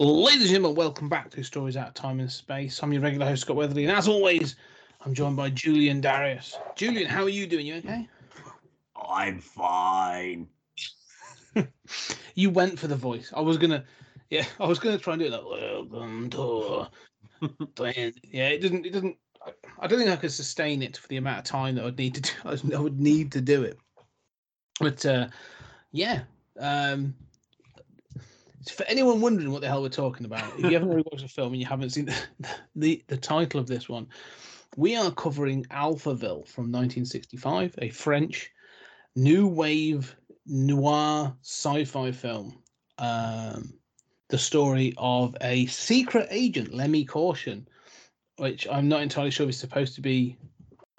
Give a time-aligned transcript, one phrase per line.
[0.00, 2.82] Ladies and gentlemen, welcome back to Stories Out of Time and Space.
[2.82, 4.56] I'm your regular host, Scott Weatherly, and as always,
[5.02, 6.56] I'm joined by Julian Darius.
[6.74, 7.66] Julian, how are you doing?
[7.66, 8.08] You okay?
[8.96, 10.48] I'm fine.
[12.34, 13.30] You went for the voice.
[13.36, 13.84] I was gonna,
[14.30, 16.86] yeah, I was gonna try and do it like welcome to.
[18.32, 18.86] Yeah, it doesn't.
[18.86, 19.16] It doesn't.
[19.78, 22.14] I, don't think I could sustain it for the amount of time that I'd need
[22.14, 22.22] to.
[22.22, 22.30] Do,
[22.74, 23.78] I would need to do it.
[24.80, 25.28] But uh,
[25.92, 26.22] yeah,
[26.58, 27.14] um,
[28.68, 31.28] for anyone wondering what the hell we're talking about, if you haven't already watched the
[31.28, 32.16] film and you haven't seen the,
[32.76, 34.06] the, the title of this one,
[34.76, 38.50] we are covering Alphaville from 1965, a French
[39.16, 40.14] new wave
[40.46, 42.58] noir sci-fi film.
[42.98, 43.74] Um,
[44.28, 47.66] the story of a secret agent, Lemmy Caution,
[48.36, 50.36] which I'm not entirely sure if is supposed to be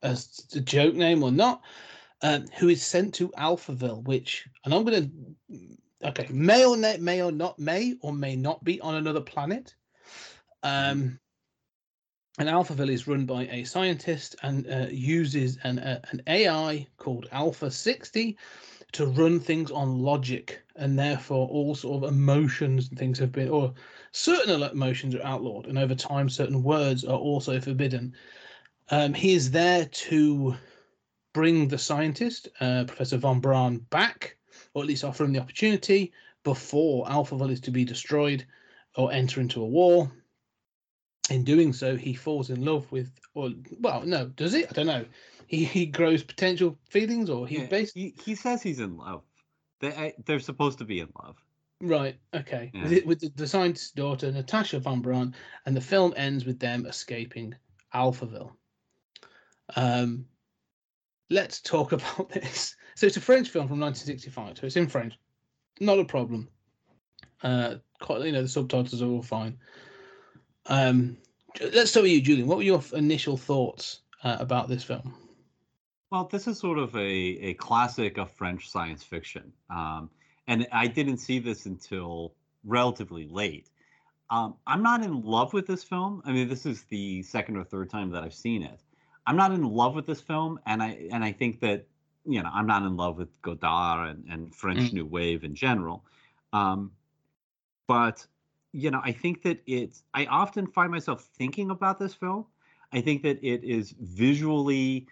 [0.03, 0.17] a
[0.63, 1.61] joke name or not,
[2.23, 5.03] um, who is sent to Alphaville, which, and I'm going
[5.49, 9.21] to okay, may or not, may or not, may or may not be on another
[9.21, 9.75] planet.
[10.63, 11.19] Um,
[12.37, 17.27] and Alphaville is run by a scientist and uh, uses an uh, an AI called
[17.31, 18.37] Alpha 60
[18.93, 23.49] to run things on logic, and therefore all sort of emotions and things have been,
[23.49, 23.73] or
[24.11, 28.13] certain emotions are outlawed, and over time certain words are also forbidden.
[28.89, 30.55] Um, he is there to
[31.33, 34.35] bring the scientist, uh, Professor von Braun, back
[34.73, 38.45] or at least offer him the opportunity before Alphaville is to be destroyed
[38.95, 40.11] or enter into a war.
[41.29, 44.65] In doing so, he falls in love with, or well, no, does he?
[44.65, 45.05] I don't know.
[45.47, 49.23] He he grows potential feelings, or he's Yeah, basically he, he says he's in love.
[49.79, 51.37] They I, they're supposed to be in love.
[51.81, 52.17] right.
[52.33, 52.83] Okay, Yeah.
[52.83, 56.59] with, it, with the, the scientist's daughter Natasha von Braun, and the film ends with
[56.59, 57.55] them escaping
[57.93, 58.51] Alphaville.
[59.75, 60.25] Um,
[61.29, 62.75] let's talk about this.
[62.95, 65.17] So it's a French film from 1965, so it's in French,
[65.79, 66.47] not a problem.
[67.43, 69.57] Uh, quite, you know, the subtitles are all fine.
[70.67, 71.17] Um,
[71.73, 72.47] let's start with you, Julian.
[72.47, 75.13] What were your initial thoughts uh, about this film?
[76.11, 79.53] Well, this is sort of a, a classic of French science fiction.
[79.69, 80.09] Um,
[80.47, 82.33] and I didn't see this until
[82.65, 83.69] relatively late.
[84.29, 86.21] Um, I'm not in love with this film.
[86.25, 88.79] I mean, this is the second or third time that I've seen it.
[89.27, 91.85] I'm not in love with this film, and I and I think that
[92.25, 94.93] you know I'm not in love with Godard and, and French Mm.
[94.93, 96.05] New Wave in general.
[96.53, 96.91] Um,
[97.87, 98.25] but
[98.73, 100.03] you know, I think that it's.
[100.13, 102.45] I often find myself thinking about this film.
[102.93, 105.07] I think that it is visually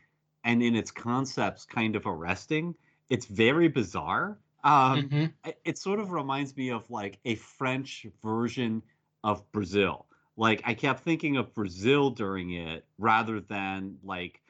[0.46, 2.76] and in its concepts kind of arresting.
[3.10, 4.40] It's very bizarre.
[4.64, 5.34] Um, Mhm.
[5.44, 8.82] I- it sort of reminds me of like a French version
[9.24, 10.06] of Brazil.
[10.38, 14.42] Like I kept thinking of Brazil during it rather than like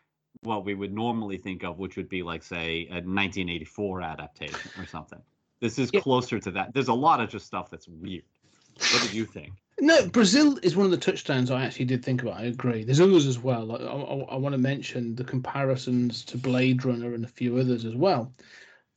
[0.42, 4.86] what we would normally think of, which would be like say a 1984 adaptation or
[4.86, 5.22] something.
[5.60, 6.02] This is Yeah.
[6.02, 6.74] closer to that.
[6.74, 8.24] There's a lot of just stuff that's weird.
[8.76, 9.52] What did you think?
[9.82, 12.40] No, Brazil is one of the touchdowns I actually did think about.
[12.40, 12.84] I agree.
[12.84, 13.66] There's others as well.
[13.66, 17.86] Like, I, I, want to mention the comparisons to Blade Runner and a few others
[17.86, 18.34] as well.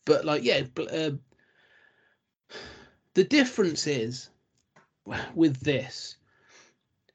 [0.05, 1.11] But like, yeah, uh,
[3.15, 4.31] the difference is
[5.35, 6.17] with this.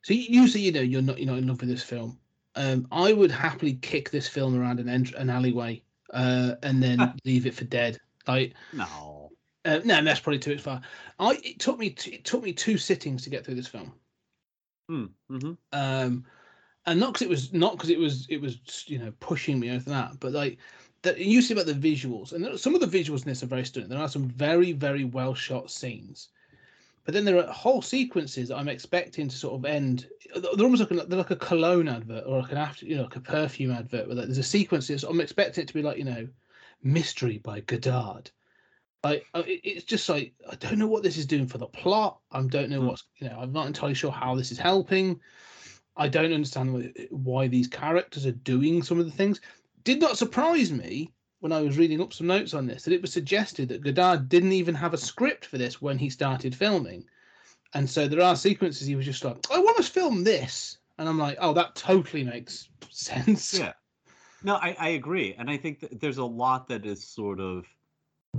[0.01, 2.17] So you, you say you know you're not you're not in love with this film.
[2.57, 7.45] Um, I would happily kick this film around an an alleyway uh, and then leave
[7.47, 7.99] it for dead.
[8.27, 9.33] Like No.
[9.65, 10.81] uh, no, that's probably too far.
[11.19, 13.93] I it took me t- it took me two sittings to get through this film,
[14.89, 15.05] Hmm.
[15.29, 16.25] hmm um,
[16.85, 19.71] and not because it was not because it was it was you know pushing me
[19.71, 20.59] over that, but like
[21.03, 23.65] that you see about the visuals, and some of the visuals in this are very
[23.65, 23.89] stunning.
[23.89, 26.29] There are some very very well shot scenes,
[27.07, 30.09] but then there are whole sequences that I'm expecting to sort of end.
[30.35, 33.03] They're almost like a, they're like a cologne advert or like an after you know
[33.03, 34.07] like a perfume advert.
[34.07, 34.89] Where there's a sequence.
[34.89, 36.27] that's- I'm expecting it to be like you know,
[36.83, 38.29] mystery by Godard
[39.05, 42.19] like uh, it's just like I don't know what this is doing for the plot.
[42.31, 42.87] I don't know Hmm.
[42.87, 45.21] what's you know I'm not entirely sure how this is helping.
[45.95, 49.39] I don't understand why these characters are doing some of the things.
[49.85, 53.01] Did not surprise me when I was reading up some notes on this that it
[53.01, 57.05] was suggested that Godard didn't even have a script for this when he started filming,
[57.73, 60.77] And so there are sequences he was just like, I want to film this.
[60.97, 63.53] And I'm like, oh, that totally makes sense.
[63.53, 63.73] Yeah.
[64.43, 67.65] No, I, I agree, and I think that there's a lot that is sort of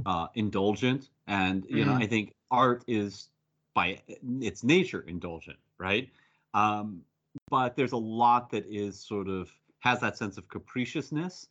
[0.06, 2.02] uh, indulgent, and you know, Mhm.
[2.02, 3.30] I think art is
[3.74, 4.00] by
[4.40, 6.08] its nature indulgent, right?
[6.54, 7.02] Um,
[7.50, 9.50] but there's a lot that is sort of
[9.80, 11.48] has that sense of capriciousness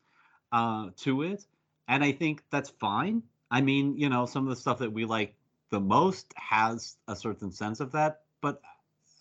[0.51, 1.45] uh, to it,
[1.88, 3.23] and I think that's fine.
[3.51, 5.35] I mean, you know, some of the stuff that we like
[5.69, 8.61] the most has a certain sense of that, but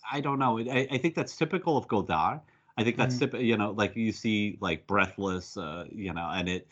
[0.09, 0.59] I don't know.
[0.59, 2.41] I, I think that's typical of Godard.
[2.77, 3.19] I think that's Mhm.
[3.19, 6.67] typical, you know, like you see like Breathless, uh, you know, and it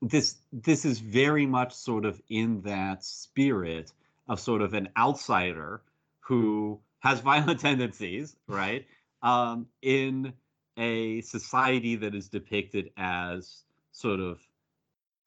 [0.00, 3.92] this this is very much sort of in that spirit
[4.28, 5.82] of sort of an outsider
[6.20, 8.86] who has violent tendencies, right?
[9.22, 10.32] Um, in
[10.76, 13.62] a society that is depicted as
[13.92, 14.40] sort of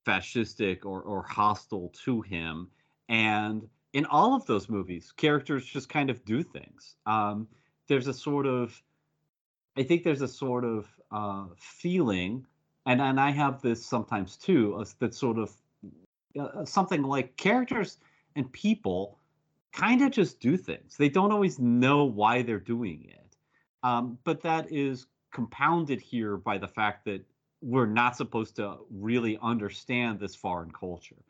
[0.06, 2.68] fascistic or, or hostile to him.
[3.10, 6.96] And in all of those movies, characters just kind of do things.
[7.06, 7.48] Um,
[7.88, 8.82] there's a sort of,
[9.78, 12.46] I think there's a sort of uh, feeling,
[12.86, 15.54] and, and I have this sometimes too, uh, that sort of
[16.40, 17.98] uh, something like characters
[18.36, 19.20] and people
[19.72, 20.98] kind of just do things.
[20.98, 23.36] They don't always know why they're doing it.
[23.84, 27.22] Um, but that is compounded here by the fact that
[27.66, 31.24] we're not supposed to really understand this foreign culture.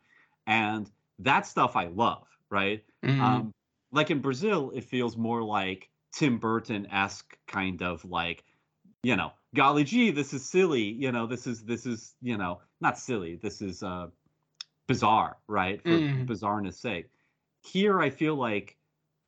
[0.46, 2.84] And that stuff I love, right?
[3.02, 3.42] Mhm.
[3.42, 3.52] Um,
[3.92, 8.44] like in Brazil, it feels more like Tim Burton esque kind of like,
[9.02, 10.82] you know, golly gee, this is silly.
[10.82, 13.36] You know, this is this is you know not silly.
[13.36, 14.08] This is uh,
[14.86, 15.82] bizarre, right?
[15.86, 16.28] For Mm.
[16.28, 17.10] bizarreness sake.
[17.64, 18.78] Here, I feel like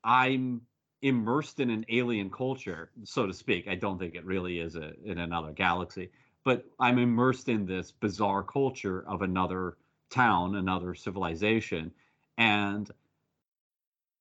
[0.05, 0.67] I'm
[1.03, 3.69] immersed in an alien culture, so to speak.
[3.69, 6.11] I don't think it really is a, in another galaxy,
[6.49, 9.77] but I'm immersed in this bizarre culture of another
[10.09, 11.91] town, another civilization,
[12.39, 12.91] and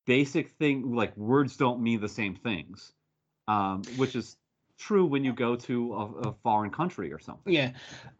[0.06, 2.92] basic thing like words don't mean the same things,
[3.48, 4.36] um, which is
[4.78, 7.54] true when you go to a, a foreign country or something.
[7.54, 7.72] Yeah,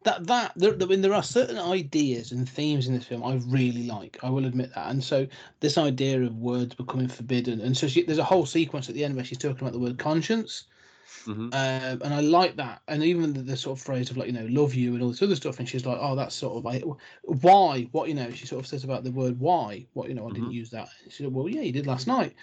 [0.04, 3.26] that that there, there, I mean, there are certain ideas and themes in this film
[3.26, 4.24] I really like.
[4.24, 4.90] I will admit that.
[4.90, 5.28] And so
[5.60, 9.04] this idea of words becoming forbidden, and so she, there's a whole sequence at the
[9.04, 10.64] end where she's talking about the word conscience,
[11.26, 11.54] Mhm.
[11.54, 12.82] um, and I like that.
[12.88, 15.10] And even the, the sort of phrase of like you know love you and all
[15.10, 15.60] this other stuff.
[15.60, 16.84] And she's like, oh, that's sort of like
[17.24, 18.32] why what you know.
[18.32, 19.88] She sort of says about the word why.
[19.94, 20.54] What you know, I didn't Mhm.
[20.54, 20.90] use that.
[21.04, 22.36] And she said, well, yeah, you did last night.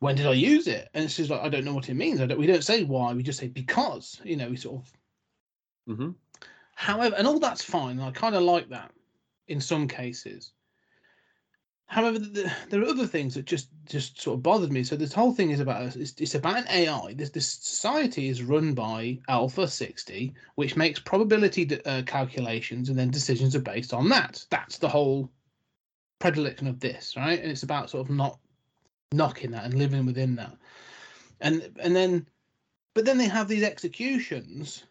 [0.00, 0.88] When did I use it?
[0.94, 2.20] And she's like, I don't know what it means.
[2.20, 2.38] I don't.
[2.38, 3.12] We don't say why.
[3.14, 4.20] We just say because.
[4.24, 4.92] You know, we sort of
[5.88, 6.10] Mm-hmm.
[6.74, 7.98] However, and all that's fine.
[7.98, 8.92] and I kind of like that
[9.48, 10.52] in some cases.
[11.92, 14.82] However, th there are other things that just just sort of bothered me.
[14.82, 17.12] So this whole thing is about it's, it's about an AI.
[17.12, 23.10] This this society is run by Alpha sixty, which makes probability uh, calculations, and then
[23.10, 24.42] decisions are based on that.
[24.48, 25.30] That's the whole
[26.18, 27.38] predilection of this, right?
[27.38, 28.38] And it's about sort of not
[29.12, 30.56] knocking that and living within that.
[31.42, 32.26] And and then,
[32.94, 34.84] but then they have these executions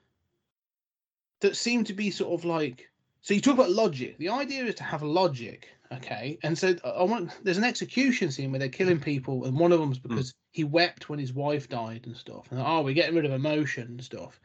[1.39, 4.75] that seem to be sort of like so you talk about logic the idea is
[4.75, 8.69] to have logic okay and so i I want there's an execution scene where they're
[8.69, 12.47] killing people and one of them's because he wept when his wife died and stuff
[12.51, 14.39] and oh we're getting rid of emotion and stuff.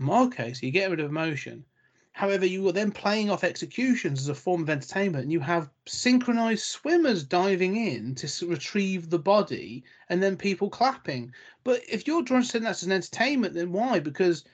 [0.00, 1.64] Mm, okay so you're getting rid of emotion.
[2.12, 5.70] However you are then playing off executions as a form of entertainment and you have
[5.86, 11.32] synchronized swimmers diving in to retrieve the body and then people clapping.
[11.62, 14.00] But if you're trying to say that's an entertainment then why?
[14.00, 14.44] Because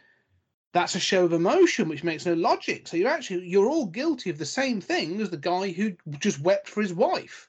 [0.75, 4.29] that's a show of emotion which makes no logic so you're actually you're all guilty
[4.29, 7.49] of the same thing as the guy who just wept for his wife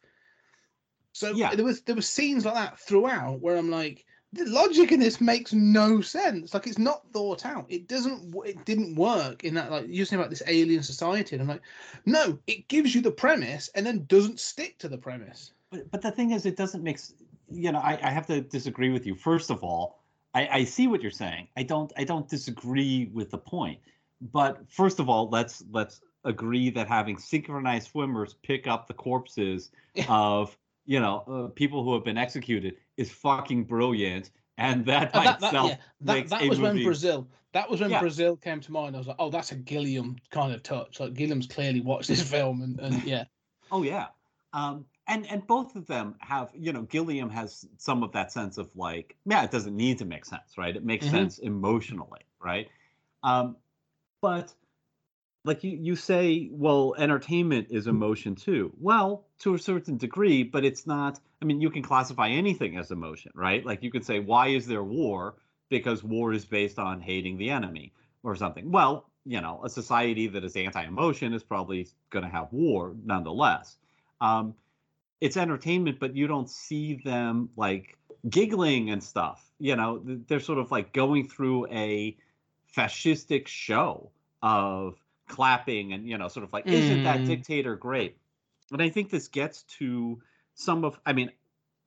[1.12, 1.54] so Yeah.
[1.56, 5.20] there was there were scenes like that throughout where i'm like the logic in this
[5.22, 9.72] makes no sense like it's not thought out it doesn't it didn't work in that
[9.72, 11.62] like you're saying about this alien society and i'm like
[12.06, 16.02] no it gives you the premise and then doesn't stick to the premise But, but
[16.02, 17.00] the thing is, it doesn't make.
[17.50, 19.16] You know, I, I have to disagree with you.
[19.16, 20.04] First of all,
[20.36, 21.48] I, I see what you're saying.
[21.56, 21.92] I don't.
[21.98, 23.80] I don't disagree with the point.
[24.22, 29.72] But first of all, let's let's agree that having synchronized swimmers pick up the corpses
[30.10, 35.24] of you know uh, people who have been executed is fucking brilliant, and that by
[35.24, 37.28] that, that, itself yeah, that, that was when Brazil.
[37.54, 38.02] That was when Yeah.
[38.02, 38.98] Brazil came to mind.
[38.98, 41.00] I was like, oh, that's a Gilliam kind of touch.
[41.00, 43.24] Like Gilliam's clearly watched this film, and, and yeah,
[43.72, 44.08] Oh yeah.
[44.52, 48.58] Um, and and both of them have, you know, Gilliam has some of that sense
[48.58, 50.76] of like, yeah, it doesn't need to make sense, right?
[50.76, 51.10] It makes Mhm.
[51.10, 52.70] sense emotionally, right?
[53.24, 53.58] Um,
[54.22, 54.54] but
[55.44, 58.74] like you you say, well, entertainment is emotion too.
[58.80, 61.20] Well, to a certain degree, but it's not.
[61.42, 63.66] I mean, you can classify anything as emotion, right?
[63.66, 65.36] Like you could say, why is there war?
[65.70, 67.94] Because war is based on hating the enemy
[68.24, 68.72] or something.
[68.72, 73.78] Well, you know, a society that is anti-emotion is probably going to have war nonetheless.
[74.22, 74.56] Um,
[75.22, 77.98] it's entertainment, but you don't see them like
[78.30, 79.50] giggling and stuff.
[79.60, 82.18] You know, they're sort of like going through a
[82.76, 84.96] fascistic show of
[85.28, 87.26] clapping and you know, sort of like, isn't that Mm.
[87.26, 88.18] dictator great?
[88.72, 90.22] And I think this gets to
[90.56, 91.00] some of.
[91.06, 91.32] I mean,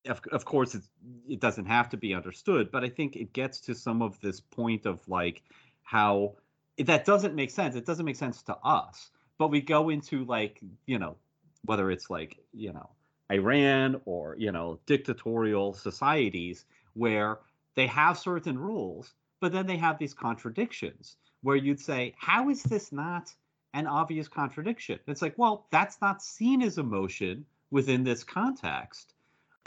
[0.07, 0.89] of, of course, it's,
[1.29, 4.41] it doesn't have to be understood, but I think it gets to some of this
[4.41, 5.43] point of like
[5.83, 6.37] how
[6.79, 7.75] that doesn't make sense.
[7.75, 11.17] It doesn't make sense to us, but we go into like you know
[11.65, 12.89] whether it's like you know
[13.31, 17.41] Iran or you know dictatorial societies where
[17.75, 22.63] they have certain rules, but then they have these contradictions where you'd say, how is
[22.65, 23.35] this not
[23.75, 24.99] an obvious contradiction?
[25.07, 29.15] It's like, well, that's not seen as emotion within this context.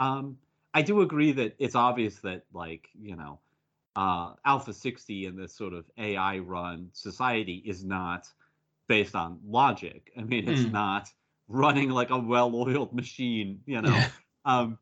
[0.00, 0.38] Um,
[0.74, 3.38] I do agree that it's obvious that like you know
[3.96, 8.28] uh, Alpha 60 in this sort of AI run society is not
[8.88, 10.12] based on logic.
[10.18, 10.72] I mean, it's Mm.
[10.72, 11.12] not
[11.52, 13.90] running like a well-oiled machine, you know.
[13.90, 14.08] Yeah.
[14.44, 14.78] Um,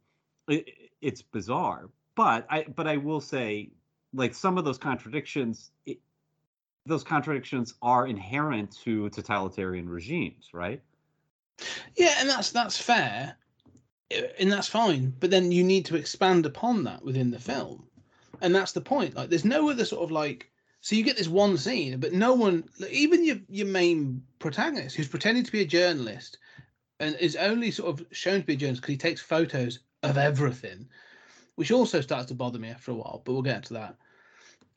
[0.48, 0.66] it,
[1.00, 3.70] it's bizarre, but I but I will say,
[4.14, 5.98] like some of those contradictions, it,
[6.86, 10.80] those contradictions are inherent to totalitarian regimes, right?
[11.96, 13.36] Yeah, and that's that's fair,
[14.38, 15.14] and that's fine.
[15.20, 17.86] But then you need to expand upon that within the film,
[18.40, 19.14] and that's the point.
[19.14, 20.46] Like, there's no other sort of like.
[20.82, 24.96] So you get this one scene, but no one, like, even your your main protagonist,
[24.96, 26.38] who's pretending to be a journalist,
[27.00, 30.86] and is only sort of shown to be journalist because he takes photos of everything,
[31.56, 33.22] which also starts to bother me after a while.
[33.24, 33.96] But we'll get to that.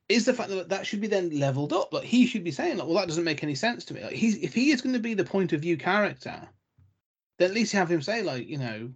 [0.09, 1.93] Is the fact that that should be then leveled up?
[1.93, 4.03] Like he should be saying, like, well, that doesn't make any sense to me.
[4.03, 6.49] Like he's if he is going to be the point of view character,
[7.37, 8.91] then at least have him say like you know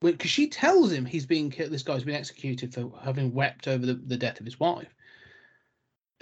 [0.00, 3.86] because she tells him he's being killed this guy's been executed for having wept over
[3.86, 4.92] the, the death of his wife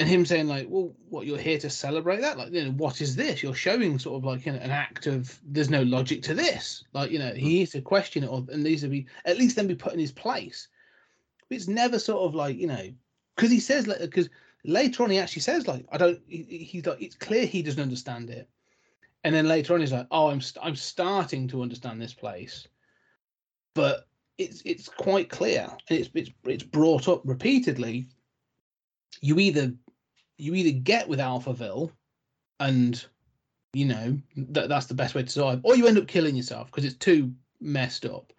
[0.01, 2.39] and him saying like well what you're here to celebrate that?
[2.39, 3.43] Like you know what is this?
[3.43, 6.85] You're showing sort of like you know, an act of there's no logic to this.
[6.95, 7.47] Like you know he hmm.
[7.49, 9.99] needs to question it or and needs to be at least then be put in
[9.99, 10.69] his place.
[11.49, 12.91] But it's never sort of like you know
[13.37, 14.31] because he says like because
[14.65, 17.83] later on he actually says like i don't he- he's like it's clear he doesn't
[17.83, 18.49] understand it.
[19.23, 22.67] And then later on he's like oh i'm st- i'm starting to understand this place.
[23.75, 24.07] But
[24.39, 25.69] it's it's quite clear.
[25.91, 28.09] And it's it's it's brought up repeatedly.
[29.21, 29.75] You either
[30.41, 31.91] you either get with alphaville
[32.59, 33.05] and
[33.73, 36.67] you know that that's the best way to survive or you end up killing yourself
[36.67, 38.33] because it's too messed up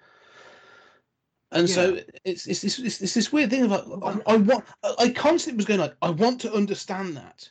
[1.52, 2.02] and so Yeah.
[2.24, 3.84] it's it's this it's, it's this weird thing of like
[4.28, 4.66] I, I want
[5.00, 7.50] I- constantly was going like I want to understand that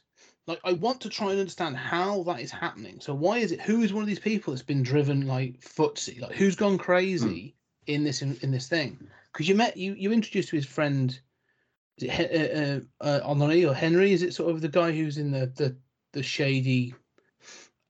[0.51, 3.01] like I want to try and understand how that is happening.
[3.01, 3.61] So why is it?
[3.61, 6.21] Who is one of these people that's been driven like footsie?
[6.21, 7.55] Like who's gone crazy
[7.87, 7.93] hmm.
[7.93, 8.99] in this in, in this thing?
[9.33, 11.30] Because you met you you introduced to his friend, is it He-
[12.03, 14.13] uh, uh, uh, Henri or Henry?
[14.13, 15.77] Is it sort of the guy who's in the the
[16.13, 16.95] the shady,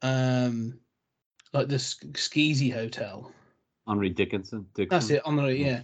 [0.02, 0.78] um,
[1.52, 3.32] like the skeezy hotel?
[3.86, 4.66] Henry Dickinson.
[4.74, 4.88] Dickinson.
[4.88, 5.64] That's it, Henri.
[5.64, 5.82] Yeah.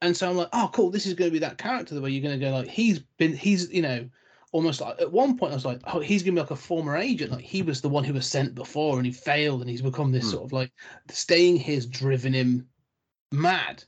[0.00, 0.90] And so I'm like, oh, cool.
[0.90, 2.98] This is going to be that character the way you're going to go like he's
[3.18, 4.08] been he's you know
[4.52, 6.56] almost like at one point I was like, oh, he's going to be like a
[6.56, 7.32] former agent.
[7.32, 10.12] Like he was the one who was sent before and he failed and he's become
[10.12, 10.30] this Hmm.
[10.30, 10.72] sort of like
[11.08, 12.68] staying here's driven him
[13.30, 13.82] mad.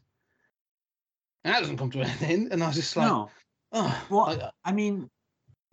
[1.45, 2.49] And that doesn't come to anything.
[2.51, 3.31] And I was just like, no.
[4.09, 5.11] Well, like, I mean,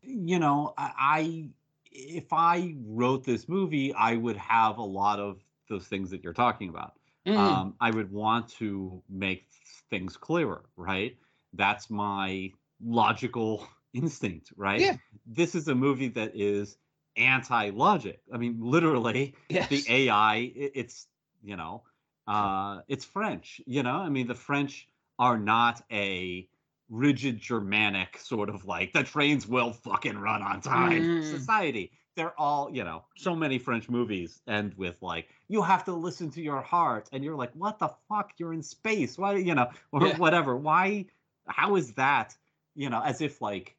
[0.01, 1.49] you know, I, I
[1.91, 6.33] if I wrote this movie, I would have a lot of those things that you're
[6.33, 6.93] talking about.
[7.25, 9.47] mm, Um, I would want to make
[9.89, 11.17] things clearer, right?
[11.53, 12.51] That's my
[12.83, 14.89] logical instinct, right?
[14.89, 14.97] Yeah.
[15.25, 16.77] This is a movie that is
[17.17, 18.21] anti-logic.
[18.33, 19.69] I mean, literally, yes.
[19.69, 21.07] the AI, i- it's
[21.43, 21.83] you know,
[22.27, 23.61] uh, it's French.
[23.65, 24.87] You know, I mean, the French
[25.19, 26.47] are not a
[26.91, 31.21] rigid Germanic sort of like the trains will fucking run on time Mm.
[31.21, 31.91] society.
[32.17, 36.29] They're all, you know, so many French movies end with like, you have to listen
[36.31, 38.33] to your heart, and you're like, what the fuck?
[38.37, 39.17] You're in space.
[39.17, 40.17] Why, you know, or Yeah.
[40.17, 40.57] whatever.
[40.57, 41.07] Why?
[41.47, 42.37] How is that?
[42.75, 43.77] You know, as if like,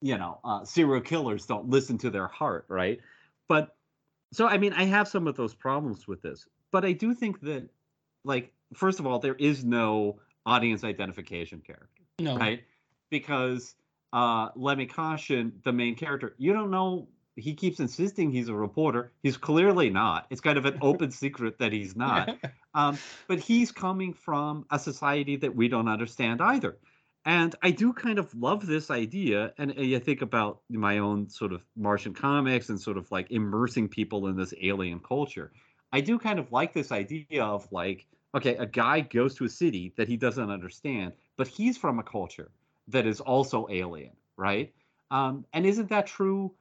[0.00, 3.00] you know, uh, serial killers don't listen to their heart, right?
[3.48, 3.76] But
[4.32, 7.40] so I mean, I have some of those problems with this, but I do think
[7.42, 7.70] that,
[8.24, 12.36] like, first of all, there is no audience identification character, no.
[12.36, 12.62] right?
[13.10, 13.74] Because
[14.12, 17.08] uh, Lemmy Caution, the main character, you don't know.
[17.36, 19.12] He keeps insisting he's a reporter.
[19.22, 20.26] He's clearly not.
[20.30, 22.38] It's kind of an open secret that he's not.
[22.76, 26.76] Um, but he's coming from a society that we don't understand either.
[27.24, 29.54] And I do kind of love this idea.
[29.58, 33.88] And I think about my own sort of Martian comics and sort of like immersing
[33.88, 35.52] people in this alien culture.
[35.92, 39.48] I do kind of like this idea of like, okay, a guy goes to a
[39.48, 42.50] city that he doesn't understand, but he's from a culture
[42.88, 44.72] that is also alien, right?
[45.10, 46.52] Um, and isn't that true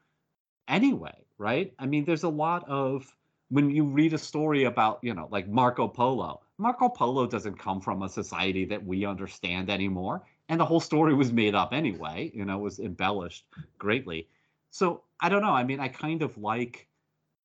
[0.67, 1.73] anyway, right?
[1.79, 3.13] I mean, there's a lot of
[3.49, 7.81] when you read a story about, you know, like Marco Polo, Marco Polo doesn't come
[7.81, 12.31] from a society that we understand anymore, and the whole story was made up anyway.
[12.33, 13.45] You know, was embellished
[13.77, 14.27] greatly.
[14.69, 15.51] So I don't know.
[15.51, 16.87] I mean, I kind of like,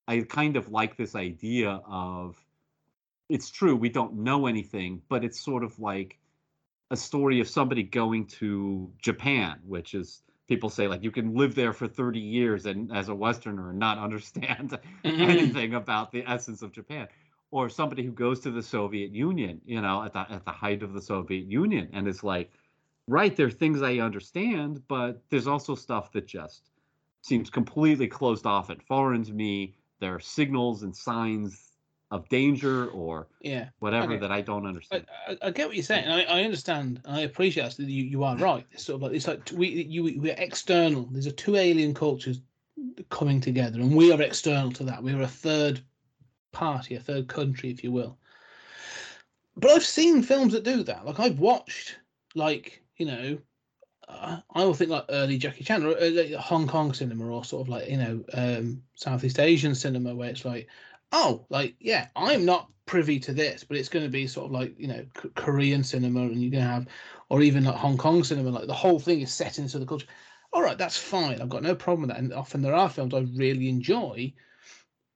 [0.06, 2.42] I kind of like this idea of,
[3.28, 6.18] it's true we don't know anything, but it's sort of like
[6.90, 11.54] a story of somebody going to Japan, which is people say like you can live
[11.54, 15.21] there for 30 years and as a westerner and not understand mm-hmm.
[15.21, 17.07] anything about the essence of japan.
[17.50, 20.83] Or somebody who goes to the soviet union you know at the at the height
[20.83, 22.50] of the soviet union and is like
[23.07, 26.71] right there are things i understand but there's also stuff that just
[27.23, 29.75] seems completely closed off and foreign to me.
[30.00, 31.68] There are signals and signs
[32.11, 33.69] of danger or Yeah.
[33.81, 34.21] whatever Okay.
[34.21, 36.09] that i don't understand I, I get what you're saying.
[36.09, 37.03] I, I understand.
[37.05, 38.67] and I appreciate that you, you are right.
[38.73, 41.07] It's sort of like it's like we you we're external.
[41.12, 42.41] These are two alien cultures
[43.11, 45.03] coming together, and we are external to that.
[45.03, 45.83] We are a third
[46.53, 48.19] party, a third country, if you will.
[49.57, 51.05] But I've seen films that do that.
[51.05, 51.99] Like I've watched,
[52.35, 53.38] like you know,
[54.09, 57.62] uh, I will think like early Jackie Chan or uh, Hong Kong cinema, or sort
[57.62, 60.69] of like you know um, Southeast Asian cinema, where it's like,
[61.12, 64.53] oh, like yeah, I'm not privy to this, but it's going to be sort of
[64.53, 66.87] like you know K- Korean cinema, and you're going to have,
[67.29, 70.07] or even like Hong Kong cinema, like the whole thing is set into the culture.
[70.53, 71.41] All right, that's fine.
[71.41, 74.33] I've got no problem with that, and often there are films I really enjoy.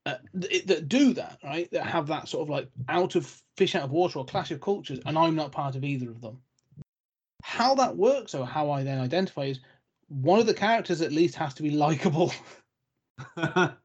[0.04, 3.76] Uh, th- that do that right that have that sort of like out of fish
[3.76, 6.42] out of water or clash of cultures and i'm not part of either of them
[7.44, 9.60] how that works or how i then identify is
[10.08, 12.32] one of the characters at least has to be likable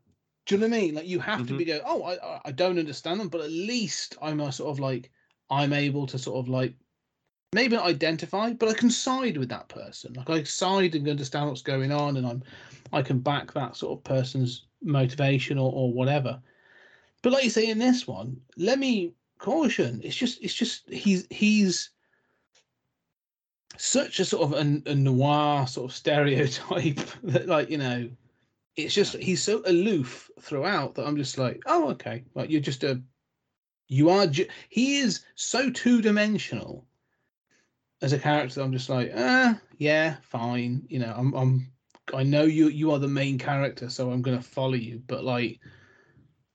[0.47, 0.95] do you know what I mean?
[0.95, 1.57] Like you have to mm-hmm.
[1.57, 4.71] be go, oh, I I- I don't understand them, but at least I'm a sort
[4.71, 5.11] of like
[5.49, 6.73] I'm able to sort of like
[7.53, 10.13] maybe not identify, but I can side with that person.
[10.13, 12.43] Like I side and understand what's going on, and I'm
[12.93, 16.41] I can back that sort of person's motivation or, or whatever.
[17.21, 20.01] But like you say in this one, let me caution.
[20.03, 21.89] It's just it's just he's he's
[23.77, 28.09] such a sort of a, a noir sort of stereotype that like you know
[28.77, 32.83] it's just he's so aloof throughout that I'm just like, oh, okay, like you're just
[32.83, 33.01] a,
[33.87, 34.27] you are.
[34.27, 36.87] Ju- he is so two dimensional
[38.01, 38.61] as a character.
[38.61, 40.85] I'm just like, ah, yeah, fine.
[40.89, 41.71] You know, I'm, I'm,
[42.13, 45.01] I know you, you are the main character, so I'm gonna follow you.
[45.07, 45.59] But like,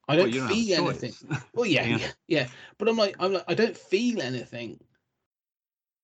[0.09, 1.15] I don't don't feel anything.
[1.55, 1.99] Well, yeah, Yeah.
[1.99, 2.49] yeah, yeah.
[2.79, 4.79] But I'm like, I'm like, I don't feel anything.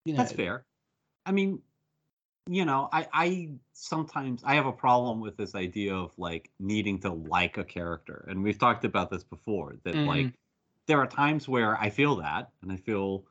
[0.05, 0.65] You know, That's fair.
[1.25, 1.63] I mean,
[2.49, 7.01] you know, I I sometimes I have a problem with this idea of like needing
[7.01, 9.77] to like a character, and we've talked about this before.
[9.85, 10.05] That Mhm.
[10.05, 10.35] like
[10.87, 13.27] there are times where I feel that, and I feel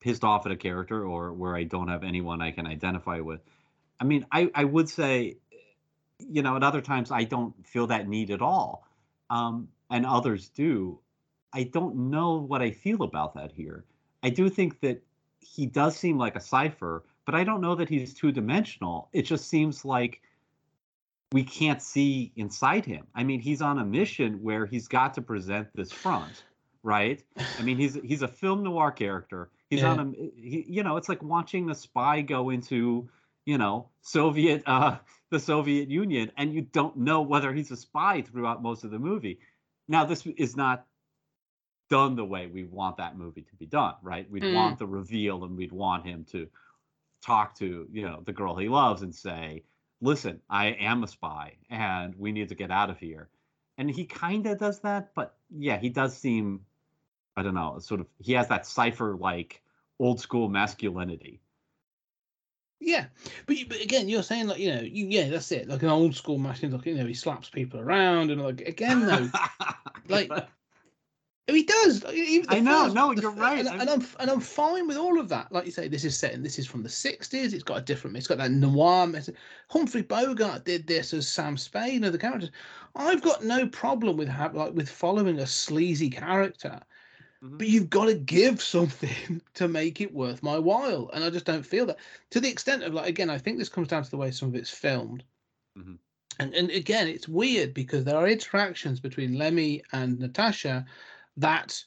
[0.00, 3.42] pissed off at a character, or where I don't have anyone I can identify with.
[4.00, 5.38] I mean, I I would say,
[6.18, 8.86] you know, at other times I don't feel that need at all,
[9.30, 11.00] um, and others do.
[11.52, 13.84] I don't know what I feel about that here.
[14.22, 15.02] I do think that
[15.40, 19.08] he does seem like a cipher, but I don't know that he's two dimensional.
[19.12, 20.20] It just seems like
[21.32, 23.06] we can't see inside him.
[23.14, 26.44] I mean, he's on a mission where he's got to present this front,
[26.82, 27.22] right?
[27.58, 29.50] I mean, he's he's a film noir character.
[29.68, 33.08] He's on a he, you know, it's like watching a spy go into,
[33.46, 34.98] you know, Soviet uh
[35.30, 38.98] the Soviet Union and you don't know whether he's a spy throughout most of the
[38.98, 39.38] movie.
[39.86, 40.86] Now, this is not
[41.88, 44.28] done the way we want that movie to be done, right?
[44.30, 44.54] We'd Mm.
[44.54, 46.48] want the reveal and we'd want him to
[47.20, 49.64] talk to, you know, the girl he loves and say,
[50.00, 53.28] "Listen, I am a spy and we need to get out of here."
[53.78, 56.64] And he kind of does that, but yeah, he does seem
[57.36, 59.62] I don't know, sort of he has that cipher like
[59.98, 61.40] old school masculinity.
[62.80, 63.06] Yeah,
[63.46, 65.68] but, you- but again, you're saying like you know, you, yeah, that's it.
[65.68, 69.00] Like an old school machine, like you know, he slaps people around and like again
[69.06, 69.28] though,
[70.08, 70.30] like
[71.54, 72.02] he does.
[72.04, 74.40] like, even the I know, first- no, you're right, and, I'm- and I'm and I'm
[74.40, 75.50] fine with all of that.
[75.52, 77.52] Like you say, this is set in this is from the '60s.
[77.52, 78.16] It's got a different.
[78.16, 79.06] It's got that noir.
[79.06, 79.36] message.
[79.68, 82.50] Humphrey Bogart did this as Sam Spade and the characters.
[82.96, 86.80] I've got no problem with ha- like with following a sleazy character,
[87.42, 87.58] Mhm.
[87.58, 91.46] but you've got to give something to make it worth my while, and I just
[91.46, 91.98] don't feel that.
[92.30, 94.48] To the extent of like again, I think this comes down to the way some
[94.48, 95.24] of it's filmed.
[95.78, 95.98] Mhm.
[96.38, 100.86] And, and again, it's weird because there are interactions between Lemmy and Natasha
[101.36, 101.82] that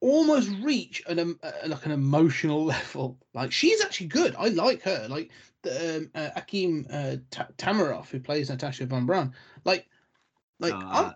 [0.00, 3.18] almost reach an um, uh, like an emotional level.
[3.34, 4.34] Like she's actually good.
[4.38, 5.06] I like her.
[5.08, 5.30] Like
[5.62, 9.32] the um, uh, Akim uh, Ta- Tamiroff who plays Natasha Von Braun.
[9.64, 9.88] Like,
[10.60, 11.12] like Uh,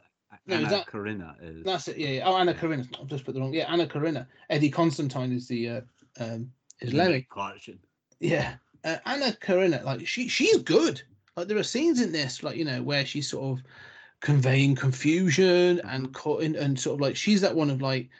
[0.46, 1.96] no, is Anna that- Karina is that's it.
[1.98, 2.28] Yeah, yeah.
[2.28, 2.85] Oh, Anna Karina.
[3.00, 3.54] I've just put the wrong.
[3.54, 4.26] Yeah, Anna Karina.
[4.48, 5.80] Eddie Constantine is the uh,
[6.18, 7.22] um, is Lemmy.
[7.22, 7.78] Caution.
[8.20, 8.54] Yeah,
[8.85, 11.02] uh, Anna Karina, like she she's good.
[11.37, 13.64] Like there are scenes in this, like you know, where she's sort of
[14.20, 18.11] conveying confusion and cutting and sort of like she's that one of like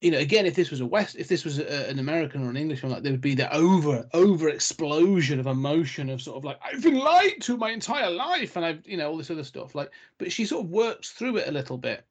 [0.00, 2.50] you know, again, if this was a West, if this was a, an American or
[2.50, 6.36] an English film, like there would be the over over explosion of emotion of sort
[6.36, 9.30] of like I've been lied to my entire life, and I've you know all this
[9.30, 9.74] other stuff.
[9.74, 12.04] Like, but she sort of works through it a little bit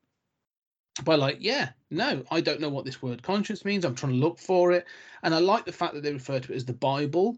[1.03, 3.86] by like, yeah, no, I don't know what this word conscience means.
[3.86, 4.86] I'm trying to look for it,
[5.23, 7.38] and I like the fact that they refer to it as the Bible.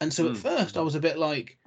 [0.00, 0.38] And so at Mm.
[0.38, 1.58] first, I was a bit like,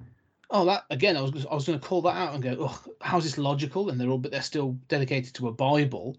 [0.50, 2.82] oh, that again, I was I was going to call that out and go, oh,
[3.00, 3.90] how's this logical?
[3.90, 6.16] And they're all, but they're still dedicated to a Bible.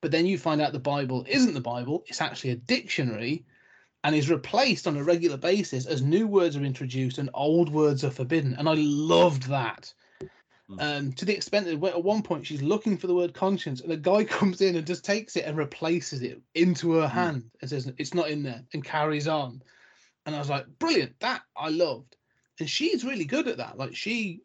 [0.00, 3.44] But then you find out the Bible isn't the Bible; it's actually a dictionary,
[4.04, 8.04] and is replaced on a regular basis as new words are introduced and old words
[8.04, 8.54] are forbidden.
[8.54, 9.92] And I loved that.
[10.70, 10.80] Mm.
[10.80, 13.92] Um, to the extent that at one point she's looking for the word conscience, and
[13.92, 17.70] a guy comes in and just takes it and replaces it into her hand and
[17.70, 19.62] says it's not in there and carries on.
[20.24, 21.18] And I was like, brilliant!
[21.20, 22.15] That I loved,
[22.58, 23.78] and she's really good at that.
[23.78, 24.42] Like she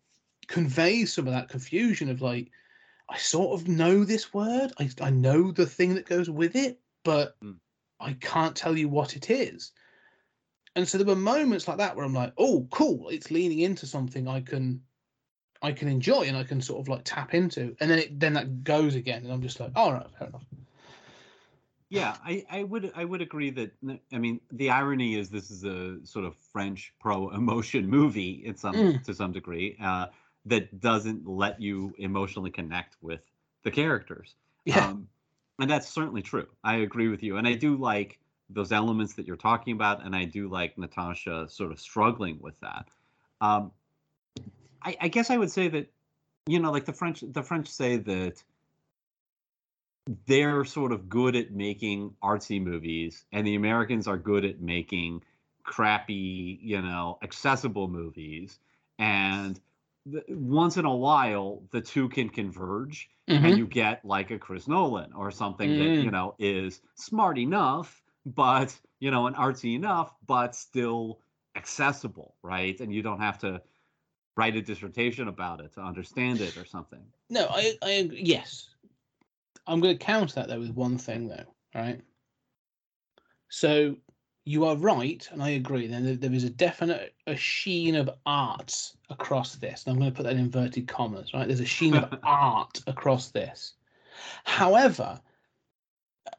[0.47, 2.51] conveys some of that confusion of like,
[3.09, 6.79] I sort of know this word, I I know the thing that goes with it,
[7.03, 7.57] but Mm.
[7.99, 9.71] I can't tell you what it is.
[10.75, 13.85] And so there were moments like that where I'm like, oh, cool, it's leaning into
[13.85, 14.81] something I can
[15.61, 17.75] I can enjoy and I can sort of like tap into.
[17.79, 20.45] And then it then that goes again, and I'm just like, all right, fair enough.
[21.91, 23.71] Yeah, I, I would I would agree that
[24.13, 28.55] I mean the irony is this is a sort of French pro emotion movie in
[28.55, 29.03] some Mm.
[29.03, 30.07] to some degree uh,
[30.45, 33.29] that doesn't let you emotionally connect with
[33.63, 34.35] the characters.
[34.63, 34.87] Yeah.
[34.87, 35.09] Um,
[35.59, 36.47] and that's certainly true.
[36.63, 40.15] I agree with you, and I do like those elements that you're talking about, and
[40.15, 42.87] I do like Natasha sort of struggling with that.
[43.41, 43.71] Um,
[44.81, 45.91] I, I guess I would say that
[46.47, 48.41] you know, like the French, the French say that
[50.25, 55.23] they're sort of good at making artsy movies, and the Americans are good at making
[55.63, 58.59] crappy, you know, accessible movies.
[58.99, 59.59] And
[60.11, 63.43] th- once in a while, the two can converge, Mhm.
[63.45, 66.03] and you get like a Chris Nolan or something that Mm.
[66.03, 71.21] you know is smart enough, but you know, and artsy enough, but still
[71.55, 72.79] accessible, right?
[72.79, 73.61] And you don't have to
[74.37, 77.13] write a dissertation about it to understand it or something.
[77.29, 78.09] No, I, I.
[78.13, 78.70] Yes,
[79.71, 82.01] I'm going to counter that though with one thing though, right?
[83.47, 83.95] So
[84.43, 85.87] you are right, and I agree.
[85.87, 90.11] Then there, there is a definite a sheen of art across this, and I'm going
[90.11, 91.47] to put that in inverted commas, right?
[91.47, 93.75] There's a sheen of art across this.
[94.43, 95.21] However,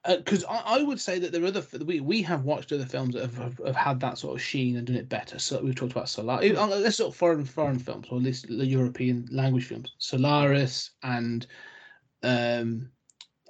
[0.04, 2.84] uh, because I, I would say that there are other we we have watched other
[2.84, 5.38] films that have, have, have had that sort of sheen and done it better.
[5.38, 6.50] So we've talked about Solaris.
[6.50, 9.94] Eh, uh, let's sort of foreign foreign films or at least the European language films,
[9.96, 11.46] Solaris and
[12.22, 12.90] um,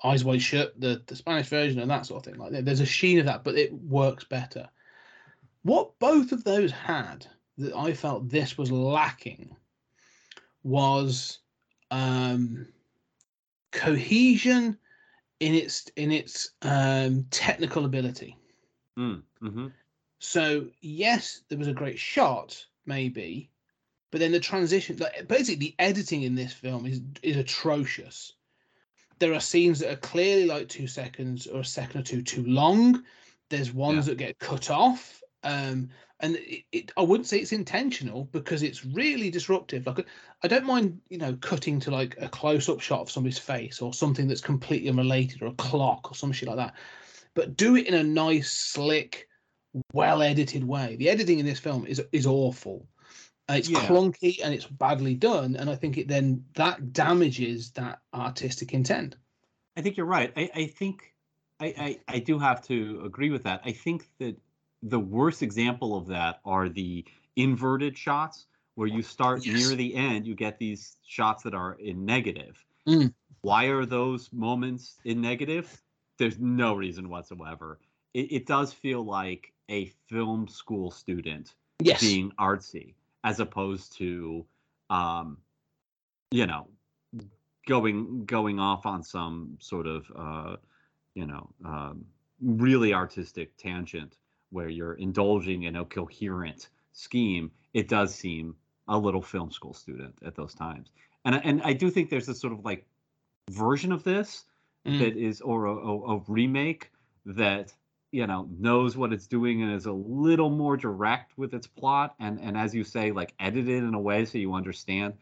[0.04, 2.40] Eyes Wide Shut, the the Spanish version and that sort of thing.
[2.40, 4.68] Like there- there's a sheen of that, but it works better.
[5.62, 7.26] What both of those had
[7.58, 9.54] that I felt this was lacking
[10.64, 11.38] was
[11.90, 12.66] um,
[13.70, 14.78] cohesion
[15.40, 18.36] in its in its um, technical ability.
[18.98, 19.68] Mm, hmm
[20.18, 23.50] So yes, there was a great shot, maybe,
[24.10, 28.34] but then the transition, like basically the editing in this film is is atrocious.
[29.22, 32.44] There are scenes that are clearly like two seconds or a second or two too
[32.44, 33.04] long.
[33.50, 38.24] There's ones that get cut off, um, and it, it, I wouldn't say it's intentional
[38.32, 39.86] because it's really disruptive.
[39.86, 40.04] Like
[40.42, 43.94] I don't mind, you know, cutting to like a close-up shot of somebody's face or
[43.94, 46.74] something that's completely unrelated or a clock or some shit like that,
[47.34, 49.28] but do it in a nice, slick,
[49.92, 50.96] well edited way.
[50.96, 52.88] The editing in this film is is awful.
[53.48, 53.88] It's Yeah.
[53.88, 59.16] clunky and it's badly done, and I think it then that damages that artistic intent.
[59.76, 60.32] I think you're right.
[60.36, 61.14] I, I think
[61.60, 63.62] I, I, I do have to agree with that.
[63.64, 64.36] I think that
[64.82, 67.04] the worst example of that are the
[67.36, 69.54] inverted shots where you start Yes.
[69.54, 72.64] near the end, you get these shots that are in negative.
[72.88, 73.12] Mm.
[73.42, 75.82] Why are those moments in negative?
[76.18, 77.78] There's no reason whatsoever.
[78.14, 84.44] It, it does feel like a film school student Yes, being artsy as opposed to
[84.90, 85.38] um
[86.30, 86.66] you know
[87.66, 90.56] going going off on some sort of uh
[91.14, 92.04] you know um
[92.40, 94.16] really artistic tangent
[94.50, 98.54] where you're indulging in a coherent scheme it does seem
[98.88, 100.90] a little film school student at those times
[101.24, 102.86] and I- and I do think there's a sort of like
[103.50, 104.44] version of this
[104.84, 104.98] Mm.
[104.98, 106.90] that is or a, a, a remake
[107.24, 107.72] that
[108.12, 112.14] you know knows what it's doing and is a little more direct with its plot
[112.20, 115.14] and and as you say like edited in a way so you understand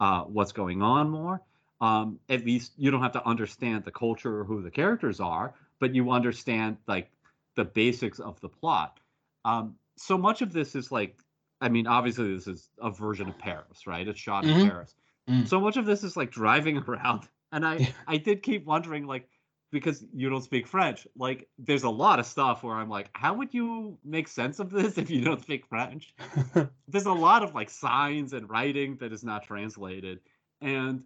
[0.00, 1.42] uh, what's going on more.
[1.80, 5.54] Um, at least you don't have to understand the culture or who the characters are
[5.80, 7.10] but you understand like
[7.54, 8.98] the basics of the plot.
[9.44, 11.16] Um, so much of this is like
[11.60, 14.06] i mean obviously this is a version of paris right?
[14.08, 14.70] It's shot in Mhm.
[14.70, 14.94] paris.
[15.28, 15.46] Mm.
[15.46, 19.28] so much of this is like driving around and i i did keep wondering like
[19.70, 21.06] because you don't speak French.
[21.16, 24.70] Like, there's a lot of stuff where I'm like, how would you make sense of
[24.70, 26.14] this if you don't speak French?
[26.88, 30.20] there's a lot of like signs and writing that is not translated,
[30.60, 31.04] and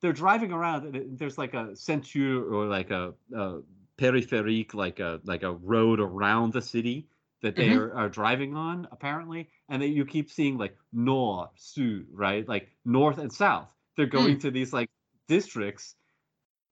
[0.00, 0.94] they're driving around.
[0.94, 3.60] And there's like a ceinture or like a, a
[3.98, 7.08] peripherique, like a like a road around the city
[7.42, 7.76] that they Mhm.
[7.76, 12.70] are, are driving on apparently, and that you keep seeing like nord, sud, right, like
[12.84, 13.74] north and south.
[13.96, 14.90] They're going to these like
[15.28, 15.96] districts,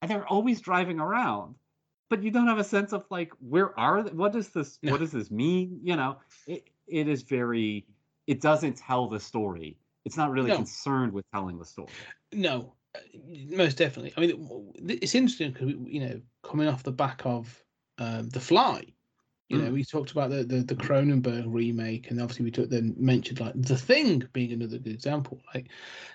[0.02, 1.54] and they're always driving around.
[2.08, 4.10] But you don't have a sense of like where are they?
[4.10, 4.92] what does this No.
[4.92, 5.78] what does this mean?
[5.82, 7.86] You know, it, it is very
[8.26, 9.76] it doesn't tell the story.
[10.04, 10.56] It's not really No.
[10.56, 11.90] concerned with telling the story.
[12.32, 13.00] No, uh,
[13.50, 14.12] most definitely.
[14.16, 17.62] I mean, it's interesting because you know, coming off the back of
[17.98, 18.84] um, the Fly,
[19.48, 19.72] you know, Mm.
[19.74, 23.52] we talked about the, the the Cronenberg remake, and obviously we took then mentioned like
[23.54, 25.40] the Thing being another good example.
[25.54, 25.68] Like,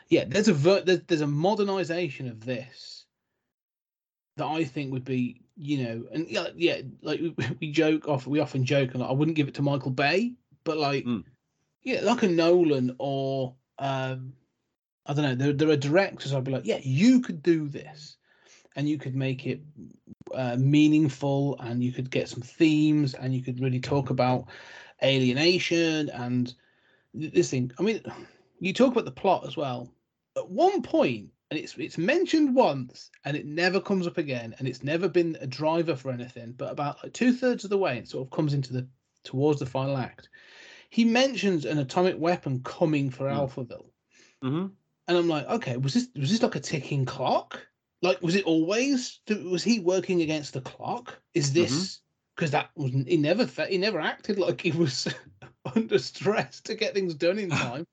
[0.10, 2.95] yeah, there's a ver- there's, there's a modernization of this
[4.38, 8.28] that I think would be, you know, and yeah, yeah, like we, we joke off,
[8.28, 11.24] we often joke, and like, I wouldn't give it to Michael Bay, but like, Mm.
[11.84, 14.34] yeah, like a Nolan or um,
[15.06, 15.36] I don't know.
[15.36, 18.18] There, there are directors I'd be like, yeah, you could do this,
[18.76, 19.62] and you could make it
[20.34, 24.48] uh, meaningful, and you could get some themes, and you could really talk about
[25.04, 26.54] alienation and
[27.14, 27.72] this thing.
[27.80, 28.02] I mean,
[28.60, 29.90] you talk about the plot as well.
[30.36, 34.68] At one point, and it's it's mentioned once, and it never comes up again, and
[34.68, 36.54] it's never been a driver for anything.
[36.54, 38.88] But about like two thirds of the way, it sort of comes into the
[39.24, 40.30] towards the final act.
[40.90, 43.50] He mentions an atomic weapon coming for Mm.
[43.50, 43.90] Alphaville
[44.42, 44.68] hmm
[45.08, 47.66] and I'm like, okay, was this was this like a ticking clock?
[48.02, 49.20] Like, was it always?
[49.30, 51.20] Was he working against the clock?
[51.34, 52.02] Is this
[52.36, 55.08] because that was he never he never acted like he was
[55.76, 57.86] under stress to get things done in time.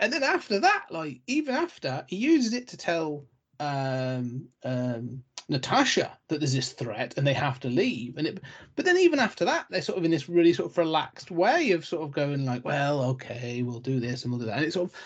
[0.00, 3.26] And then after that, like even after he uses it to tell
[3.60, 8.18] um um Natasha that there's this threat and they have to leave.
[8.18, 8.40] And it
[8.76, 11.72] but then even after that, they're sort of in this really sort of relaxed way
[11.72, 14.56] of sort of going like, well, okay, we'll do this and we'll do that.
[14.58, 14.96] And it's sort of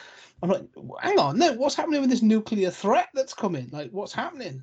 [0.42, 0.68] I'm like,
[1.00, 3.68] hang on, no, what's happening with this nuclear threat that's coming?
[3.70, 4.62] Like, what's happening?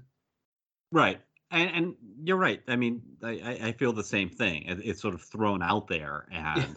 [0.92, 1.22] Right.
[1.52, 2.62] And, and you're right.
[2.68, 4.66] I mean, I, I- I feel the same thing.
[4.68, 6.28] It's sort of thrown out there.
[6.32, 6.76] And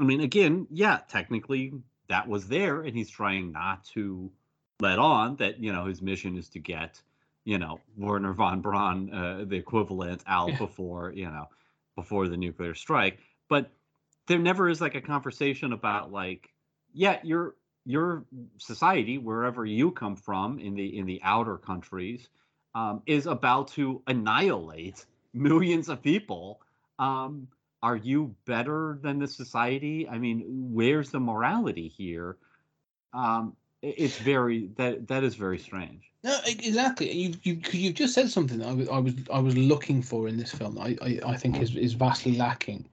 [0.00, 1.72] I mean, again, yeah, technically
[2.08, 4.30] that was there, and he's trying not to
[4.80, 7.02] let on that, you know, his mission is to get,
[7.44, 10.58] you know, Werner von Braun, uh, the equivalent, out Yeah.
[10.58, 11.48] before, you know,
[11.96, 13.18] before the nuclear strike.
[13.48, 13.70] But
[14.26, 16.52] there never is like a conversation about like,
[16.92, 18.24] yeah, your your
[18.58, 22.28] society, wherever you come from in the in the outer countries,
[22.74, 26.60] um, is about to annihilate millions of people.
[26.98, 27.48] Um,
[27.82, 30.08] are you better than the society?
[30.08, 32.36] I mean, where's the morality here?
[33.12, 36.10] Um, it's very that that is very strange.
[36.24, 37.12] No, exactly.
[37.12, 40.28] You you you've just said something that I was I was I was looking for
[40.28, 40.78] in this film.
[40.78, 42.88] I I, I think is is vastly lacking.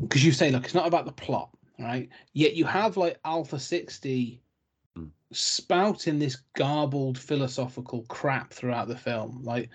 [0.00, 2.08] Because you say look, it's not about the plot, right?
[2.32, 4.41] Yet you have like Alpha sixty.
[5.32, 9.68] Spouting this garbled philosophical crap throughout the film, like,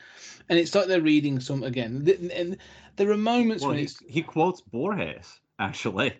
[0.49, 2.07] and it's like they're reading some again.
[2.33, 2.57] And
[2.95, 6.13] there are moments Well, when he, he quotes Borges actually.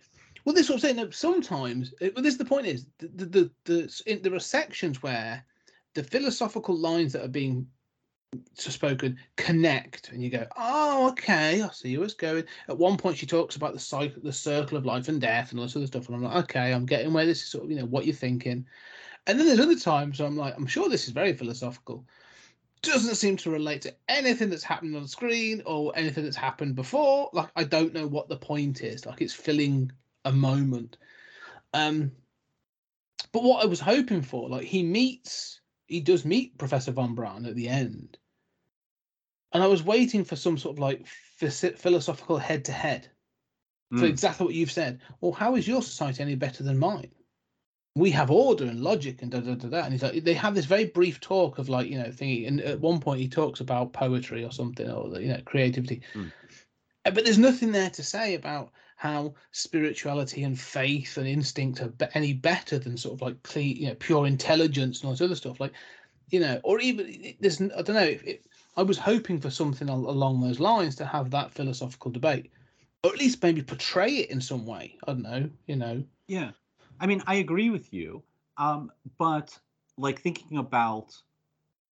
[0.45, 0.95] Well, this is what I'm saying.
[0.97, 4.34] that Sometimes, it- well, this is the point: is the the, the, the in, there
[4.34, 5.45] are sections where
[5.93, 7.67] the philosophical lines that are being
[8.54, 13.17] spoken connect, and you go, "Oh, okay, I see where it's going." At one point,
[13.17, 15.88] she talks about the cycle, the circle of life and death, and all this other
[15.88, 18.06] stuff, and I'm like, "Okay, I'm getting where this is sort of, you know, what
[18.06, 18.65] you're thinking."
[19.28, 22.08] And then there's other times I'm like, "I'm sure this is very philosophical."
[22.82, 27.30] Doesn't seem to relate to anything that's happened on screen or anything that's happened before.
[27.34, 29.06] Like, I don't know what the point is.
[29.06, 29.92] Like, it's filling
[30.26, 30.98] a moment.
[31.74, 32.13] Um,
[33.32, 37.46] but what I was hoping for, like he meets, he does meet Professor von Braun
[37.46, 38.18] at the end,
[39.52, 41.06] and I was waiting for some sort of like
[41.42, 43.12] phys- philosophical head to head
[43.96, 44.10] for Mm.
[44.10, 45.02] exactly what you've said.
[45.22, 47.12] Well, how is your society any better than mine?
[47.98, 49.84] We have order and logic and da da da da.
[49.84, 52.48] And he's like, they have this very brief talk of like, you know, thingy.
[52.48, 56.02] And at one point, he talks about poetry or something, or you know, creativity.
[56.14, 56.32] Mm.
[57.04, 62.34] But there's nothing there to say about how spirituality and faith and instinct are any
[62.34, 65.60] better than sort of like you know, pure intelligence and all this other stuff.
[65.60, 65.74] Like,
[66.30, 68.04] you know, or even it- there's, I don't know.
[68.04, 72.52] If it, I was hoping for something along those lines to have that philosophical debate,
[73.04, 74.98] or at least maybe portray it in some way.
[75.08, 75.50] I don't know.
[75.66, 76.04] You know.
[76.28, 76.52] Yeah.
[77.00, 78.24] I mean, I agree with you.
[78.58, 79.58] Um, but
[79.98, 81.16] like thinking about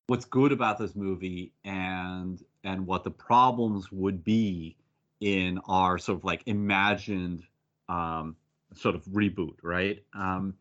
[0.07, 4.75] what's good about this movie and and what the problems would be
[5.19, 7.43] in our sort of like imagined
[7.89, 8.35] um
[8.75, 10.03] sort of reboot, right?
[10.13, 10.55] Um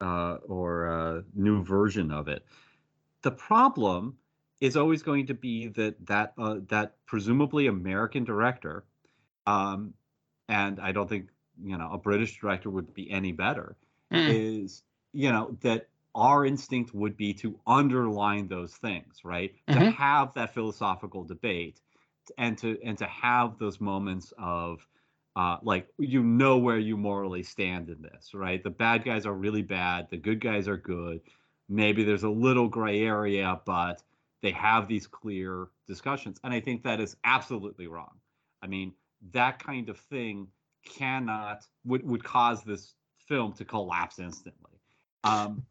[0.00, 2.44] uh or uh new version of it.
[3.22, 4.16] The problem
[4.60, 8.84] is always going to be that that uh, that presumably American director,
[9.46, 9.94] um,
[10.48, 11.28] and I don't think
[11.62, 13.76] you know a British director would be any better.
[14.10, 14.36] Mm.
[14.36, 19.54] Is you know that our instinct would be to underline those things, right?
[19.72, 19.80] To Mhm.
[19.80, 21.80] have that philosophical debate,
[22.38, 24.86] and to and to have those moments of
[25.36, 28.62] uh, like you know where you morally stand in this, right?
[28.62, 31.20] The bad guys are really bad, the good guys are good.
[31.68, 34.02] Maybe there's a little gray area, but
[34.42, 38.20] they have these clear discussions, and I think that is absolutely wrong.
[38.62, 38.92] I mean,
[39.32, 40.48] that kind of thing
[40.84, 42.94] cannot would would cause this
[43.26, 44.72] film to collapse instantly.
[45.24, 45.64] Um,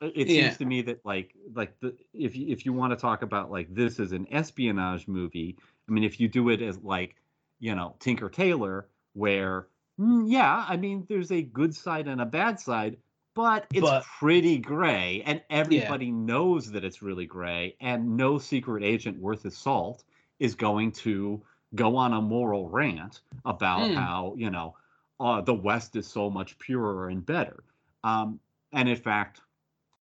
[0.00, 0.44] it Yeah.
[0.46, 3.50] seems to me that like like the if you, if you want to talk about
[3.50, 5.56] like this is an espionage movie,
[5.88, 7.16] I mean, if you do it as like
[7.60, 9.68] you know Tinker Tailor, where
[10.00, 12.96] mm, yeah, I mean, there's a good side and a bad side,
[13.34, 18.82] but it's But- pretty gray, and everybody knows that it's really gray, and no secret
[18.82, 20.04] agent worth his salt
[20.40, 21.40] is going to
[21.74, 23.94] go on a moral rant about Mm.
[23.96, 24.76] how you know
[25.20, 27.62] uh, the West is so much purer and better.
[28.04, 28.40] Um,
[28.72, 29.40] and in fact,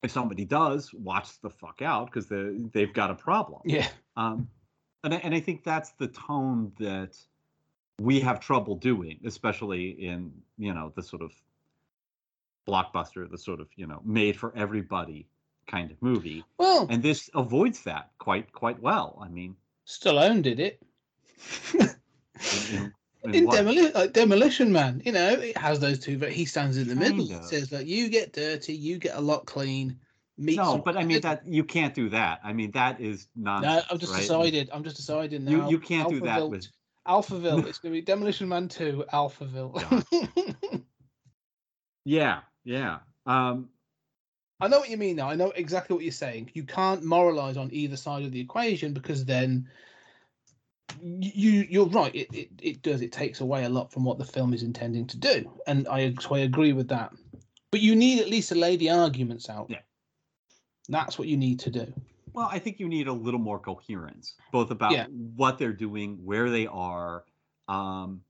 [0.01, 3.61] if somebody does, watch the fuck out because they they've got a problem.
[3.65, 3.87] Yeah.
[4.17, 4.47] Um,
[5.03, 7.17] and I, and I think that's the tone that
[7.99, 11.31] we have trouble doing, especially in you know the sort of
[12.67, 15.27] blockbuster, the sort of you know made for everybody
[15.67, 19.17] kind of movie, Well, and this avoids that quite quite well.
[19.21, 19.55] I mean,
[19.87, 20.81] Stallone did it.
[23.33, 23.47] in?
[23.47, 26.17] Demoli- like Demolition Man, you know, it has those two.
[26.17, 27.19] But he stands in the middle.
[27.19, 27.45] Kind It of.
[27.45, 29.99] says like, "You get dirty, you get a lot clean."
[30.37, 32.39] No, but I mean middle." that you can't do that.
[32.43, 33.85] I mean that is No, nonsense.
[33.91, 34.21] I've just right?
[34.21, 34.69] decided.
[34.73, 35.69] I'm just deciding You now.
[35.69, 36.67] you can't do that with
[37.07, 37.65] Alphaville.
[37.67, 39.05] It's gonna be Demolition Man Two.
[39.13, 40.03] Alphaville.
[42.05, 42.99] yeah yeah.
[43.25, 43.69] Um,
[44.59, 45.29] I know what you mean now.
[45.29, 46.51] I know exactly what you're saying.
[46.53, 49.67] You can't moralize on either side of the equation because then
[51.01, 52.13] you you're right.
[52.13, 53.01] It, it it does.
[53.01, 56.13] It takes away a lot from what the film is intending to do, and I
[56.19, 57.11] so I agree with that.
[57.71, 59.67] But you need at least to lay the arguments out.
[59.69, 59.79] Yeah.
[60.89, 61.91] That's what you need to do.
[62.33, 65.05] Well, I think you need a little more coherence, both about Yeah.
[65.07, 67.23] what they're doing, where they are.
[67.67, 68.21] Um,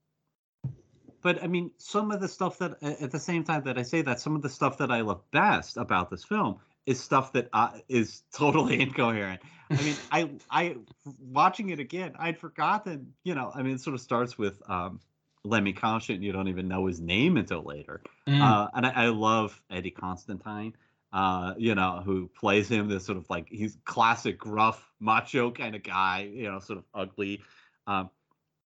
[1.21, 4.01] but I mean, some of the stuff that, at the same time that I say
[4.03, 7.49] that, some of the stuff that I love best about this film is stuff that
[7.53, 9.41] uh, is totally incoherent.
[9.69, 10.75] I mean, I, I,
[11.19, 13.13] watching it again, I'd forgotten.
[13.23, 14.99] You know, I mean, it sort of starts with um,
[15.43, 16.21] Lemmy Caution.
[16.21, 18.01] You don't even know his name until later.
[18.27, 18.41] Mm.
[18.41, 20.75] Uh, and I, I love Eddie Constantine,
[21.13, 25.75] uh, you know, who plays him this sort of like he's classic gruff macho kind
[25.75, 27.41] of guy, you know, sort of ugly.
[27.87, 28.09] Um,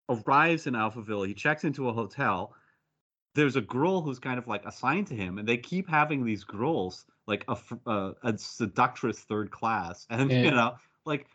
[0.10, 1.28] arrives in Alphaville.
[1.28, 2.54] He checks into a hotel.
[3.36, 6.44] There's a girl who's kind of like assigned to him, and they keep having these
[6.44, 10.44] girls like a uh, a seductress third class, and Yeah.
[10.44, 11.28] you know, like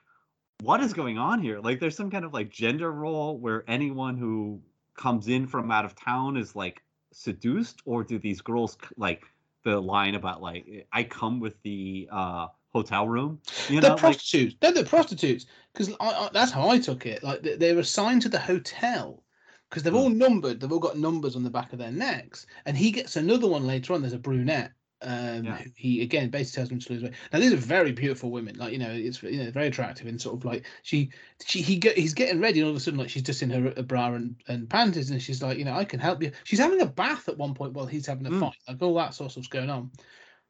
[0.63, 1.59] what is going on here?
[1.61, 4.61] Like, there's some kind of like gender role where anyone who
[4.95, 6.83] comes in from out of town is like
[7.13, 9.25] seduced, or do these girls like
[9.65, 13.41] the line about like I come with the uh hotel room?
[13.69, 14.57] You they're know, like prostitutes.
[14.61, 15.95] They're the prostitutes because
[16.33, 17.23] that's how I took it.
[17.23, 19.23] Like they- they're assigned to the hotel
[19.71, 19.99] because they've Hmm.
[19.99, 20.61] all numbered.
[20.61, 23.67] They've all got numbers on the back of their necks, and he gets another one
[23.67, 24.03] later on.
[24.03, 24.73] There's a brunette.
[25.03, 25.63] Um, Yeah.
[25.77, 27.13] he again basically tells him to lose weight.
[27.33, 28.59] Now these are very beautiful women.
[28.59, 31.09] Like you know, it's you know very attractive and sort of like she
[31.47, 33.49] she he get he's getting ready and all of a sudden like she's just in
[33.49, 36.33] her, her bra and, and panties and she's like you know I can help you.
[36.45, 38.41] She's having a bath at one point while he's having a Mm.
[38.41, 38.57] fight.
[38.69, 39.91] Like all that sort of stuff's going on.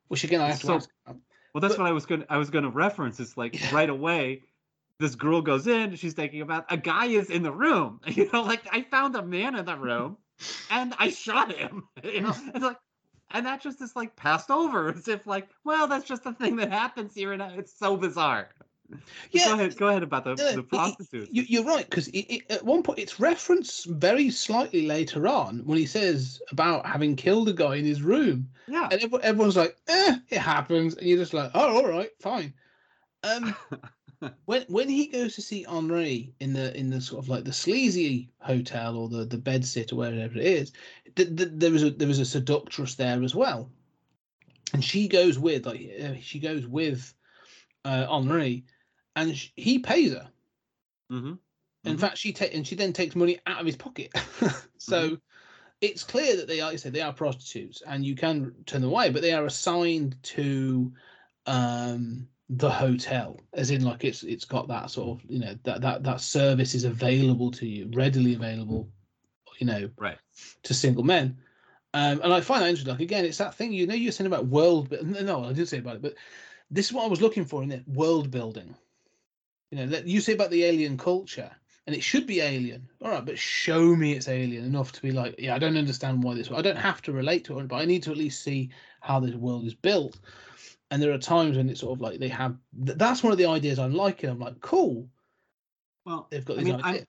[0.09, 0.91] Which again I have to ask.
[1.07, 2.23] Well, that's But- what I was going.
[2.23, 3.21] to I was going to reference.
[3.21, 3.73] It's like Yeah.
[3.73, 4.43] right away,
[5.01, 5.97] this girl goes in.
[5.97, 6.65] She's taking a bath.
[6.71, 8.01] A guy is in the room.
[8.07, 10.17] You know, like I found a man in the room,
[10.71, 11.89] and I shot him.
[12.05, 12.77] You know, it's like,
[13.33, 16.57] and that just is like passed over as if like, well, that's just a thing
[16.57, 18.51] that happens here, and it's so bizarre.
[19.31, 19.77] Yeah, go ahead.
[19.77, 21.29] Go ahead about the, Yeah, the it- it- prostitutes.
[21.33, 22.11] You, you're right because
[22.51, 27.49] at one point it's referenced very slightly later on when he says about having killed
[27.49, 28.89] a guy in his room, yeah.
[28.91, 32.53] and everyone's like, "Eh, it happens," and you're just like, "Oh, all right, fine."
[33.23, 33.55] Um,
[34.45, 37.53] when when he goes to see Henri in the in the sort of like the
[37.53, 40.73] sleazy hotel or the the bed sit or wherever it is,
[41.17, 43.71] th- th- there was a there was a seductress there as well,
[44.73, 47.15] and she goes with like uh, she goes with
[47.85, 48.65] uh, Henri,
[49.17, 50.31] and sh- he pays her.
[51.11, 51.35] Mm-hmm.
[51.85, 52.01] In Mhm.
[52.01, 54.13] fact, she ta- and she then takes money out of his pocket.
[54.79, 55.17] so
[55.81, 58.83] it's clear that they are, like I said, they are prostitutes, and you can turn
[58.83, 60.93] them away, but they are assigned to
[61.47, 65.81] um, the hotel, as in like it's it's got that sort of you know that
[65.81, 68.89] that that service is available to you, readily available,
[69.59, 70.19] you know, Right.
[70.65, 71.39] to single men.
[71.95, 72.93] Um, and I find that interesting.
[72.93, 74.93] Like again, it's that thing you know you're saying about world.
[75.03, 76.15] No, I did say about it, but
[76.71, 78.75] this is what I was looking for in it: world building.
[79.71, 81.51] You know, let you say about the alien culture,
[81.87, 82.89] and it should be alien.
[83.01, 86.25] All right, but show me it's alien enough to be like, yeah, I don't understand
[86.25, 86.51] why this.
[86.51, 88.71] I don't have to relate to it, but I need to at least see
[89.01, 90.19] how this world is built.
[90.91, 92.57] And there are times when it's sort of like they have.
[92.73, 94.29] That's one of the ideas I'm liking.
[94.29, 95.09] I'm like, cool.
[96.05, 97.07] Well, They've got I these mean, ideas.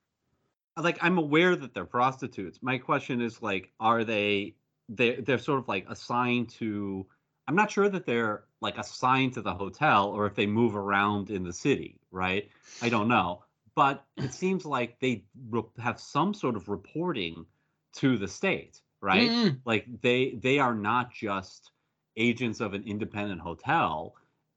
[0.76, 2.60] I'm like I'm aware that they're prostitutes.
[2.62, 4.54] My question is like, are they
[4.88, 7.06] they they're sort of like assigned to
[7.48, 11.30] I'm not sure that they're like assigned to the hotel or if they move around
[11.30, 12.48] in the city, right?
[12.80, 13.44] I don't know.
[13.74, 17.46] But it seems like they re- have some sort of reporting
[17.94, 19.30] to the state, right?
[19.30, 21.71] Mm, like they they are not just
[22.16, 24.14] agents of an independent hotel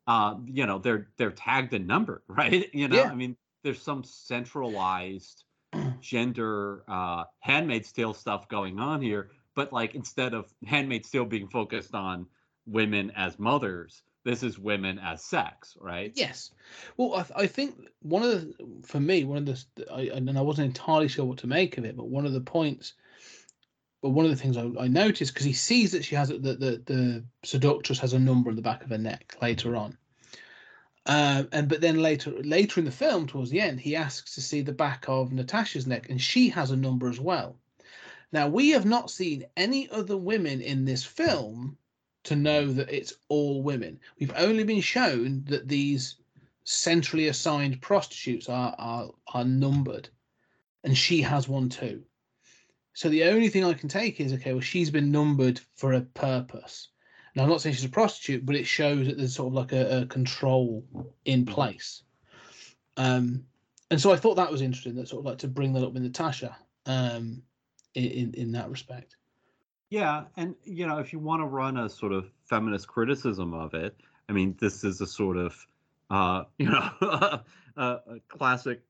[0.08, 3.10] uh you know they're they're tagged and numbered right you know Yeah.
[3.12, 5.44] i mean there's some centralized
[6.02, 11.48] gender uh handmaid's tale stuff going on here but like instead of handmaid's tale being
[11.48, 12.28] focused on
[12.66, 16.52] women as mothers this is women as sex right Yes.
[16.98, 18.54] Well, I, th- I think one of the,
[18.84, 21.86] for me, one of the, I, and I wasn't entirely sure what to make of
[21.86, 22.94] it, but one of the points,
[24.06, 26.38] but one of the things I, I noticed, because he sees that she has, a-
[26.38, 26.54] the,
[26.86, 29.98] the, seductress has a number on the back of her neck later on.
[31.08, 34.42] Um, and but then later later in the film towards the end he asks to
[34.42, 37.58] see the back of natasha's neck and she has a number as well.
[38.32, 41.76] Now we have not seen any other women in this film
[42.26, 44.00] to know that it's all women.
[44.20, 46.18] We've only been shown that these
[46.64, 50.10] centrally assigned prostitutes are are are numbered.
[50.84, 52.04] And she has one too
[52.96, 56.02] so the only thing i can take is okay well she's been numbered for a
[56.02, 56.90] purpose.
[57.36, 59.72] Now i'm not saying she's a prostitute but it shows that there's sort of like
[59.72, 60.84] a, a control
[61.26, 62.02] in place.
[62.98, 63.46] Um
[63.92, 65.94] and so i thought that was interesting that sort of like to bring that up
[65.94, 67.44] with natasha um
[67.94, 69.16] in in, in that respect.
[69.90, 73.74] Yeah, and you know, if you want to run a sort of feminist criticism of
[73.74, 73.96] it,
[74.28, 75.56] I mean, this is a sort of,
[76.10, 77.44] uh, you know, a,
[77.78, 78.82] a classic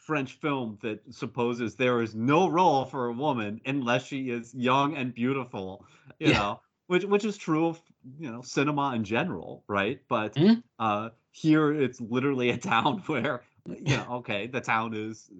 [0.00, 4.96] French film that supposes there is no role for a woman unless she is young
[4.96, 5.84] and beautiful,
[6.18, 6.34] you Yeah.
[6.34, 7.82] know, which which is true of
[8.18, 10.00] you know cinema in general, right?
[10.08, 10.62] But Mhm.
[10.78, 15.30] uh, here it's literally a town where you know, okay, the town is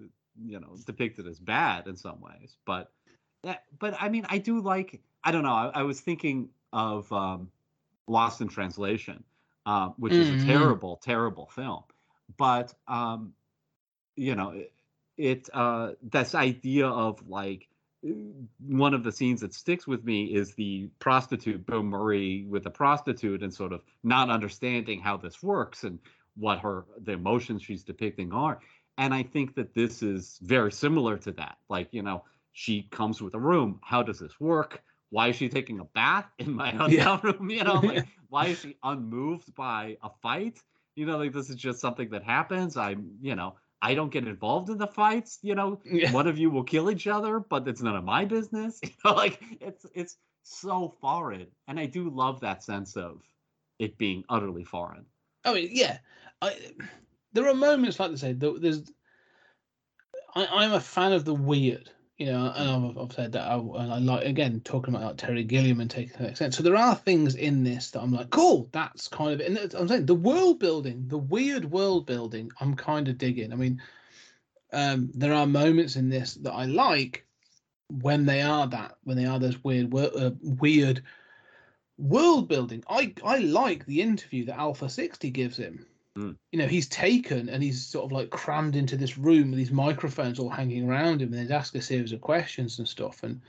[0.44, 2.92] you know depicted as bad in some ways, but
[3.42, 5.00] that, but I mean, I do like.
[5.24, 5.52] I don't know.
[5.52, 7.50] I, I was thinking of um,
[8.06, 9.24] Lost in Translation,
[9.66, 10.32] uh, which is Mhm.
[10.32, 11.84] a terrible, terrible film.
[12.36, 13.34] But um,
[14.20, 14.72] you know, it,
[15.16, 17.68] it uh, this idea of like
[18.66, 22.70] one of the scenes that sticks with me is the prostitute Bill Murray with the
[22.70, 25.98] prostitute and sort of not understanding how this works and
[26.36, 28.60] what her the emotions she's depicting are.
[28.98, 31.56] And I think that this is very similar to that.
[31.70, 33.80] Like, you know, she comes with a room.
[33.82, 34.82] How does this work?
[35.08, 37.48] Why is she taking a bath in my hotel room?
[37.48, 40.58] You know, like why is she unmoved by a fight?
[40.94, 42.76] You know, like this is just something that happens.
[42.76, 45.38] I'm, you know, I don't get involved in the fights.
[45.42, 46.12] You know, Yeah.
[46.12, 48.80] one of you will kill each other, but it's none of my business.
[48.84, 53.22] You know, like it's it's so foreign, and I do love that sense of
[53.78, 55.06] it being utterly foreign.
[55.44, 55.98] I mean, yeah,
[56.42, 56.56] I
[57.32, 58.20] there are moments like this.
[58.20, 58.90] Say there's,
[60.34, 63.50] I, I'm a fan of the weird, you know, and I've, I've said that.
[63.50, 66.54] I, and I like again talking about like Terry Gilliam and taking the next sense.
[66.54, 69.46] So there are things in this that I'm like, cool, that's kind of it.
[69.46, 73.54] And I'm saying the world building, the weird world building, I'm kind of digging.
[73.54, 73.80] I mean,
[74.70, 77.24] um, there are moments in this that I like
[77.88, 81.02] when they are that, when they are those weird, uh, weird
[81.96, 82.84] world building.
[82.86, 85.86] I I like the interview that Alpha 60 gives him.
[86.20, 86.36] Mm.
[86.52, 89.70] You know, he's taken and he's sort of like crammed into this room with these
[89.70, 93.22] microphones all hanging around him, and they ask a series of questions and stuff.
[93.22, 93.40] And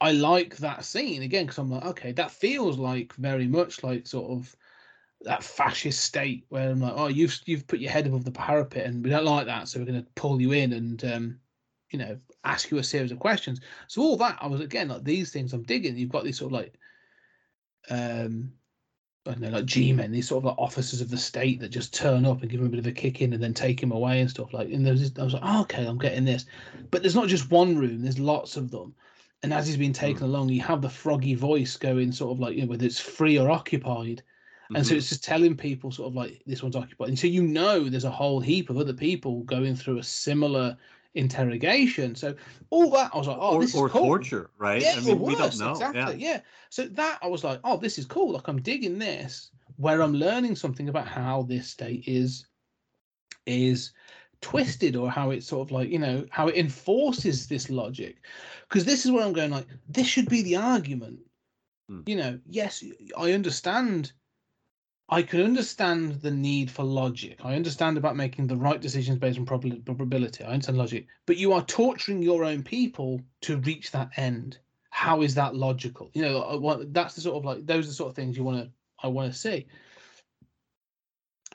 [0.00, 4.06] I like that scene again because I'm like, okay, that feels like very much like
[4.06, 4.54] sort of
[5.22, 8.86] that fascist state where I'm like, oh, you've you've put your head above the parapet,
[8.86, 11.38] and we don't like that, so we're going to pull you in and um,
[11.92, 13.60] you know ask you a series of questions.
[13.86, 15.96] So all that I was again like these things I'm digging.
[15.96, 16.74] You've got these sort of like
[17.90, 18.52] um
[19.26, 21.94] I don't know, like G-men, these sort of like officers of the state that just
[21.94, 23.92] turn up and give him a bit of a kick in and then take him
[23.92, 24.70] away and stuff like.
[24.72, 26.44] And there's, I was like, oh, okay, I'm getting this,
[26.90, 28.02] but there's not just one room.
[28.02, 28.96] There's lots of them.
[29.44, 32.54] And as he's been taken along, you have the froggy voice going, sort of like,
[32.56, 34.22] you know, whether it's free or occupied.
[34.74, 34.96] And so Mhm.
[34.96, 37.08] it's just telling people sort of like this one's occupied.
[37.08, 40.76] And so you know there's a whole heap of other people going through a similar
[41.14, 42.14] interrogation.
[42.14, 42.34] So
[42.70, 44.06] all that I was like, oh, or, this or is cool.
[44.06, 44.82] torture, right?
[44.82, 45.70] Yeah, I mean, or we don't know.
[45.72, 46.16] exactly.
[46.16, 46.30] Yeah.
[46.30, 46.40] Yeah.
[46.70, 48.32] So that I was like, oh, this is cool.
[48.32, 52.46] Like I'm digging this, where I'm learning something about how this state is
[53.46, 53.92] is
[54.40, 58.16] twisted or how it's sort of like you know how it enforces this logic
[58.68, 61.18] because this is where i'm going like this should be the argument
[61.88, 62.00] Hmm.
[62.06, 62.84] you know yes
[63.16, 64.12] i understand
[65.12, 67.38] I can understand the need for logic.
[67.44, 70.42] I understand about making the right decisions based on probability.
[70.42, 74.58] I understand logic, but you are torturing your own people to reach that end.
[74.88, 76.10] How is that logical?
[76.14, 78.42] You know, want, that's the sort of like those are the sort of things you
[78.42, 78.70] want to.
[79.02, 79.66] I want to see.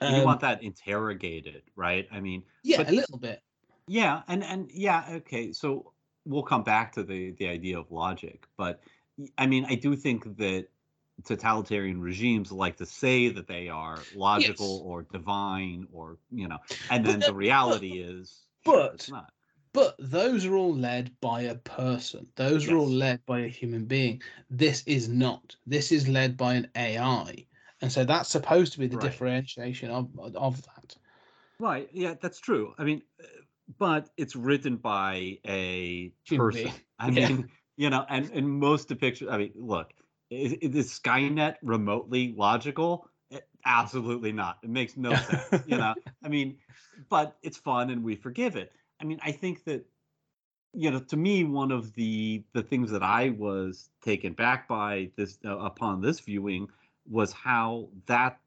[0.00, 2.06] And you Um, want that interrogated, right?
[2.12, 3.42] I mean, yeah, but- a little bit.
[3.88, 5.52] Yeah, and and yeah, okay.
[5.52, 5.92] So
[6.24, 8.80] we'll come back to the the idea of logic, but
[9.36, 10.68] I mean, I do think that
[11.24, 14.82] totalitarian regimes like to say that they are logical Yes.
[14.84, 16.58] or divine or you know,
[16.90, 19.32] and then the reality is but- it's not.
[19.74, 22.26] But those are all led by a person.
[22.36, 24.22] Those are all led by a human being.
[24.50, 25.54] This is not.
[25.66, 27.46] This is led by an AI,
[27.82, 29.10] and so that's supposed to be the Right.
[29.10, 30.96] differentiation of of that.
[31.60, 31.88] Right.
[31.92, 32.74] Yeah, that's true.
[32.78, 33.02] I mean,
[33.78, 36.62] but it's written by a Human person.
[36.62, 36.74] being.
[36.98, 37.28] I Yeah.
[37.28, 39.92] mean, you know, and in most depictions, I mean, look,
[40.30, 43.08] is, is Skynet remotely logical?
[43.32, 44.58] Eh, Absolutely not.
[44.62, 45.66] It makes no sense.
[45.66, 46.58] You know, I mean,
[47.08, 48.72] but it's fun and we forgive it.
[49.00, 49.84] I mean, I think that
[50.74, 55.10] you know, to me, one of the the things that I was taken back by
[55.16, 56.68] this uh, upon this viewing
[57.08, 58.38] was how that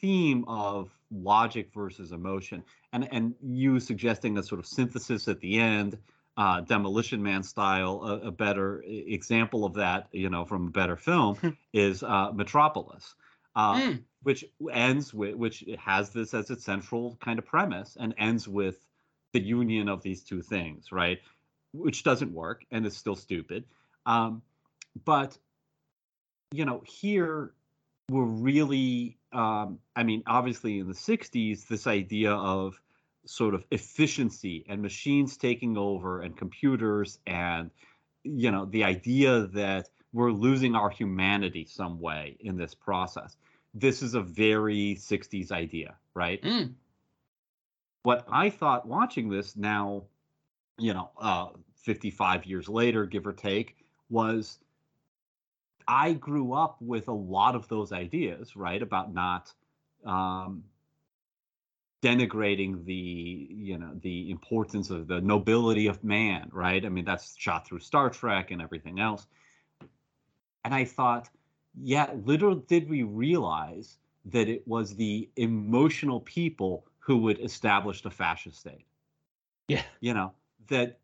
[0.00, 5.60] theme of logic versus emotion and and you suggesting a sort of synthesis at the
[5.60, 5.96] end
[6.36, 10.96] uh demolition man style a, a better example of that you know from a better
[10.96, 11.36] film
[11.72, 13.14] is uh metropolis
[13.54, 14.02] uh Mm.
[14.22, 18.86] which ends with which has this as its central kind of premise and ends with
[19.32, 21.20] the union of these two things right
[21.72, 23.64] which doesn't work and is still stupid
[24.06, 24.42] um
[25.04, 25.36] but
[26.52, 27.52] you know here
[28.10, 32.80] we're really um i mean obviously in the 60s this idea of
[33.24, 37.70] sort of efficiency and machines taking over and computers and
[38.24, 43.36] you know the idea that we're losing our humanity some way in this process
[43.74, 46.74] this is a very 60s idea right Mm.
[48.02, 50.04] what I thought watching this now,
[50.78, 53.76] you know, uh, 55 years later, give or take,
[54.10, 54.58] was
[55.86, 58.80] I grew up with a lot of those ideas, right?
[58.82, 59.52] About not
[60.04, 60.64] um,
[62.02, 66.84] denigrating the, you know, the importance of the nobility of man, right?
[66.84, 69.26] I mean, that's shot through Star Trek and everything else.
[70.64, 71.28] And I thought,
[71.80, 78.10] yeah, little did we realize that it was the emotional people who would establish the
[78.10, 78.86] fascist state.
[79.68, 79.82] Yeah.
[80.00, 80.32] You know,
[80.68, 80.98] that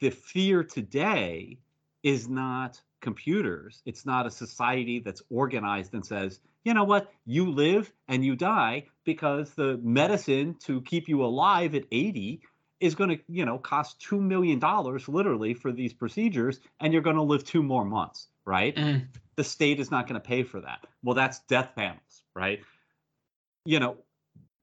[0.00, 1.58] the fear today
[2.02, 3.82] is not computers.
[3.84, 8.36] It's not a society that's organized and says, you know what, you live and you
[8.36, 12.42] die because the medicine to keep you alive at 80
[12.80, 14.60] is going to, you know, cost $2 million
[15.08, 18.74] literally for these procedures and you're going to live two more months, right?
[18.74, 19.06] Mm.
[19.36, 20.86] the state is not going to pay for that.
[21.02, 22.60] Well, that's death panels, right?
[23.64, 23.96] You know,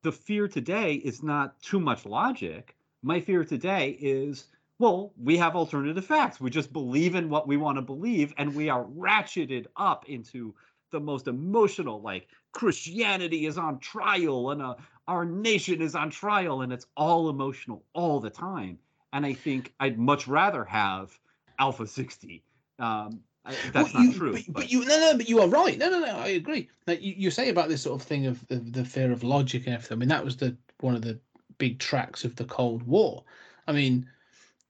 [0.04, 2.76] the fear today is not too much logic.
[3.04, 4.46] My fear today is,
[4.80, 6.40] well, we have alternative facts.
[6.40, 10.56] We just believe in what we want to believe, and we are ratcheted up into
[10.92, 14.76] the most emotional, like Christianity is on trial and uh,
[15.08, 18.78] our nation is on trial, and it's all emotional all the time.
[19.14, 21.18] And I think I'd much rather have
[21.60, 22.44] Alpha 60.
[22.80, 24.34] Um, I, that's Well, not you- true.
[24.34, 25.78] But, but- but you no no but you are right.
[25.78, 26.70] No no no I agree.
[26.88, 29.66] Like you, you say about this sort of thing of, of the fear of logic
[29.66, 29.96] and everything.
[29.96, 31.18] I mean that was the one of the
[31.58, 33.24] big tracks of the Cold War.
[33.68, 34.10] I mean,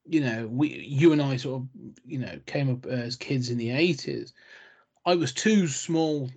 [0.05, 1.68] you know, we you and I sort of
[2.05, 4.34] you know came up as kids in the eighties.
[5.07, 6.29] I was too small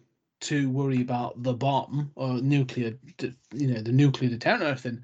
[0.42, 5.02] to worry about the bomb or nuclear, d- you know, the nuclear deterrent or anything.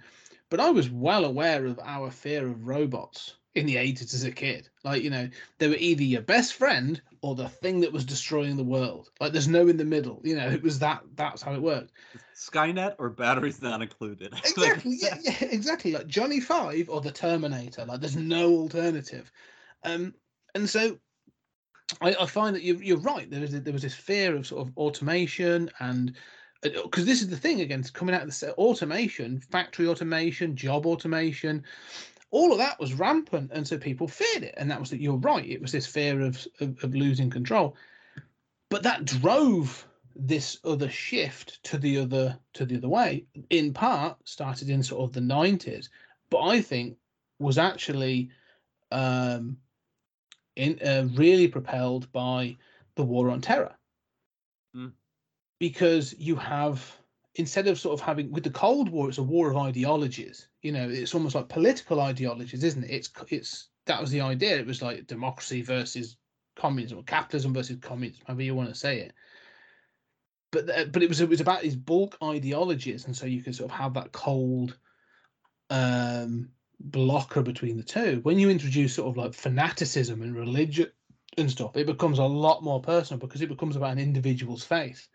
[0.50, 4.30] But I was well aware of our fear of robots in the 80s as a
[4.30, 4.68] kid.
[4.84, 8.56] Like, you know, they were either your best friend or the thing that was destroying
[8.56, 9.10] the world.
[9.20, 10.20] Like, there's no in the middle.
[10.22, 11.90] You know, it was that, that's how it worked.
[12.36, 14.32] Skynet or batteries not included.
[14.44, 14.98] Exactly.
[15.00, 15.90] yeah, yeah, exactly.
[15.90, 17.84] Like Johnny Five or the Terminator.
[17.84, 19.32] Like, there's no alternative.
[19.82, 20.14] Um,
[20.54, 21.00] and so
[22.00, 23.30] I, I find that you're, you're right.
[23.30, 26.14] There was a, there was this fear of sort of automation and
[26.62, 31.62] because this is the thing again, coming out of the automation, factory automation, job automation,
[32.30, 34.54] all of that was rampant, and so people feared it.
[34.56, 35.46] And that was that you're right.
[35.46, 37.76] It was this fear of, of of losing control,
[38.68, 43.26] but that drove this other shift to the other to the other way.
[43.50, 45.88] In part, started in sort of the 90s,
[46.30, 46.96] but I think
[47.38, 48.30] was actually
[48.90, 49.58] um,
[50.56, 52.56] in uh, really propelled by
[52.96, 53.74] the war on terror.
[54.74, 54.92] Mm.
[55.58, 56.96] because you have
[57.36, 60.72] instead of sort of having with the cold war it's a war of ideologies you
[60.72, 62.90] know it's almost like political ideologies isn't it?
[62.90, 64.58] It's it's that was the idea.
[64.58, 66.16] It was like democracy versus
[66.56, 69.14] communism or capitalism versus communism however you want to say it.
[70.52, 73.52] But uh, but it was it was about these bulk ideologies, and so you can
[73.52, 74.76] sort of have that cold
[75.70, 76.50] um
[76.80, 78.20] blocker between the two.
[78.22, 80.90] When you introduce sort of like fanaticism and religion
[81.38, 85.08] and stuff, it becomes a lot more personal because it becomes about an individual's faith.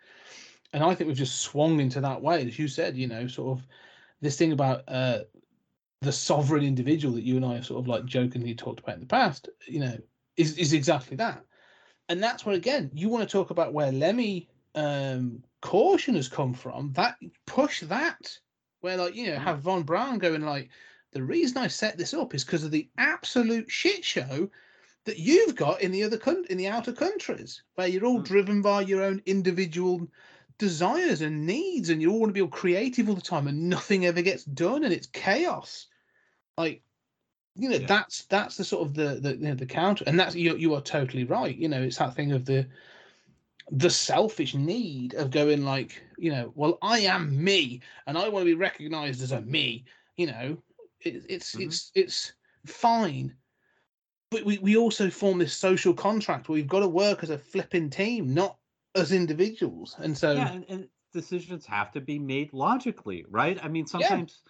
[0.74, 3.57] And I think we've just swung into that way, as you said, you know, sort
[3.57, 3.68] of
[4.22, 5.20] this thing about uh,
[6.01, 9.01] the sovereign individual that you and I have sort of like jokingly talked about in
[9.01, 9.97] the past, you know,
[10.38, 11.43] is, is exactly that.
[12.09, 16.53] And that's where, again, you want to talk about where Lemmy um, caution has come
[16.53, 16.93] from.
[16.93, 18.38] That push that,
[18.80, 20.70] where like, you know, have Von Braun going like,
[21.12, 24.49] the reason I set this up is because of the absolute shit show
[25.05, 28.26] that you've got in the other coun- in the outer countries, where you're all Mm.
[28.26, 30.07] driven by your own individual
[30.57, 33.70] desires and needs, and you all want to be all creative all the time, and
[33.70, 35.88] nothing ever gets done, and it's chaos.
[36.57, 36.84] Like,
[37.55, 37.88] you know, Yeah.
[37.88, 40.74] that's that's the sort of the the you know, the counter, and that's you you
[40.76, 41.55] are totally right.
[41.55, 42.68] You know, it's that thing of the
[43.72, 48.43] the selfish need of going like, you know, well, I am me, and I want
[48.43, 49.86] to be recognized as a me.
[50.18, 50.57] You know,
[51.03, 51.65] it, it's Mhm.
[51.65, 52.33] it's it's
[52.65, 53.35] fine
[54.29, 57.37] but we, we also form this social contract where we've got to work as a
[57.37, 58.57] flipping team not
[58.95, 63.59] as individuals and so yeah, and, and decisions have to be made logically, right?
[63.61, 64.41] I mean, sometimes,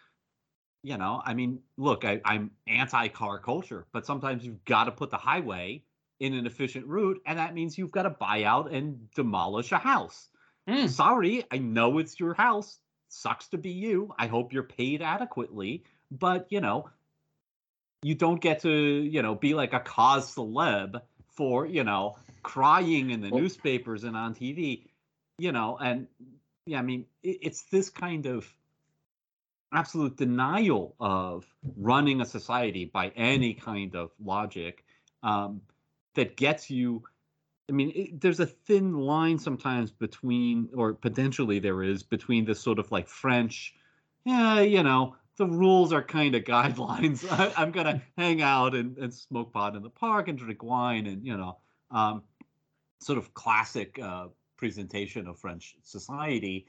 [0.84, 5.10] you know, I mean, look, I, I'm anti-car culture, but sometimes you've got to put
[5.10, 5.84] the highway
[6.20, 9.78] in an efficient route, and that means you've got to buy out and demolish a
[9.78, 10.30] house.
[10.70, 10.88] Mm.
[10.90, 12.80] Sorry, I know it's your house.
[13.10, 14.14] Sucks to be you.
[14.18, 16.90] I hope you're paid adequately, but you know,
[18.04, 23.12] you don't get to, you know, be like a cause celeb for, you know, crying
[23.12, 24.88] in the Well- newspapers and on TV,
[25.38, 26.08] you know, and
[26.66, 28.52] yeah, I mean, it, it's this kind of
[29.74, 31.46] absolute denial of
[31.78, 34.84] running a society by any kind of logic
[35.24, 35.62] um,
[36.16, 37.04] that gets you.
[37.70, 42.60] I mean, it, there's a thin line sometimes between, or potentially there is, between this
[42.60, 43.76] sort of like French,
[44.26, 47.26] yeah, you know, the rules are kind of guidelines.
[47.32, 51.08] I, I'm gonna hang out and, and smoke pot in the park and drink wine
[51.08, 51.58] and you know,
[51.92, 52.24] um,
[53.00, 54.28] sort of classic uh,
[54.58, 56.66] presentation of French society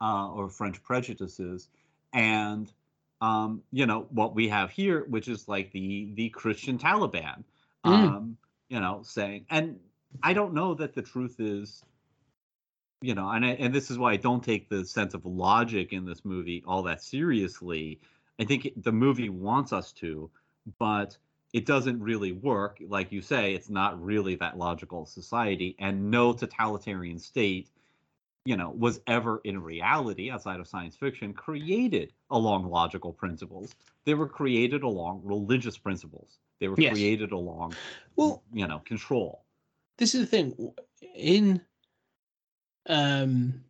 [0.00, 1.68] uh, or French prejudices,
[2.12, 2.72] and
[3.20, 7.44] um, you know what we have here, which is like the the Christian Taliban,
[7.84, 8.08] Mm.
[8.16, 8.36] um,
[8.68, 9.78] you know, saying, and
[10.22, 11.84] I don't know that the truth is,
[13.02, 15.92] you know, and I, and this is why I don't take the sense of logic
[15.92, 18.00] in this movie all that seriously.
[18.40, 20.30] I think the movie wants us to,
[20.78, 21.16] but
[21.52, 22.78] it doesn't really work.
[22.86, 27.70] Like you say, it's not really that logical society, and no totalitarian state,
[28.44, 33.74] you know, was ever in reality outside of science fiction created along logical principles.
[34.04, 36.38] They were created along religious principles.
[36.60, 36.92] They were Yes.
[36.92, 37.76] created along,
[38.16, 39.44] well you know, control.
[39.98, 40.72] this is the thing
[41.14, 41.60] in
[42.88, 43.62] um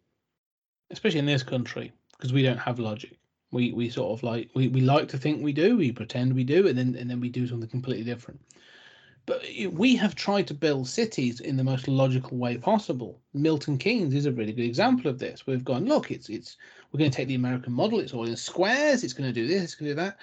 [0.91, 3.19] especially in this country because we don't have logic.
[3.53, 6.45] We we sort of like we, we like to think we do we pretend we
[6.45, 8.41] do and then and then we do something completely different.
[9.27, 9.43] But
[9.73, 13.21] we have tried to build cities in the most logical way possible.
[13.35, 15.47] Milton keynes is a really good example of this.
[15.47, 16.57] We've gone look it's it's
[16.93, 19.47] we're going to take the american model it's all in squares it's going to do
[19.47, 20.19] this it's going to do that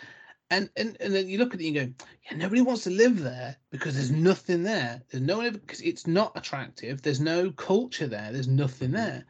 [0.54, 1.94] and, and and then you look at it and you go
[2.30, 5.02] yeah, nobody wants to live there because there's nothing there.
[5.10, 7.02] There's no one because it's not attractive.
[7.02, 8.32] There's no culture there.
[8.32, 8.96] There's nothing mm.
[8.96, 9.26] there.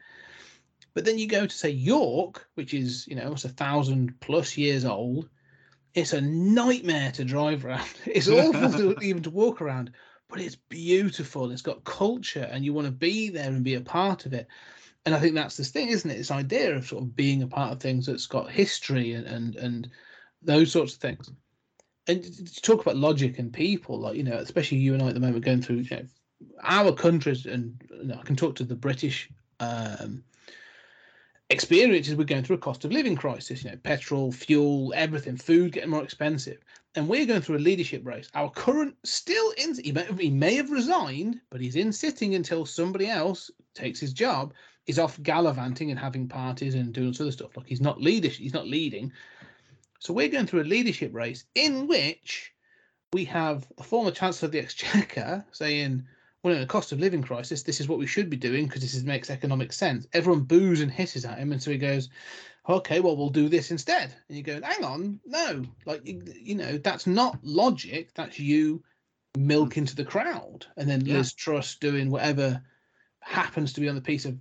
[0.94, 4.56] But then you go to say York, which is you know almost a thousand plus
[4.56, 5.28] years old.
[5.94, 7.88] It's a nightmare to drive around.
[8.06, 9.90] It's awful to even to walk around,
[10.28, 11.50] but it's beautiful.
[11.50, 14.46] It's got culture, and you want to be there and be a part of it.
[15.06, 16.16] And I think that's this thing, isn't it?
[16.16, 19.56] This idea of sort of being a part of things that's got history and and
[19.56, 19.90] and
[20.44, 21.30] those sorts of things
[22.06, 25.14] and to talk about logic and people, like you know, especially you and I at
[25.14, 26.04] the moment going through you know,
[26.62, 29.30] our countries, and you know, I can talk to the British
[29.60, 30.22] um,
[31.48, 32.14] experiences.
[32.14, 33.64] We're going through a cost of living crisis.
[33.64, 36.58] You know, petrol, fuel, everything, food getting more expensive,
[36.94, 38.28] and we're going through a leadership race.
[38.34, 42.66] Our current still in, he may, he may have resigned, but he's in sitting until
[42.66, 44.52] somebody else takes his job.
[44.86, 47.56] Is off gallivanting and having parties and doing this other stuff.
[47.56, 48.42] Like he's not leadership.
[48.42, 49.10] He's not leading.
[50.04, 52.52] So we're going through a leadership race in which
[53.14, 56.04] we have the former Chancellor of the Exchequer saying,
[56.42, 58.82] well, in a cost of living crisis, this is what we should be doing because
[58.82, 60.06] this is, makes economic sense.
[60.12, 61.52] Everyone boos and hisses at him.
[61.52, 62.10] And so he goes,
[62.68, 64.14] okay, well, we'll do this instead.
[64.28, 68.12] And you go, hang on, no, like, you, you know, that's not logic.
[68.14, 68.82] That's you
[69.38, 70.66] milk into the crowd.
[70.76, 71.14] And then Yeah.
[71.14, 72.62] Liz Truss doing whatever
[73.20, 74.36] happens to be on the piece of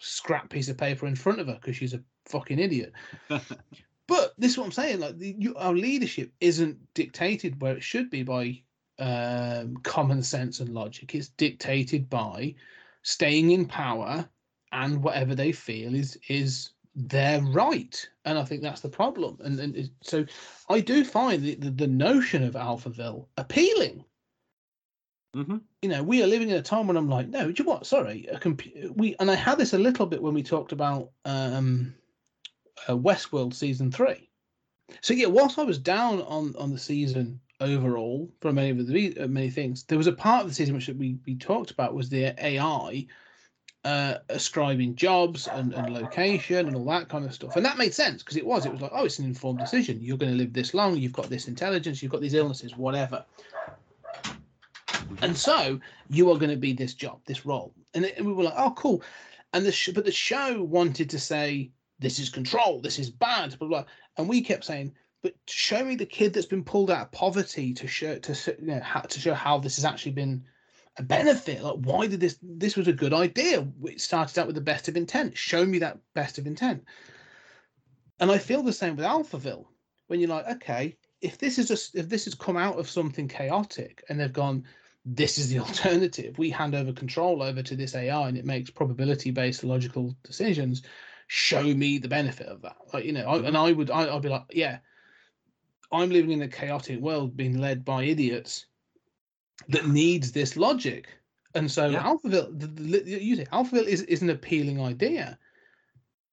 [0.00, 2.92] scrap piece of paper in front of her because she's a fucking idiot.
[4.08, 5.00] But this is what I'm saying.
[5.00, 8.62] Like the, you, our leadership isn't dictated where it should be by
[8.98, 11.14] um, common sense and logic.
[11.14, 12.54] It's dictated by
[13.02, 14.28] staying in power
[14.72, 19.60] and whatever they feel is is their right and i think that's the problem and,
[19.60, 20.24] and so
[20.70, 24.04] i do find the, the, the notion of alphaville appealing
[25.34, 27.64] hmm you know we are living in a time when i'm like no do you
[27.64, 30.42] know what sorry a compu- we and i had this a little bit when we
[30.42, 31.94] talked about um
[32.88, 34.28] uh, westworld season three
[35.00, 39.18] so yeah whilst i was down on on the season overall for many of the
[39.18, 41.94] uh, many things there was a part of the season which we we talked about
[41.94, 43.06] was the ai
[43.86, 47.54] uh, ascribing jobs and, and location and all that kind of stuff.
[47.54, 48.66] And that made sense because it was.
[48.66, 50.00] It was like, oh, it's an informed decision.
[50.00, 50.96] You're going to live this long.
[50.96, 52.02] You've got this intelligence.
[52.02, 53.24] You've got these illnesses, whatever.
[55.22, 55.78] And so
[56.10, 57.72] you are going to be this job, this role.
[57.94, 59.04] And, we were like, oh, cool.
[59.52, 62.80] And the sh- but the show wanted to say this is control.
[62.80, 63.58] This is bad.
[63.58, 63.84] Blah blah.
[64.16, 64.92] And we kept saying,
[65.22, 68.66] but show me the kid that's been pulled out of poverty to show to you
[68.66, 70.44] know how, to show how this has actually been
[70.98, 71.62] a benefit.
[71.62, 72.38] Like, why did this?
[72.42, 73.66] This was a good idea.
[73.84, 75.36] It started out with the best of intent.
[75.36, 76.84] Show me that best of intent.
[78.20, 79.66] And I feel the same with Alphaville.
[80.06, 83.28] When you're like, okay, if this is just if this has come out of something
[83.28, 84.64] chaotic and they've gone,
[85.04, 86.38] this is the alternative.
[86.38, 90.82] We hand over control over to this AI and it makes probability based logical decisions.
[91.28, 92.76] Show me the benefit of that.
[92.92, 94.78] Like you know, I, and I would I, I'd be like, yeah,
[95.92, 98.66] I'm living in a chaotic world being led by idiots
[99.68, 101.08] that needs this logic.
[101.54, 102.02] And so Yeah.
[102.02, 105.38] Alphaville, the, the, you say Alphaville is, is an appealing idea,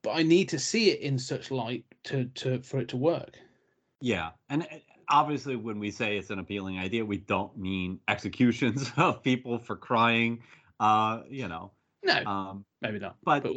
[0.02, 3.38] but I need to see it in such light to to for it to work.
[4.02, 4.80] Yeah, and uh,
[5.10, 9.78] obviously, when we say it's an appealing idea, we don't mean executions of people for
[9.78, 10.44] crying.
[10.80, 11.72] Uh, you know,
[12.04, 13.17] No, um, maybe not.
[13.23, 13.53] but But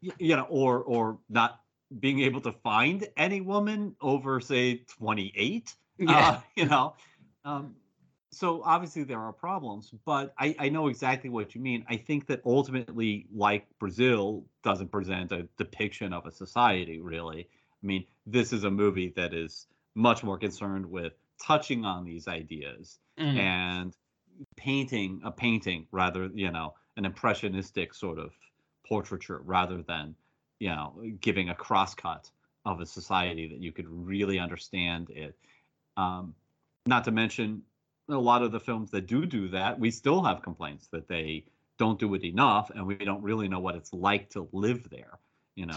[0.00, 1.60] you know, or or not
[1.98, 6.94] being able to find any woman over say 28 yeah, uh, you know
[7.44, 7.74] um,
[8.30, 12.28] so obviously there are problems but I, I know exactly what you mean i think
[12.28, 17.48] that ultimately like brazil doesn't present a depiction of a society really
[17.82, 19.66] i mean this is a movie that is
[19.96, 21.12] much more concerned with
[21.44, 23.36] touching on these ideas Mm.
[23.36, 23.96] and
[24.56, 28.32] painting a painting rather you know an impressionistic sort of
[28.86, 30.14] portraiture rather than
[30.58, 32.30] you know giving a crosscut
[32.66, 35.34] of a society that you could really understand it
[35.96, 36.34] um,
[36.86, 37.62] not to mention
[38.08, 41.44] a lot of the films that do do that we still have complaints that they
[41.78, 45.18] don't do it enough and we don't really know what it's like to live there
[45.56, 45.76] you know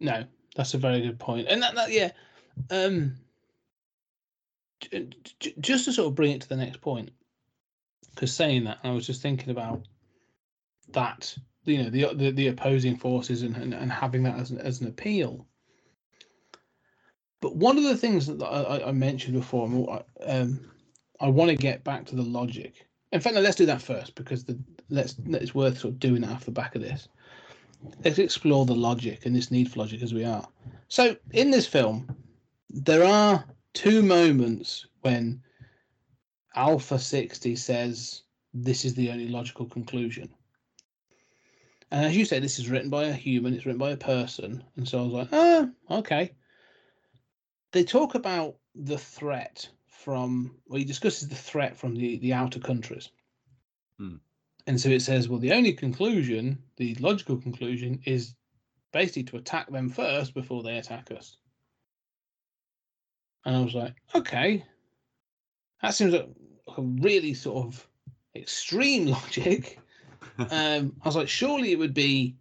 [0.00, 1.48] no, that's a very good point.
[1.48, 2.10] And that, that yeah,
[2.70, 3.16] um,
[4.80, 5.08] j-
[5.40, 7.10] j- just to sort of bring it to the next point,
[8.14, 9.86] because saying that, I was just thinking about
[10.92, 14.58] that, you know, the the, the opposing forces and, and and having that as an,
[14.60, 15.46] as an appeal.
[17.40, 19.66] But one of the things that I, I- mentioned before,
[20.26, 20.60] um,
[21.20, 22.86] I want to get back to the logic.
[23.12, 24.58] In fact, no, let's do that first because the
[24.90, 27.08] let's it's worth sort of doing that off the back of this.
[28.04, 30.48] Let's explore the logic and this need for logic as we are.
[30.88, 32.08] So in this film,
[32.70, 35.42] there are two moments when
[36.56, 38.22] Alpha 60 says
[38.54, 40.28] this is the only logical conclusion.
[41.90, 44.62] And as you say, this is written by a human, it's written by a person.
[44.76, 46.32] And so I was like, oh, okay.
[47.72, 52.60] They talk about the threat from, well, he discusses the threat from the, the outer
[52.60, 53.10] countries.
[53.98, 54.16] Hmm.
[54.66, 58.34] And so it says, well, the only conclusion, the logical conclusion, is
[58.92, 61.38] basically to attack them first before they attack us.
[63.44, 64.64] And I was like, okay,
[65.80, 66.28] that seems like
[66.76, 67.88] a really sort of
[68.36, 69.78] extreme logic.
[70.38, 72.36] Um, I was like, surely it would be,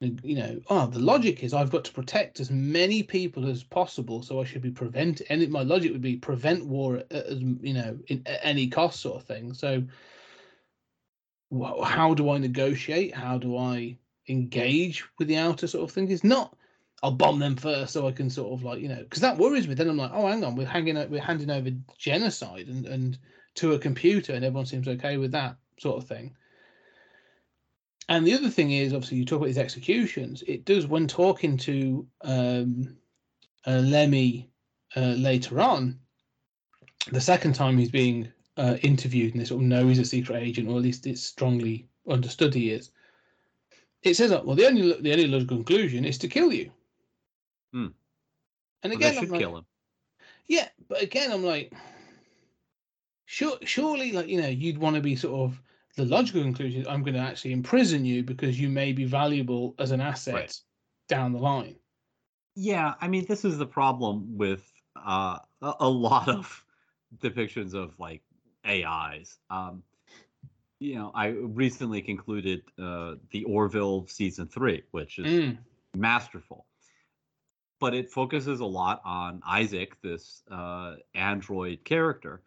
[0.00, 4.22] you know, oh, the logic is I've got to protect as many people as possible,
[4.22, 5.22] so I should be prevent.
[5.30, 9.00] And my logic would be prevent war at, as you know, in, at any cost,
[9.00, 9.54] sort of thing.
[9.54, 9.82] So,
[11.84, 13.14] how do I negotiate?
[13.14, 13.96] How do I
[14.28, 16.10] engage with the outer sort of thing?
[16.10, 16.56] It's not.
[17.02, 19.68] I'll bomb them first, so I can sort of like you know, because that worries
[19.68, 19.74] me.
[19.74, 23.18] Then I'm like, oh, hang on, we're hanging, we're handing over genocide and and
[23.56, 26.34] to a computer, and everyone seems okay with that sort of thing.
[28.08, 30.42] And the other thing is, obviously, you talk about these executions.
[30.46, 32.96] It does when talking to um,
[33.66, 34.48] uh, Lemmy
[34.96, 35.98] uh, later on.
[37.10, 40.42] The second time he's being uh, interviewed, and they sort of know he's a secret
[40.42, 42.90] agent, or at least it's strongly understood he is.
[44.02, 46.70] It says, "Well, the only the only logical conclusion is to kill you."
[47.72, 47.88] Hmm.
[48.82, 49.66] And Well, again, I'm should like, kill him
[50.48, 51.72] yeah, but again, I'm like,
[53.24, 55.62] sure, surely, like you know, you'd want to be sort of
[55.96, 56.86] the logical conclusion.
[56.88, 60.60] I'm going to actually imprison you because you may be valuable as an asset Right.
[61.08, 61.76] down the line.
[62.54, 66.64] Yeah, I mean, this is the problem with uh, a, a lot of
[67.18, 68.22] depictions of like
[68.66, 69.38] AIs.
[69.50, 69.82] Um,
[70.78, 75.58] you know, I recently concluded uh, the Orville season three, which is Mm.
[75.94, 76.66] masterful.
[77.78, 82.42] But it focuses a lot on Isaac, this uh, android character,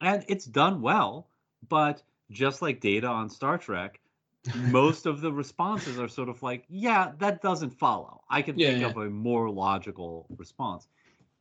[0.00, 1.28] and it's done well.
[1.68, 4.00] But just like Data on Star Trek,
[4.52, 8.70] most of the responses are sort of like, "Yeah, that doesn't follow." I can Yeah,
[8.70, 8.82] think yeah.
[8.82, 10.88] of a more logical response.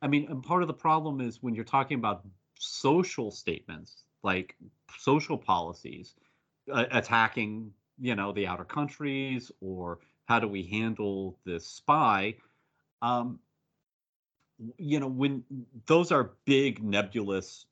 [0.02, 2.26] I mean, and part of the problem is when you're talking about
[2.60, 4.56] social statements, like
[4.98, 6.16] social policies,
[6.72, 12.36] uh, attacking, you know, the outer countries, or how do we handle this spy?
[13.02, 13.40] Um,
[14.78, 15.44] you know, when
[15.86, 17.66] those are big nebulous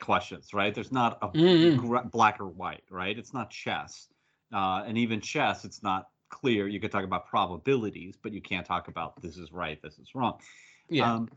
[0.00, 0.74] questions, right?
[0.74, 1.28] There's not a
[1.76, 3.18] gra- black or white, right?
[3.18, 4.08] It's not chess,
[4.52, 6.68] uh, and even chess, it's not clear.
[6.68, 10.14] You could talk about probabilities, but you can't talk about this is right, this is
[10.14, 10.40] wrong.
[10.88, 11.14] Yeah.
[11.14, 11.28] Um,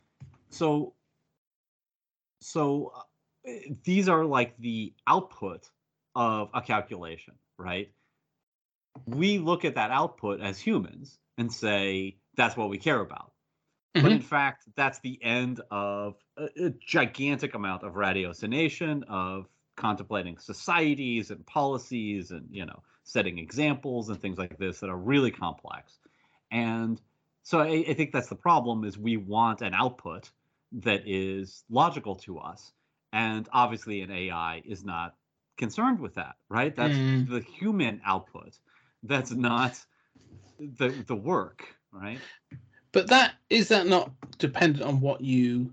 [0.49, 0.93] so,
[2.41, 3.51] so uh,
[3.83, 5.69] these are like the output
[6.15, 7.91] of a calculation, right?
[9.07, 13.31] We look at that output as humans and say that's what we care about.
[13.95, 14.15] But Mhm.
[14.15, 21.31] in fact, that's the end of a, a gigantic amount of ratiocination, of contemplating societies
[21.31, 25.99] and policies and, you know, setting examples and things like this that are really complex.
[26.51, 27.01] And
[27.43, 30.29] so I, I think that's the problem is we want an output
[30.73, 32.71] that is logical to us.
[33.11, 35.15] And obviously an AI is not
[35.57, 36.75] concerned with that, right?
[36.75, 37.29] That's Mm.
[37.29, 38.57] the human output.
[39.03, 39.79] That's not
[40.59, 42.19] the the work, right?
[42.91, 45.71] But that is that not dependent on what you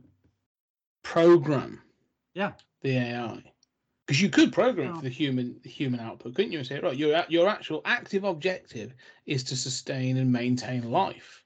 [1.02, 1.82] program
[2.34, 2.52] Yeah.
[2.82, 3.42] the AI?
[4.06, 6.58] Because you could program for the human the human output, couldn't you?
[6.58, 8.94] And say, right, your your actual active objective
[9.26, 11.44] is to sustain and maintain life.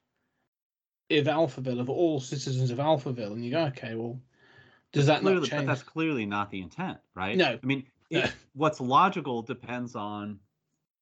[1.09, 4.19] If Alphaville, of all citizens of Alphaville, and you go, okay, well,
[4.91, 5.61] does that clearly, not change?
[5.61, 7.37] But that's clearly not the intent, right?
[7.37, 7.59] No.
[7.61, 8.21] I mean, No.
[8.21, 10.39] it, what's logical depends on,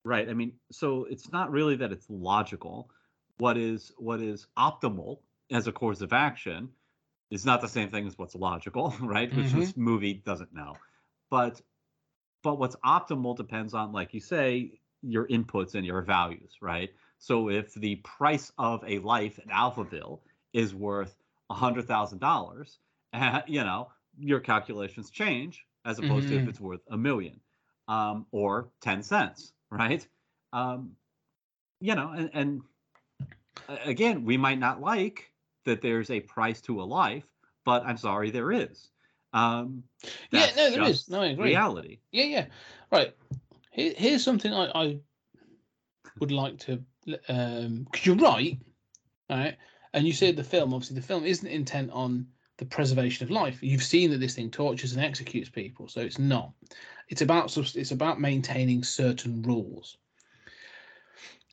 [0.03, 0.27] right?
[0.27, 2.89] I mean, so it's not really that it's logical.
[3.37, 6.69] What is what is optimal as a course of action
[7.33, 9.33] is not the same thing as what's logical, right?
[9.35, 9.53] Which Mhm.
[9.53, 10.81] this movie doesn't know.
[11.31, 11.61] But
[12.43, 16.91] but what's optimal depends on, like you say, your inputs and your values, right?
[17.19, 20.21] So if the price of a life in Alphaville
[20.53, 22.79] is worth a hundred thousand dollars,
[23.47, 26.49] you know, your calculations change as opposed to if Mhm.
[26.49, 27.41] it's worth a million
[27.87, 30.07] um, or 10 cents, right?
[30.53, 30.97] Um,
[31.81, 32.61] you know, and, and
[33.67, 35.32] again, we might not like
[35.65, 37.25] that there's a price to a life,
[37.65, 38.89] but I'm sorry, there is.
[39.33, 39.83] Um,
[40.31, 41.09] Yeah, no, there is.
[41.09, 41.49] No, I agree.
[41.49, 41.99] Reality.
[42.11, 42.45] Yeah, yeah.
[42.91, 43.15] Right.
[43.71, 44.99] Here, here's something I, I
[46.19, 46.83] would like to,
[47.27, 48.57] um, because you're right,
[49.29, 49.57] right?
[49.93, 53.61] And you said the film, obviously, the film isn't intent on the preservation of life.
[53.61, 56.51] You've seen that this thing tortures and executes people, so it's not.
[57.09, 59.97] It's about it's about maintaining certain rules.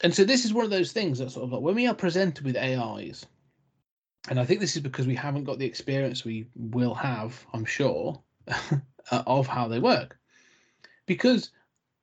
[0.02, 1.94] And so this is one of those things that sort of like when we are
[1.94, 3.26] presented with AIs,
[4.28, 7.64] and I think this is because we haven't got the experience we will have, I'm
[7.64, 10.18] sure, uh, of how they work.
[11.06, 11.50] Because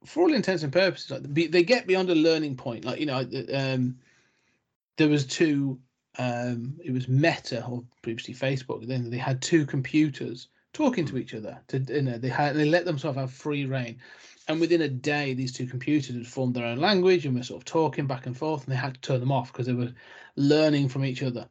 [0.05, 2.86] for all intents and purposes, like they get beyond a learning point.
[2.86, 3.97] Like you know, um,
[4.97, 5.80] there was two.
[6.20, 8.88] Um, it was Meta or previously Facebook.
[8.88, 11.59] Then they had two computers talking to each other.
[11.68, 13.99] To you know, they had they let themselves have free reign,
[14.47, 17.61] and within a day, these two computers had formed their own language and were sort
[17.61, 18.63] of talking back and forth.
[18.63, 19.93] And they had to turn them off because they were
[20.36, 21.47] learning from each other.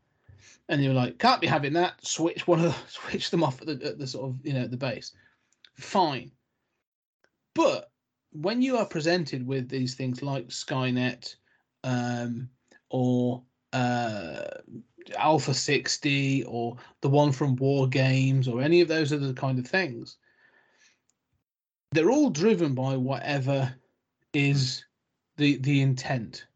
[0.68, 3.66] And were like, "Can't be having that." Switch one of the, switch them off at
[3.66, 5.12] the, at the sort of you know the base.
[5.74, 6.32] Fine,
[7.54, 7.90] but
[8.32, 11.36] when you are presented with these things like Skynet
[11.84, 12.48] um,
[12.90, 13.42] or
[13.72, 14.44] uh,
[15.16, 19.66] Alpha 60 or the one from War Games or any of those other kind of
[19.66, 20.16] things,
[21.92, 23.72] they're all driven by whatever
[24.32, 24.84] is
[25.36, 26.46] the the intent.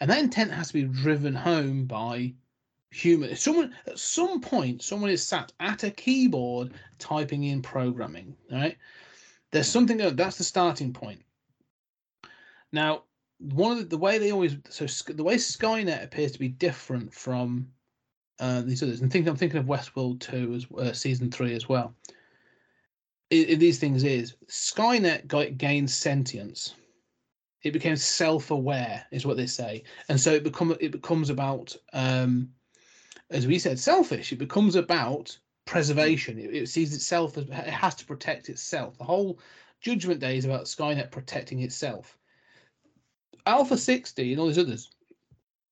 [0.00, 2.32] And that intent has to be driven home by
[2.90, 3.34] human.
[3.36, 8.76] Someone at some point, someone is sat at a keyboard typing in programming, right?
[9.52, 11.22] There's something that's the starting point.
[12.72, 13.04] Now,
[13.38, 17.12] one of the, the way they always so the way Skynet appears to be different
[17.12, 17.68] from
[18.38, 21.68] uh, these others, and think I'm thinking of Westworld two as uh, season three as
[21.68, 21.94] well.
[23.32, 26.74] I i- these things is Skynet got, gained sentience.
[27.62, 32.50] It became self-aware, is what they say, and so it become it becomes about, um,
[33.30, 34.32] as we said, selfish.
[34.32, 36.38] It becomes about preservation.
[36.38, 38.98] It, it sees itself as it has to protect itself.
[38.98, 39.38] The whole
[39.80, 42.18] Judgment Day is about Skynet protecting itself.
[43.46, 44.90] Alpha 60 and all these others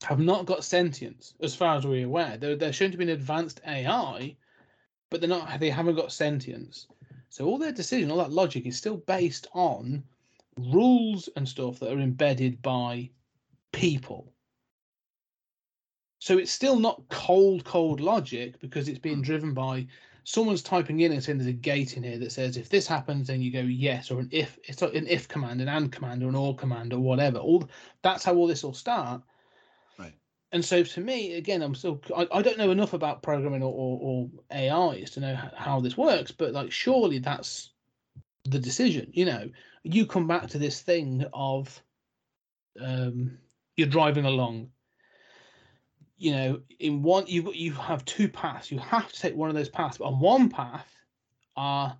[0.05, 2.37] have not got sentience, as far as we're aware.
[2.37, 4.37] They're, they're shown to be an advanced AI,
[5.11, 5.59] but they're not.
[5.61, 6.87] They haven't got sentience.
[7.29, 10.05] So all their decision, all that logic, is still based on
[10.57, 13.11] rules and stuff that are embedded by
[13.73, 14.33] people.
[16.19, 19.87] So it's still not cold, cold logic because it's being driven by
[20.25, 23.29] someone's typing in and saying there's a gate in here that says if this happens,
[23.29, 26.23] then you go yes, or an if it's like an if command, an and command,
[26.23, 27.39] or an or command, or whatever.
[27.39, 27.69] All
[28.03, 29.23] that's how all this will start.
[29.99, 30.12] Right.
[30.53, 33.73] And so to me, again, I'm still I, I don't know enough about programming or,
[33.73, 37.71] or, or AIs to know h- how this works, but like surely that's
[38.45, 39.11] the decision.
[39.14, 39.49] You know,
[39.83, 41.83] you come back to this thing of
[42.81, 43.39] um,
[43.77, 44.71] you're driving along
[46.19, 48.71] you know, in one you you have two paths.
[48.73, 49.99] You have to take one of those paths.
[49.99, 50.87] But on one path
[51.57, 51.97] are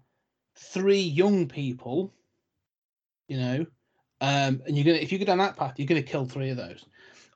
[0.57, 2.12] three young people,
[3.29, 3.66] you know,
[4.21, 6.57] um, and you're gonna if you go down that path, you're gonna kill three of
[6.57, 6.85] those.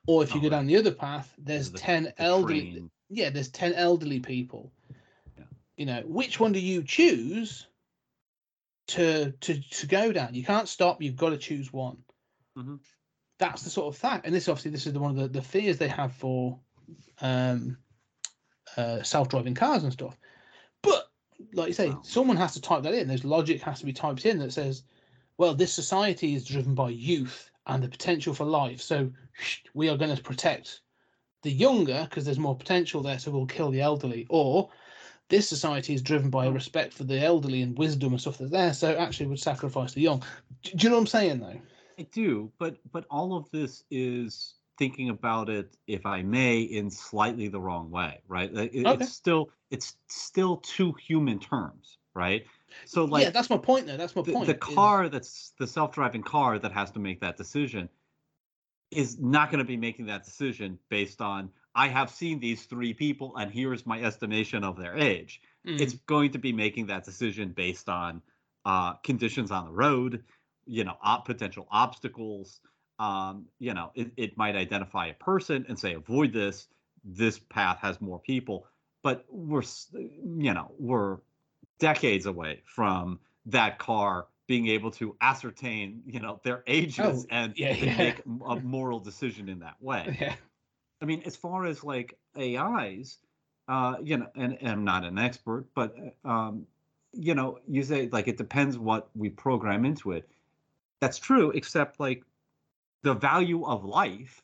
[0.07, 2.71] Or if you Oh, go down the other path, there's The- ten the elderly.
[2.73, 2.91] train.
[3.09, 4.71] Yeah, there's ten elderly people.
[5.37, 5.45] Yeah.
[5.77, 7.67] You know, which one do you choose
[8.87, 10.33] to to to go down?
[10.35, 11.01] You can't stop.
[11.01, 12.03] You've got to choose one.
[12.57, 12.79] Mhm.
[13.39, 15.41] That's the sort of fact, and this obviously this is the one of the, the
[15.41, 16.59] fears they have for
[17.21, 17.77] um,
[18.77, 20.17] uh, self-driving cars and stuff.
[20.81, 21.09] But
[21.53, 22.01] like you say, Wow.
[22.03, 23.07] someone has to type that in.
[23.07, 24.83] There's logic has to be typed in that says,
[25.37, 29.11] "Well, this society is driven by youth and the potential for life, so
[29.73, 30.81] we are going to protect
[31.41, 34.69] the younger because there's more potential there, so we'll kill the elderly." Or
[35.29, 38.51] this society is driven by a respect for the elderly and wisdom and stuff that's
[38.51, 40.23] there, so actually would sacrifice the young.
[40.63, 41.61] Do, do you know what I'm saying, though?
[41.97, 46.89] I do, but but all of this is thinking about it, if I may, in
[46.89, 48.51] slightly the wrong way, right?
[48.53, 49.03] It- Okay.
[49.03, 52.45] It's still it's still two human terms, right?
[52.85, 53.87] So like yeah, that's my point.
[53.87, 54.47] Though that's my the, point.
[54.47, 57.89] the is- car that's the self-driving car that has to make that decision
[58.91, 62.93] is not going to be making that decision based on I have seen these three
[62.93, 65.41] people and here's my estimation of their age.
[65.65, 68.21] Mm, It's going to be making that decision based on
[68.65, 70.23] uh, conditions on the road,
[70.65, 72.61] you know, op- potential obstacles.
[72.99, 76.67] Um, you know, it, it might identify a person and say avoid this.
[77.03, 78.65] This path has more people,
[79.01, 79.63] but we're
[79.93, 81.17] you know we're
[81.79, 87.53] decades away from that car being able to ascertain you know their ages Oh, and,
[87.57, 87.97] yeah, yeah.
[87.97, 90.17] make a moral decision in that way.
[90.21, 90.35] yeah.
[91.01, 93.17] I mean, as far as like AIs,
[93.67, 96.67] uh, you know, and, and I'm not an expert, but uh, um,
[97.11, 100.29] you know, you say like it depends what we program into it.
[101.01, 102.23] That's true, except like
[103.03, 104.41] the value of life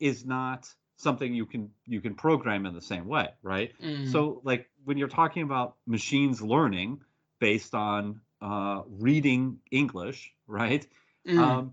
[0.00, 3.72] is not something you can you can program in the same way, right?
[3.82, 4.06] Mm.
[4.10, 7.02] So like when you're talking about machines learning
[7.40, 10.86] based on uh, reading English, right?
[11.26, 11.38] Mm.
[11.38, 11.72] um,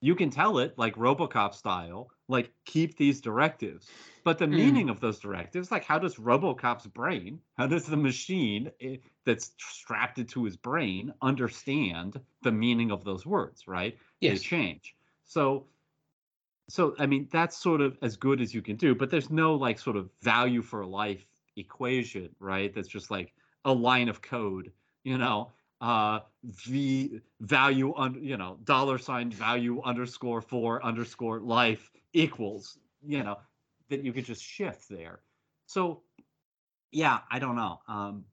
[0.00, 3.88] you can tell it like robocop style like keep these directives
[4.24, 4.56] but the Mm.
[4.56, 9.52] meaning of those directives like how does robocop's brain how does the machine eh, that's
[9.58, 14.42] strapped into his brain understand the meaning of those words right they yes.
[14.42, 15.66] change so
[16.68, 19.54] so i mean that's sort of as good as you can do but there's no
[19.54, 22.72] like sort of value for life equation right?
[22.74, 24.72] That's just like a line of code
[25.04, 25.52] you know?
[25.80, 33.22] Uh v value un, you know dollar sign value underscore for underscore life equals you
[33.22, 33.38] know
[33.88, 35.20] that you could just shift there.
[35.66, 36.02] So
[36.92, 37.80] yeah i don't know.
[37.88, 38.24] Um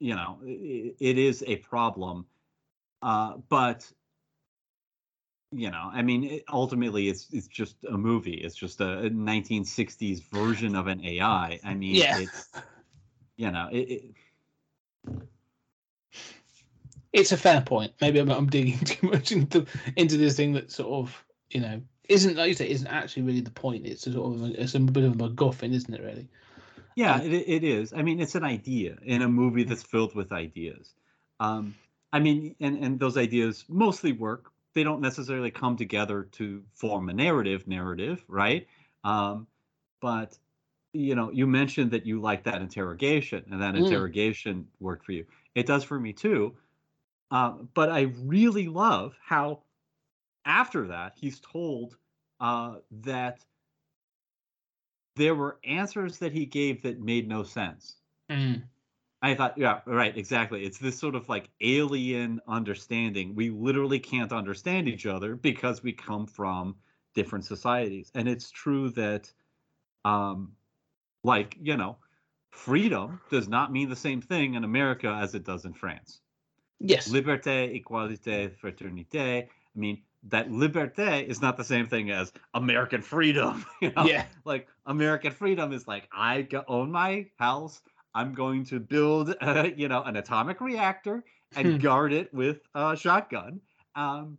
[0.00, 2.26] you know it, it is a problem.
[3.02, 3.90] Uh but
[5.52, 9.10] you know i mean it, ultimately it's it's just a movie it's just a, a
[9.10, 12.16] 1960s version of an ai i mean Yeah.
[12.16, 12.50] it's
[13.36, 14.04] you know it, it
[17.12, 17.92] It's a fair point.
[18.00, 21.82] Maybe I'm, I'm digging too much into into this thing that sort of you know
[22.08, 23.86] isn't like you say isn't actually really the point.
[23.86, 26.02] It's a sort of a, it's a bit of a MacGuffin, isn't it?
[26.02, 26.28] Really?
[26.94, 27.92] Yeah, Um, it, it is.
[27.92, 30.94] I mean, it's an idea in a movie that's filled with ideas.
[31.40, 31.74] Um,
[32.12, 34.52] I mean, and, and those ideas mostly work.
[34.74, 38.66] They don't necessarily come together to form a narrative, narrative, right?
[39.04, 39.48] Um,
[40.00, 40.38] but
[40.94, 44.12] you know, you mentioned that you like that interrogation, and that Mm.
[44.14, 45.26] interrogation worked for you.
[45.54, 46.56] It does for me too.
[47.30, 49.64] Uh, but I really love how
[50.44, 51.98] after that he's told
[52.40, 53.46] uh, that
[55.16, 58.02] there were answers that he gave that made no sense.
[58.28, 58.71] Mm.
[59.22, 60.64] I thought, yeah, right, exactly.
[60.64, 63.36] It's this sort of like alien understanding.
[63.36, 66.74] We literally can't understand each other because we come from
[67.14, 68.10] different societies.
[68.16, 69.32] And it's true that,
[70.04, 70.52] um,
[71.22, 71.98] like, you know,
[72.50, 76.20] freedom does not mean the same thing in America as it does in France.
[76.80, 77.08] Yes.
[77.08, 79.44] Liberté, égalité, fraternité.
[79.44, 83.64] I mean, that liberté is not the same thing as American freedom.
[83.80, 84.04] You know?
[84.04, 84.26] Yeah.
[84.44, 87.80] like American freedom is like I own my house.
[88.14, 91.56] I'm going to build, uh, you know, an atomic reactor Hmm.
[91.56, 93.60] and guard it with a shotgun,
[93.94, 94.38] Um,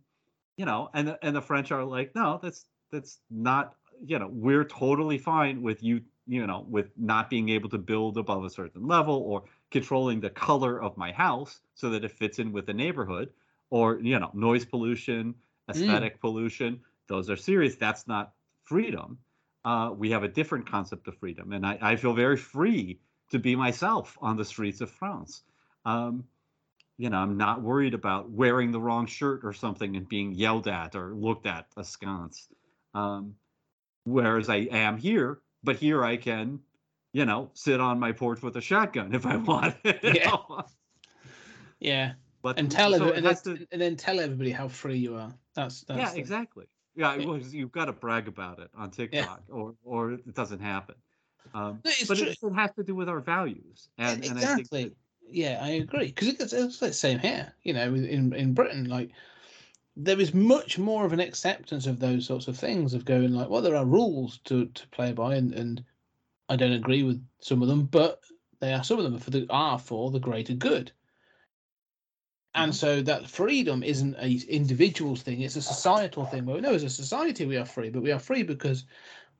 [0.56, 3.76] you know, and the- and the French are like, no, that's that's not.
[4.04, 6.02] You know, we're totally fine with you.
[6.26, 10.30] You know, with not being able to build above a certain level or controlling the
[10.30, 13.32] color of my house so that it fits in with the neighborhood,
[13.70, 15.34] or you know, noise pollution,
[15.68, 16.82] aesthetic pollution.
[17.08, 17.76] Those are serious.
[17.76, 19.18] That's not freedom.
[19.64, 23.00] Uh, we have a different concept of freedom, and I, I feel very free
[23.30, 25.42] to be myself on the streets of France.
[25.84, 26.24] Um,
[26.96, 30.68] you know, I'm not worried about wearing the wrong shirt or something and being yelled
[30.68, 32.48] at or looked at askance.
[32.94, 33.34] Um,
[34.04, 36.60] whereas I am here, but here I can,
[37.12, 39.74] you know, sit on my porch with a shotgun if I want.
[40.02, 40.36] Yeah.
[41.80, 42.12] Yeah,
[42.42, 45.34] But and tell so and, then, to- and then tell everybody how free you are.
[45.54, 46.66] That's that's yeah, the- exactly.
[46.96, 47.26] Yeah, Yeah.
[47.26, 50.94] well, you've got to brag about it on TikTok, or or it doesn't happen.
[51.54, 52.28] Um, No, it's but true.
[52.28, 54.82] it, it has to do with our values, and, and I think exactly.
[54.82, 54.96] that,
[55.26, 57.54] Yeah, I agree because it's, it's the same here.
[57.62, 59.10] You know, in in Britain, like
[59.96, 63.50] there is much more of an acceptance of those sorts of things of going like,
[63.50, 65.84] well, there are rules to to play by, and and
[66.48, 68.24] I don't agree with some of them, but
[68.60, 70.92] they are some of them for the are for the greater good.
[72.56, 72.74] And Mhm.
[72.74, 76.46] so that freedom isn't a individual thing; it's a societal thing.
[76.46, 78.84] Where no, as a society, we are free, but we are free because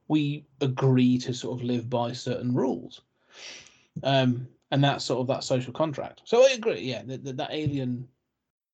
[0.09, 3.03] we agree to sort of live by certain rules
[4.03, 6.23] um, and that's sort of that social contract.
[6.25, 8.09] So I agree, yeah, that that, that alien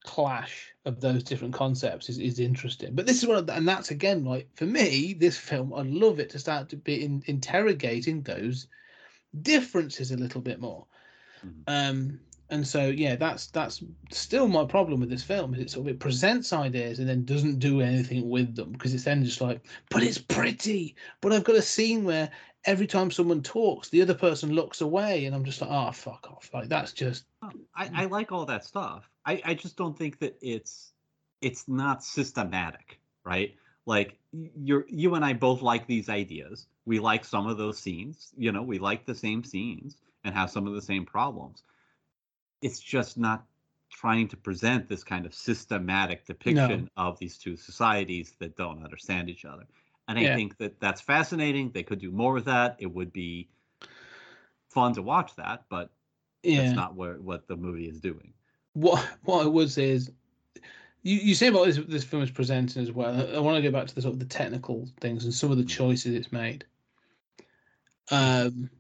[0.05, 2.95] clash of those different concepts is, is interesting.
[2.95, 5.83] But this is one of the, and that's again like for me, this film, I
[5.83, 8.69] love it to start to be in, interrogating those
[9.43, 10.87] differences a little bit more.
[11.45, 11.63] Mhm.
[11.67, 12.21] Um,
[12.51, 15.95] and so yeah, that's that's still my problem with this film is it sort of
[15.95, 19.65] it presents ideas and then doesn't do anything with them because it's then just like,
[19.91, 20.97] but it's pretty.
[21.21, 22.31] But I've got a scene where
[22.65, 26.29] every time someone talks, the other person looks away, and I'm just like, oh fuck
[26.31, 26.51] off!
[26.53, 29.09] Like that's just I, I like all that stuff.
[29.25, 30.93] I, I just don't think that it's
[31.41, 33.55] it's not systematic, right?
[33.87, 36.67] Like you're you and I both like these ideas.
[36.85, 38.33] We like some of those scenes.
[38.37, 41.63] You know, we like the same scenes and have some of the same problems.
[42.63, 43.45] It's just not
[43.91, 49.29] trying to present this kind of systematic depiction of these two societies that don't understand
[49.29, 49.67] each other.
[50.09, 50.37] And I Yeah.
[50.37, 51.71] think that that's fascinating.
[51.71, 52.77] They could do more with that.
[52.79, 53.49] It would be
[54.69, 55.91] fun to watch that, but
[56.43, 56.63] yeah.
[56.63, 58.33] that's not what what the movie is doing.
[58.75, 60.11] what what I would say is,
[61.03, 63.37] you, you say about this this film is presenting as well.
[63.37, 65.59] I, want to go back to the sort of the technical things and some of
[65.59, 66.65] the choices it's made.
[68.11, 68.71] Um,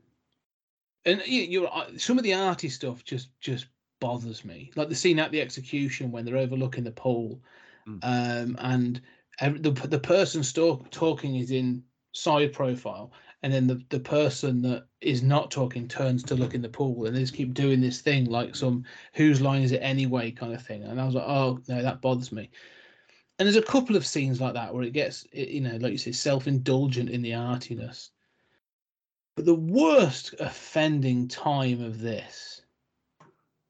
[1.04, 3.66] and you, you're uh, some of the arty stuff just just
[4.00, 7.42] bothers me, like the scene at the execution when they're overlooking the pool,
[7.86, 8.04] Mm.
[8.04, 9.00] um, and
[9.62, 11.82] the the person stalk, talking is in
[12.12, 16.60] side profile, and then the, the person that is not talking turns to look in
[16.60, 18.84] the pool, and they just keep doing this thing like some
[19.14, 20.82] whose line is it anyway kind of thing.
[20.82, 22.50] And I was like, oh no, that bothers me.
[23.38, 25.92] And there's a couple of scenes like that where it gets, it- you know, like
[25.92, 28.10] you say, self-indulgent in the artiness.
[29.36, 32.62] But the worst offending time of this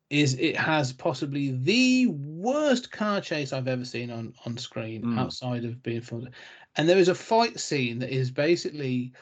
[0.08, 5.18] is it has possibly the worst car chase I've ever seen on on screen Mm.
[5.18, 6.30] outside of being filmed.
[6.76, 9.12] And there is a fight scene that is basically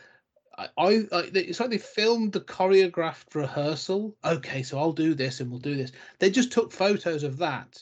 [0.59, 4.17] I, I, it's like they filmed the choreographed rehearsal.
[4.25, 5.93] Okay, so I'll do this and we'll do this.
[6.19, 7.81] They just took photos of that,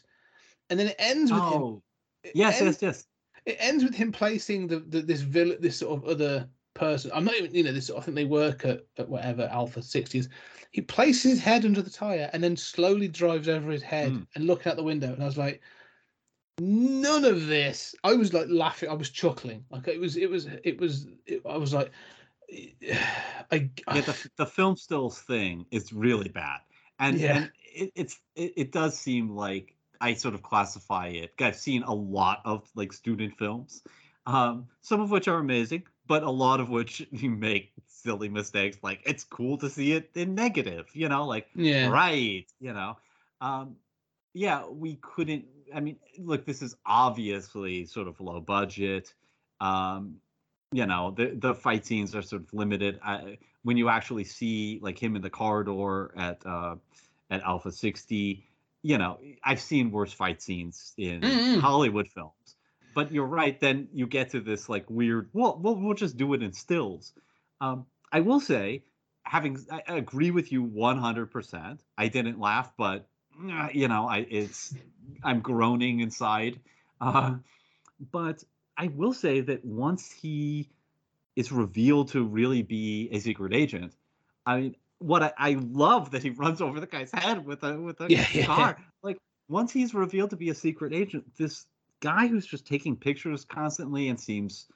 [0.68, 1.62] and then it ends with him.
[1.62, 1.82] Oh,
[2.22, 3.06] it yes, ends, yes, yes.
[3.46, 7.10] It ends with him placing the, the this villain, this sort of other person.
[7.14, 7.90] I'm not even, you know, this.
[7.90, 10.28] I think they work at, at whatever Alpha Sixties.
[10.70, 14.26] He places his head under the tire and then slowly drives over his head Mm.
[14.34, 15.12] and looking out the window.
[15.12, 15.62] And I was like,
[16.58, 17.94] none of this.
[18.04, 18.88] I was like laughing.
[18.88, 19.64] I was chuckling.
[19.70, 21.06] Like it was, it was, it was.
[21.26, 21.90] It, I was like,
[23.50, 23.70] I.
[23.94, 26.60] Yeah, the, the film stills thing is really bad,
[26.98, 27.36] and Yeah.
[27.36, 31.32] and it, it's it, it does seem like I sort of classify it.
[31.40, 33.82] I've seen a lot of like student films,
[34.26, 38.78] um, some of which are amazing, but a lot of which you make silly mistakes.
[38.82, 41.88] Like it's cool to see it in negative, you know, like yeah.
[41.88, 42.96] right, you know.
[43.40, 43.76] Um,
[44.34, 45.46] yeah, we couldn't.
[45.74, 49.12] I mean, look, this is obviously sort of low budget.
[49.60, 50.16] Um,
[50.72, 53.00] you know, the the fight scenes are sort of limited.
[53.02, 56.76] I, when you actually see like him in the corridor at uh,
[57.30, 58.46] at Alpha 60,
[58.82, 61.60] you know, I've seen worse fight scenes in Mm-mm.
[61.60, 62.32] Hollywood films.
[62.96, 63.60] But you're right.
[63.60, 65.28] Then you get to this like weird.
[65.34, 67.12] Well, we'll, we'll just do it in stills.
[67.60, 68.84] Um, I will say,
[69.22, 71.78] having I agree with you 100%.
[71.98, 73.06] I didn't laugh, but
[73.52, 74.74] uh, you know, I it's
[75.22, 76.58] I'm groaning inside.
[77.00, 77.34] Uh,
[78.10, 78.42] but
[78.78, 80.70] I will say that once he
[81.36, 83.92] is revealed to really be a secret agent,
[84.46, 87.78] I mean, what I, I love that he runs over the guy's head with a
[87.78, 88.46] with a Yeah, yeah.
[88.46, 88.78] car.
[89.02, 89.18] Like
[89.48, 91.66] once he's revealed to be a secret agent, this
[92.00, 94.66] guy who's just taking pictures constantly and seems,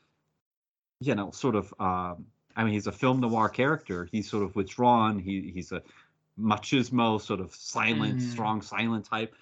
[1.00, 1.72] you know, sort of.
[1.78, 2.26] Um,
[2.56, 4.08] I mean, he's a film noir character.
[4.10, 5.18] He's sort of withdrawn.
[5.18, 5.82] He he's a
[6.38, 8.20] machismo sort of silent, Mm.
[8.20, 9.34] strong, silent type.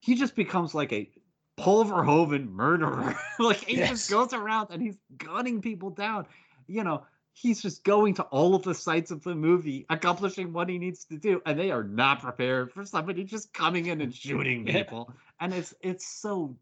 [0.00, 1.10] He just becomes like a
[1.56, 3.16] Paul Verhoeven murderer.
[3.38, 3.90] like he Yes.
[3.90, 6.26] just goes around and he's gunning people down.
[6.66, 10.68] You know, he's just going to all of the sites of the movie, accomplishing what
[10.68, 14.14] he needs to do, and they are not prepared for somebody just coming in and
[14.14, 14.82] shooting Yeah.
[14.82, 15.12] people.
[15.40, 16.56] And it's it's so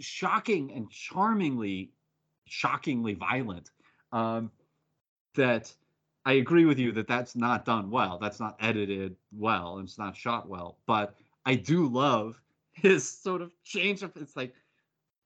[0.00, 1.92] shocking and charmingly,
[2.46, 3.70] shockingly violent.
[4.12, 4.50] Um,
[5.34, 5.74] that
[6.26, 8.18] I agree with you that that's not done well.
[8.20, 9.78] That's not edited well.
[9.78, 10.78] and It's not shot well.
[10.86, 11.14] But
[11.46, 12.40] I do love
[12.72, 14.12] his sort of change of.
[14.16, 14.54] It's like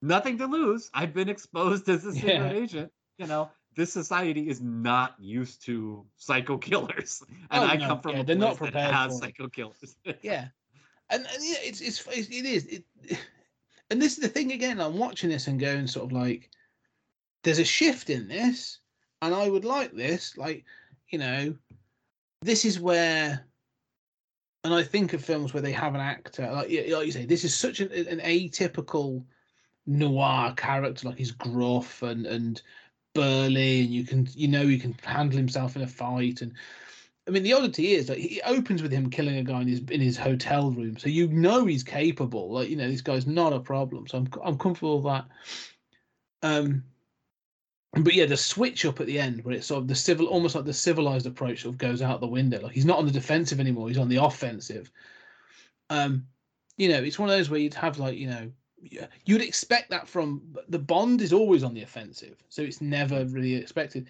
[0.02, 0.90] nothing to lose.
[0.94, 2.52] I've been exposed as a secret Yeah.
[2.52, 2.92] agent.
[3.18, 8.00] You know, this society is not used to psycho killers, and Oh, I no, come
[8.00, 9.96] from yeah, a they're not place that has for psycho killers.
[10.22, 10.48] yeah
[11.10, 12.84] and, and yeah it's, it's it's it is it
[13.90, 16.50] and this is the thing again i'm watching this and going sort of like
[17.42, 18.80] there's a shift in this
[19.22, 20.64] and i would like this like
[21.10, 21.54] you know
[22.42, 23.44] this is where
[24.64, 27.44] and i think of films where they have an actor like, like you say this
[27.44, 29.24] is such an, an atypical
[29.86, 32.62] noir character like he's gruff and and
[33.14, 36.52] burly and you can you know he can handle himself in a fight and
[37.28, 39.80] I mean, the oddity is that he opens with him killing a guy in his
[39.90, 42.50] in his hotel room, so you know he's capable.
[42.52, 44.06] Like you know, this guy's not a problem.
[44.06, 45.24] So I'm I'm comfortable with that.
[46.42, 46.84] Um,
[47.94, 50.54] but yeah, the switch up at the end where it's sort of the civil, almost
[50.54, 52.60] like the civilized approach, sort of goes out the window.
[52.60, 54.90] Like he's not on the defensive anymore; he's on the offensive.
[55.90, 56.26] Um,
[56.76, 58.50] you know, it's one of those where you'd have like you know,
[59.24, 63.56] you'd expect that from the Bond is always on the offensive, so it's never really
[63.56, 64.06] expected.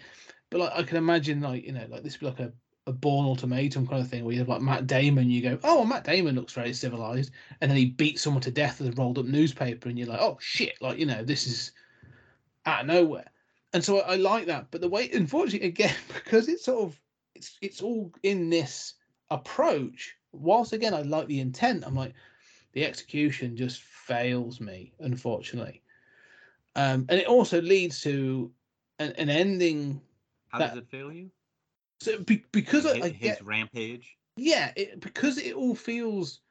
[0.51, 2.53] But like I can imagine, like you know, like this would be like a
[2.87, 5.77] a Bourne Ultimatum kind of thing where you have like Matt Damon, you go, oh,
[5.77, 7.31] well, Matt Damon looks very civilized,
[7.61, 10.21] and then he beats someone to death with a rolled up newspaper, and you're like,
[10.21, 11.73] oh shit, like you know, this is
[12.65, 13.29] out of nowhere.
[13.73, 16.99] And so I, I like that, but the way, unfortunately, again, because it's sort of
[17.35, 18.93] it's it's all in this
[19.29, 20.15] approach.
[20.31, 22.13] Whilst again, I like the intent, I'm like,
[22.73, 25.81] the execution just fails me, unfortunately.
[26.75, 28.51] Um, and it also leads to
[28.99, 29.99] an, an ending.
[30.49, 31.31] How That- does it fail you?
[32.01, 34.15] So be, because I, His, I his get rampage.
[34.35, 36.41] yeah it, because it all feels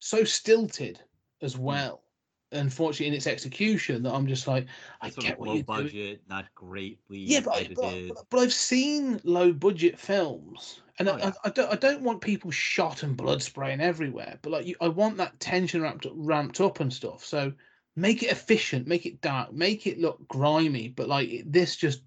[0.00, 1.00] so stilted
[1.42, 1.62] as hmm.
[1.62, 2.04] well
[2.52, 4.66] unfortunately in its execution that i'm just like
[5.00, 7.76] i sort get what low you're doing budget, not greatly yeah but, I, edited.
[7.76, 11.32] but, but, but i've seen low budget films and Oh, I, yeah.
[11.44, 14.76] I, I don't i don't want people shot and blood spraying everywhere but like you,
[14.80, 17.52] i want that tension ramped up, ramped up and stuff so
[17.96, 22.02] make it efficient make it dark make it look grimy but like this just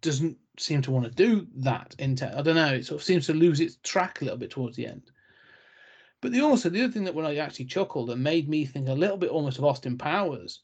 [0.00, 3.04] doesn't seem to want to do that in into i don't know it sort of
[3.04, 5.02] seems to lose its track a little bit towards the end
[6.20, 8.88] but the also the other thing that when i actually chuckled and made me think
[8.88, 10.60] a little bit almost of austin powers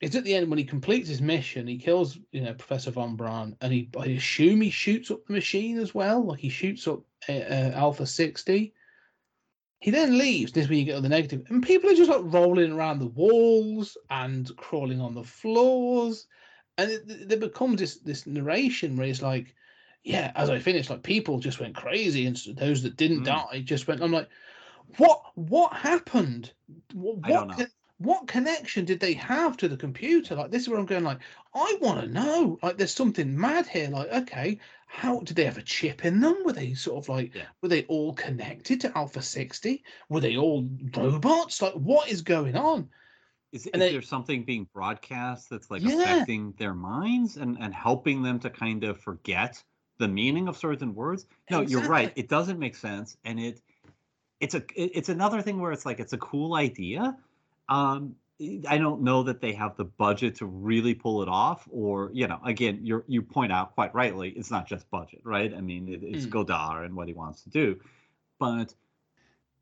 [0.00, 3.16] is at the end when he completes his mission he kills you know professor von
[3.16, 6.86] braun and he i assume he shoots up the machine as well like he shoots
[6.88, 8.74] up uh, uh, alpha 60
[9.78, 10.52] he then leaves.
[10.52, 12.98] This is where you get all the negative, and people are just like rolling around
[12.98, 16.26] the walls and crawling on the floors,
[16.78, 19.54] and there becomes this this narration where it's like,
[20.04, 23.24] yeah, as I finished, like people just went crazy, and those that didn't Mm.
[23.24, 24.02] die just went.
[24.02, 24.28] I'm like,
[24.98, 26.52] what what happened?
[26.92, 27.66] What I don't what know.
[27.98, 30.34] what connection did they have to the computer?
[30.34, 31.04] Like this is where I'm going.
[31.04, 31.20] Like
[31.54, 32.58] I want to know.
[32.62, 33.88] Like there's something mad here.
[33.90, 36.36] Like okay, how did they have a chip in them?
[36.44, 37.48] Were they sort of like Yeah.
[37.62, 39.84] were they all connected to Alpha 60?
[40.08, 41.62] Were they all robots?
[41.62, 42.90] Like what is going on?
[43.52, 45.94] Is, is they- there something being broadcast that's like Yeah.
[45.94, 49.62] affecting their minds and, and helping them to kind of forget
[49.98, 51.26] the meaning of certain words?
[51.50, 52.12] No, you're right.
[52.16, 53.62] It doesn't make sense, and it
[54.40, 57.16] it's a it's another thing where it's like it's a cool idea.
[57.68, 58.16] Um,
[58.68, 62.26] I don't know that they have the budget to really pull it off, or you
[62.26, 65.54] know, again, you you point out quite rightly, it's not just budget, right?
[65.54, 66.30] I mean, it, it's Mm.
[66.30, 67.80] Godard and what he wants to do,
[68.38, 68.74] but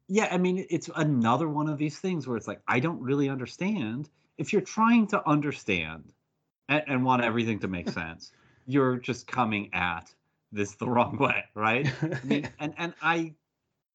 [0.08, 3.28] yeah, I mean, it's another one of these things where it's like, I don't really
[3.28, 4.10] understand.
[4.36, 6.12] If you're trying to understand
[6.68, 8.32] and, and want everything to make sense,
[8.66, 10.12] you're just coming at
[10.52, 11.90] this the wrong way, right?
[12.02, 13.34] I mean, and and I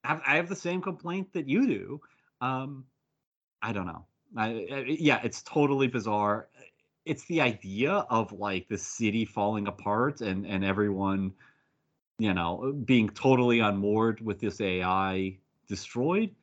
[0.04, 2.02] have I have the same complaint that you do.
[2.42, 2.86] Um,
[3.62, 4.06] I don't know.
[4.36, 6.50] I, I- yeah, it's totally bizarre.
[7.06, 11.34] It's the idea of like the city falling apart and and everyone,
[12.20, 15.38] you know, being totally unmoored with this AI
[15.70, 16.36] destroyed.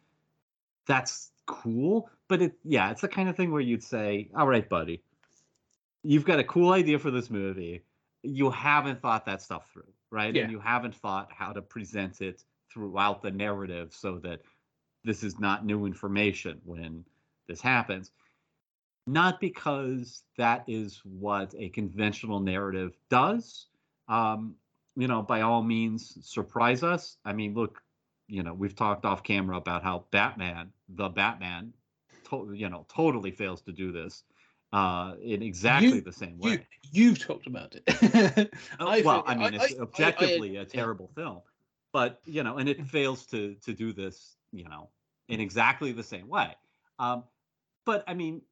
[0.86, 4.68] That's cool, but it yeah, it's the kind of thing where you'd say, "All right,
[4.68, 5.02] buddy,
[6.02, 7.82] you've got a cool idea for this movie.
[8.22, 10.34] You haven't thought that stuff through, right?
[10.34, 10.42] Yeah.
[10.44, 14.40] And you haven't thought how to present it throughout the narrative so that
[15.04, 17.04] this is not new information when
[17.48, 18.10] this happens.
[19.06, 23.66] not because that is what a conventional narrative does.
[24.08, 24.56] Um,
[24.96, 27.18] you know, by all means, surprise us.
[27.24, 27.82] I mean, look,
[28.28, 31.72] you know, we've talked off camera about how Batman, the Batman,
[32.30, 34.24] to- you know, totally fails to do this
[34.72, 36.66] uh, in exactly You- the same way.
[36.92, 38.52] you've talked about it.
[38.80, 40.64] Oh, I well, I mean, I- it's I- objectively a yeah.
[40.64, 41.40] terrible film,
[41.92, 44.88] but you know, and it fails to to do this, you know,
[45.28, 46.54] in exactly the same way.
[46.98, 47.24] Um,
[47.84, 48.42] but I mean,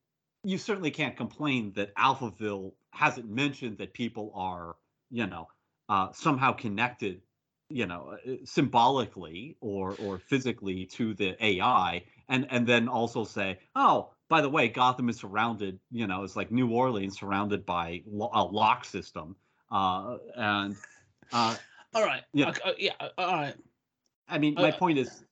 [0.45, 4.77] you certainly can't complain that Alphaville hasn't mentioned that people are,
[5.11, 5.49] you know,
[5.89, 7.21] uh, somehow connected,
[7.71, 13.59] you know, uh, symbolically or or physically to the AI, and and then also say,
[13.75, 18.03] oh, by the way, Gotham is surrounded, you know, it's like New Orleans surrounded by
[18.07, 19.37] lo- a lock system,
[19.71, 20.77] uh, and
[21.33, 21.57] uh,
[21.95, 22.23] All right.
[22.33, 22.51] Yeah.
[22.51, 22.93] Okay, uh, yeah.
[23.01, 23.57] uh, All right.
[24.29, 25.25] I mean, my Uh, point is,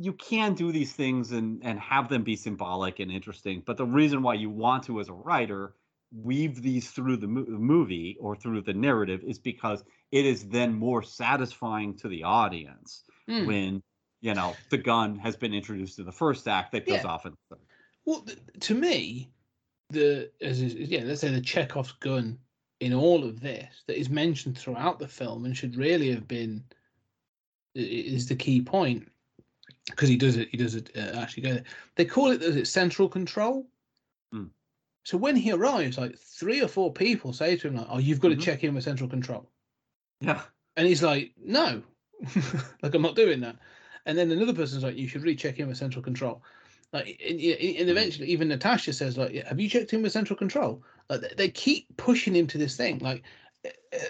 [0.00, 3.62] you can do these things and and have them be symbolic and interesting.
[3.66, 5.74] But the reason why you want to, as a writer,
[6.12, 10.72] weave these through the mo- movie or through the narrative is because it is then
[10.74, 13.46] more satisfying to the audience Hmm.
[13.46, 13.82] when
[14.20, 17.08] you know the gun has been introduced in the first act that goes Yeah.
[17.08, 17.64] off in the third.
[18.06, 19.30] Well, th- to me,
[19.90, 22.38] the as is, yeah, let's say the Chekhov's gun
[22.80, 26.64] in all of this that is mentioned throughout the film and should really have been
[27.74, 29.10] is the key point
[29.90, 30.48] because he does it.
[30.50, 31.64] He does it uh, actually go there.
[31.96, 33.68] They call it it central control.
[35.08, 38.20] So when he arrives, like three or four people say to him, like, "Oh, you've
[38.20, 38.34] got Mhm.
[38.34, 39.50] to check in with central control,"
[40.20, 40.42] Yeah.
[40.76, 41.82] and he's like, "No,
[42.82, 43.58] like I'm not doing that."
[44.06, 46.42] And then another person's like, "You should really check in with central control."
[46.92, 47.90] Like, and, and Mm-hmm.
[47.90, 51.48] eventually, even Natasha says, "Like, have you checked in with central control?" Like, they- they
[51.50, 52.98] keep pushing him to this thing.
[52.98, 53.24] Like,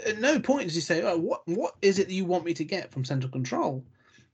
[0.06, 2.54] at no point does he say, "Oh, what what is it that you want me
[2.54, 3.86] to get from central control?"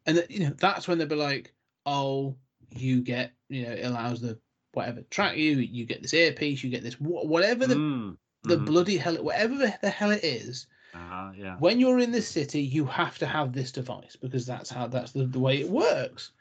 [0.07, 1.55] And that, you know, that's when they'll be like,
[1.87, 2.37] "Oh,
[2.77, 4.41] you get, you know, it allows the
[4.77, 5.57] whatever track you.
[5.57, 6.63] You get this earpiece.
[6.63, 8.67] You get this whatever the Mm, the mhm.
[8.67, 11.57] bloody hell, whatever the hell it is." Uh, yeah.
[11.59, 15.11] when you're in this city, you have to have this device because that's how that's
[15.13, 16.33] the, the way it works.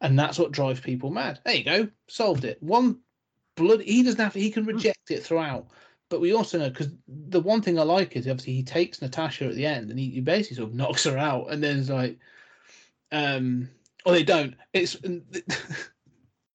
[0.00, 1.40] And that's what drives people mad.
[1.44, 2.62] There you go, solved it.
[2.62, 3.00] One
[3.56, 5.68] blood he doesn't have to, he can reject it throughout.
[6.08, 9.46] But we also know because the one thing I like is obviously he takes Natasha
[9.46, 11.88] at the end and he, he basically sort of knocks her out and then it's
[11.88, 12.18] like
[13.10, 13.68] um
[14.04, 14.54] or they don't.
[14.72, 14.96] It's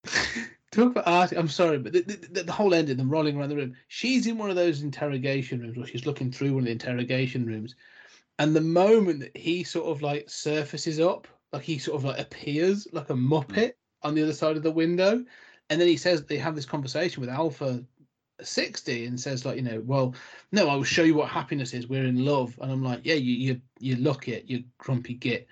[0.71, 1.31] talk about art.
[1.33, 3.75] I'm sorry, but the, the, the whole ending, them rolling around the room.
[3.87, 7.45] She's in one of those interrogation rooms, or she's looking through one of the interrogation
[7.45, 7.75] rooms,
[8.39, 12.19] and the moment that he sort of like surfaces up, like he sort of like
[12.19, 13.27] appears like a mm.
[13.27, 13.73] muppet
[14.03, 15.23] on the other side of the window,
[15.69, 17.83] and then he says they have this conversation with Alpha.
[18.43, 20.15] 60 and says like you know well
[20.51, 23.13] no i will show you what happiness is we're in love and i'm like yeah
[23.13, 25.47] you you you look it you grumpy git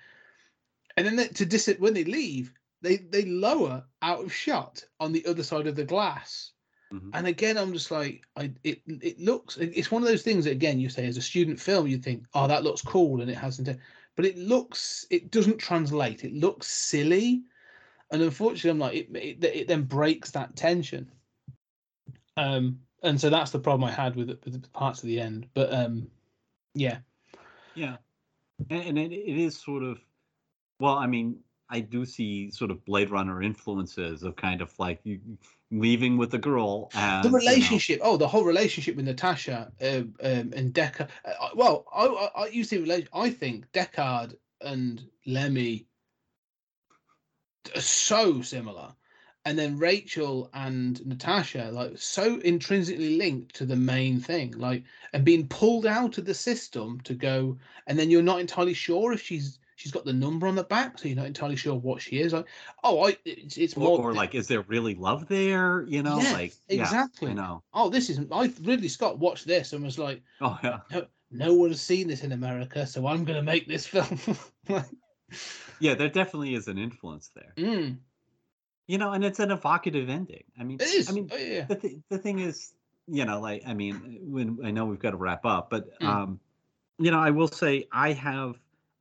[0.96, 5.24] and then to dis when they leave they they lower out of shot on the
[5.26, 6.52] other side of the glass.
[6.92, 7.10] Mhm.
[7.14, 10.50] and again i'm just like i it it looks it's one of those things that
[10.50, 13.36] again you say as a student film you think oh that looks cool and it
[13.38, 13.78] hasn't
[14.16, 16.24] but it looks it doesn't translate.
[16.24, 17.42] It looks silly.
[18.10, 21.10] And unfortunately i'm like it it, it then breaks that tension.
[22.36, 25.46] Um and so that's the problem i had with with the parts of the end.
[25.54, 26.10] But um
[26.74, 26.98] yeah.
[27.76, 27.96] Yeah,
[28.68, 30.00] and, and it, it is sort of,
[30.80, 31.38] well, I mean,
[31.70, 35.20] I do see sort of Blade Runner influences of kind of like you
[35.70, 39.70] leaving with the girl and the you know, relationship oh the whole relationship with natasha
[39.80, 45.00] um, um and deckard uh, well i i, I used to i think deckard and
[45.26, 45.86] lemmy
[47.74, 48.92] are so similar
[49.44, 54.82] and then rachel and natasha like so intrinsically linked to the main thing like
[55.12, 57.56] and being pulled out of the system to go
[57.86, 60.98] and then you're not entirely sure if she's she's got the number on the back
[60.98, 62.44] so you're not entirely sure what she is like
[62.84, 65.84] oh i it's, it's or, more or like, is there really love there?
[65.88, 67.30] You know, Yes, like yeah, exactly.
[67.30, 67.62] I know.
[67.72, 71.54] oh, this is I Ridley Scott watched this and was like, Oh yeah, no, no
[71.54, 74.18] one's seen this in America, so I'm gonna make this film.
[74.68, 74.84] Like,
[75.80, 75.94] yeah.
[75.94, 77.52] There definitely is an influence there.
[77.56, 77.96] mm,
[78.86, 80.44] You know, and it's an evocative ending.
[80.58, 81.08] I mean, it is.
[81.08, 81.64] I mean, oh, yeah.
[81.64, 82.72] the th- the thing is,
[83.06, 86.06] you know, like I mean, when I know we've got to wrap up, but Mm.
[86.06, 86.40] um,
[86.98, 88.56] you know, I will say I have,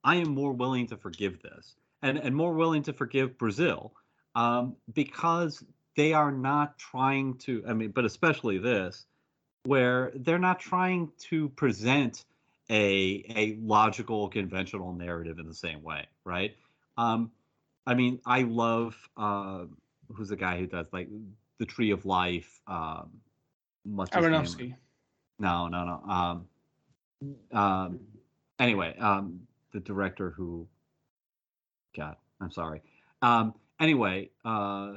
[0.09, 3.93] I am more willing to forgive this, and and more willing to forgive Brazil,
[4.33, 5.63] um, because
[5.95, 7.63] they are not trying to.
[7.67, 9.05] I mean, but especially this,
[9.65, 12.25] where they're not trying to present
[12.71, 16.55] a a logical, conventional narrative in the same way, right?
[16.97, 17.31] Um,
[17.85, 19.65] I mean, I love uh,
[20.11, 21.07] who's the guy who does like
[21.59, 22.61] the Tree of Life.
[22.65, 23.11] Um,
[23.83, 24.09] what's?
[24.09, 24.73] Aronofsky.
[25.37, 26.11] No, no, no.
[26.11, 26.47] Um,
[27.51, 27.99] um,
[28.57, 29.41] anyway, um,
[29.71, 30.67] the director who,
[31.95, 32.81] God, I'm sorry.
[33.21, 34.95] Um, anyway, uh,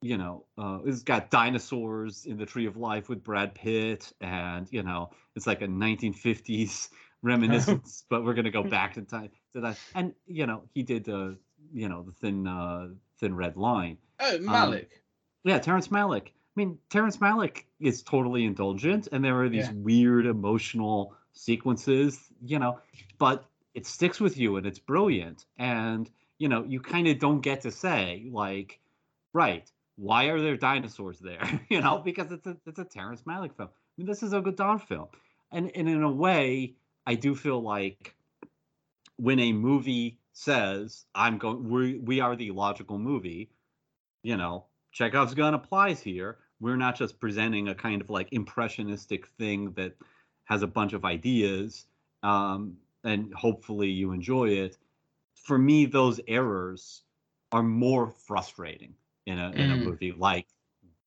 [0.00, 4.68] you know, uh, it's got dinosaurs in the Tree of Life with Brad Pitt, and
[4.70, 6.90] you know, it's like a 1950s
[7.22, 9.78] reminiscence, but we're gonna go back in time to that.
[9.94, 11.30] And you know, he did, uh,
[11.72, 13.98] you know, the thin, uh, thin red line.
[14.20, 14.86] Oh, Malick.
[15.44, 16.28] Yeah, Terrence Malick.
[16.28, 19.74] I mean, Terrence Malick is totally indulgent, and there are these Yeah.
[19.76, 22.80] weird emotional sequences, you know,
[23.18, 25.44] but it sticks with you and it's brilliant.
[25.58, 28.80] And, you know, you kind of don't get to say, like,
[29.32, 31.60] right, why are there dinosaurs there?
[31.68, 33.68] you know, because it's a it's a Terrence Malick film.
[33.70, 35.08] I mean, this is a Godard film.
[35.50, 36.74] And, and in a way,
[37.06, 38.14] I do feel like
[39.16, 43.50] when a movie says, I'm going, we, we are the logical movie,
[44.22, 46.38] you know, Chekhov's gun applies here.
[46.60, 49.94] We're not just presenting a kind of like impressionistic thing that
[50.44, 51.86] has a bunch of ideas
[52.22, 54.76] um, and hopefully you enjoy it.
[55.34, 57.04] For me, those errors
[57.52, 58.94] are more frustrating
[59.26, 59.78] in a in a Mm.
[59.78, 60.48] movie like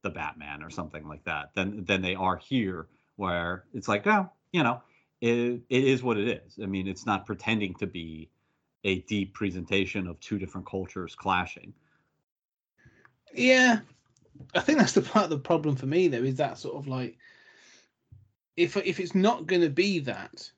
[0.04, 4.30] the Batman or something like that than than they are here, where it's like, oh,
[4.52, 4.82] you know,
[5.22, 6.60] it, it is what it is.
[6.62, 8.30] I mean, it's not pretending to be
[8.84, 11.74] a deep presentation of two different cultures clashing.
[13.34, 13.82] Yeah,
[14.56, 16.88] I think that's the part of the problem for me though is that sort of
[16.88, 17.18] like
[18.56, 20.52] if if it's not going to be that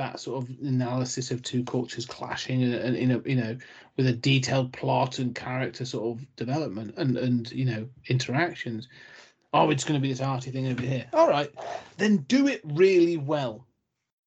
[0.00, 3.54] that sort of analysis of two cultures clashing and, and in a you know
[3.98, 8.88] with a detailed plot and character sort of development and and you know interactions.
[9.52, 11.06] Oh it's going to be this arty thing over here.
[11.12, 11.52] All right
[11.98, 13.66] then do it really well.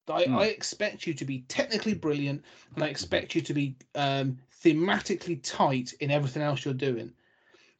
[0.07, 0.35] I, Hmm.
[0.35, 2.43] I expect you to be technically brilliant
[2.75, 7.11] and i expect you to be um thematically tight in everything else you're doing.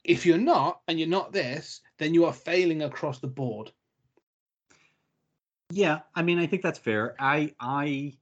[0.02, 3.70] If you're not and you're not this then you are failing across the board
[5.74, 7.16] Yeah, I mean, I think that's fair.
[7.18, 8.16] I, I,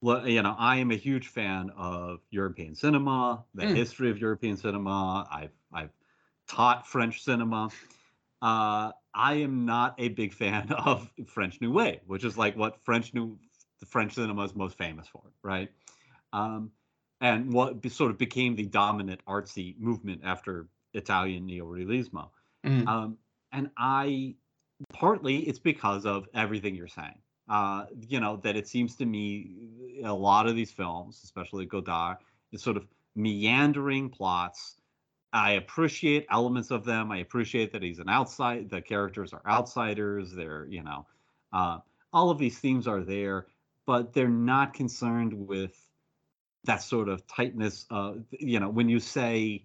[0.00, 3.76] you know, I am a huge fan of European cinema, the Mm.
[3.76, 5.28] history of European cinema.
[5.30, 5.90] I've, I've
[6.48, 7.68] taught French cinema.
[8.40, 12.82] Uh, I am not a big fan of French New Wave, which is like what
[12.82, 13.38] French New,
[13.78, 15.70] the French cinema is most famous for, right?
[16.32, 16.72] Um,
[17.20, 22.30] and what be- sort of became the dominant artsy movement after Italian neorealismo.
[22.64, 22.88] Mm.
[22.88, 23.18] Um,
[23.52, 24.36] and I,
[24.98, 27.18] partly it's because of everything you're saying.
[27.48, 29.50] Uh, you know, that it seems to me
[30.04, 32.16] a lot of these films, especially Godard,
[32.52, 34.76] is sort of meandering plots.
[35.32, 37.12] I appreciate elements of them.
[37.12, 40.32] I appreciate that he's an outside, the characters are outsiders.
[40.32, 41.06] They're, you know,
[41.52, 41.78] uh,
[42.12, 43.46] all of these themes are there,
[43.86, 45.76] but they're not concerned with
[46.64, 47.86] that sort of tightness.
[47.90, 49.64] Uh, you know, when you say,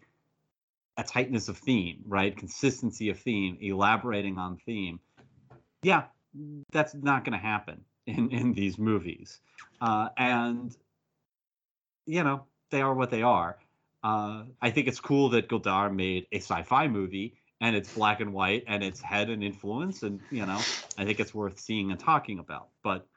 [0.97, 2.35] a tightness of theme, right?
[2.37, 4.99] Consistency of theme, elaborating on theme.
[5.83, 6.03] Yeah,
[6.71, 9.39] that's not going to happen in in these movies,
[9.81, 10.75] uh, and
[12.05, 13.57] you know they are what they are.
[14.03, 18.33] Uh, I think it's cool that Godard made a sci-fi movie and it's black and
[18.33, 20.59] white and it's had an influence, and you know
[20.97, 22.69] I think it's worth seeing and talking about.
[22.83, 23.07] But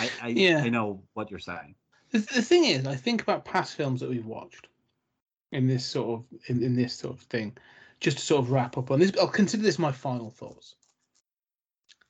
[0.00, 0.62] I I, Yeah.
[0.62, 1.74] I know what you're saying.
[2.10, 4.68] The, the thing is, I think about past films that we've watched
[5.52, 7.56] in this sort of in, in this sort of thing.
[8.00, 10.74] Just to sort of wrap up on this, I'll consider this my final thoughts.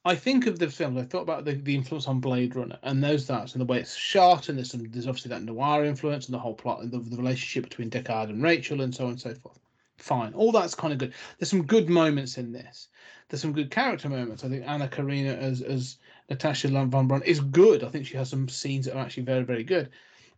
[0.07, 0.99] I think of the films.
[0.99, 3.81] I thought about the, the influence on Blade Runner and those that and the way
[3.81, 6.93] it's shot, and there's some there's obviously that noir influence and the whole plot and
[6.93, 9.59] the, the relationship between Deckard and Rachel and so on and so forth.
[9.97, 11.15] Fine, all that's kind of good.
[11.39, 12.89] There's some good moments in this.
[13.29, 14.45] There's some good character moments.
[14.45, 15.97] I think Anna Karina as as
[16.29, 17.83] Natasha von Braun is good.
[17.83, 19.89] I think she has some scenes that are actually very very good.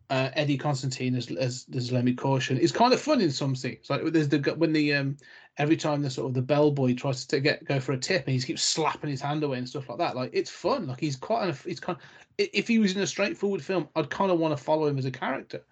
[0.08, 3.90] Uh, Eddie Constantine as as, as Lemmy Caution is kind of fun in some scenes.
[3.90, 5.16] Like there's the when the um
[5.58, 8.34] every time the sort of the bellboy tries to get go for a tip and
[8.34, 10.14] he keeps slapping his hand away and stuff like that.
[10.14, 10.86] Like it's fun.
[10.86, 11.98] Like he's quite an, he's kind.
[11.98, 12.04] Of,
[12.38, 15.06] If he was in a straightforward film, I'd kind of want to follow him as
[15.06, 15.64] a character.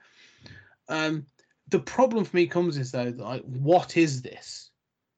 [0.89, 1.27] Um,
[1.69, 4.71] the problem for me comes is though, like, what is this?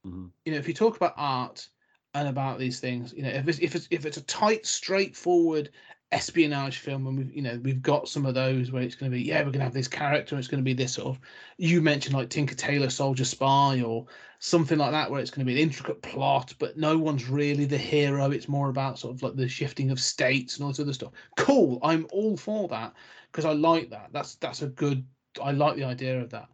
[0.06, 0.30] Mhm.
[0.44, 1.68] You know, if you talk about art
[2.14, 5.70] and about these things, you know, if it's if it's if it's a tight, straightforward
[6.12, 9.16] espionage film, and we've you know we've got some of those where it's going to
[9.16, 11.20] be yeah we're going to have this character, it's going to be this sort of
[11.58, 14.06] you mentioned like Tinker Tailor Soldier Spy or
[14.38, 17.64] something like that where it's going to be an intricate plot, but no one's really
[17.64, 18.30] the hero.
[18.30, 21.12] It's more about sort of like the shifting of states and all this other stuff.
[21.36, 22.94] Cool, I'm all for that
[23.32, 24.10] because I like that.
[24.12, 25.04] That's that's a good.
[25.42, 26.48] I like the idea of that.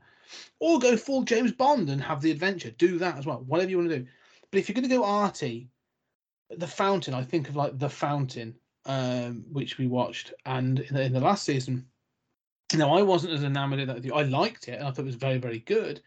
[0.61, 2.70] Or go full James Bond and have the adventure.
[2.70, 3.45] Do that as well.
[3.47, 4.07] Whatever you want to do.
[4.51, 5.69] But if you're going to go arty,
[6.59, 7.15] the Fountain.
[7.15, 8.55] I think of like the Fountain,
[8.86, 11.86] um, which we watched, and in the, in the last season.
[12.74, 13.96] Now I wasn't as enamored of that.
[13.96, 14.14] with you.
[14.14, 16.00] I liked it, and I thought it was very very good.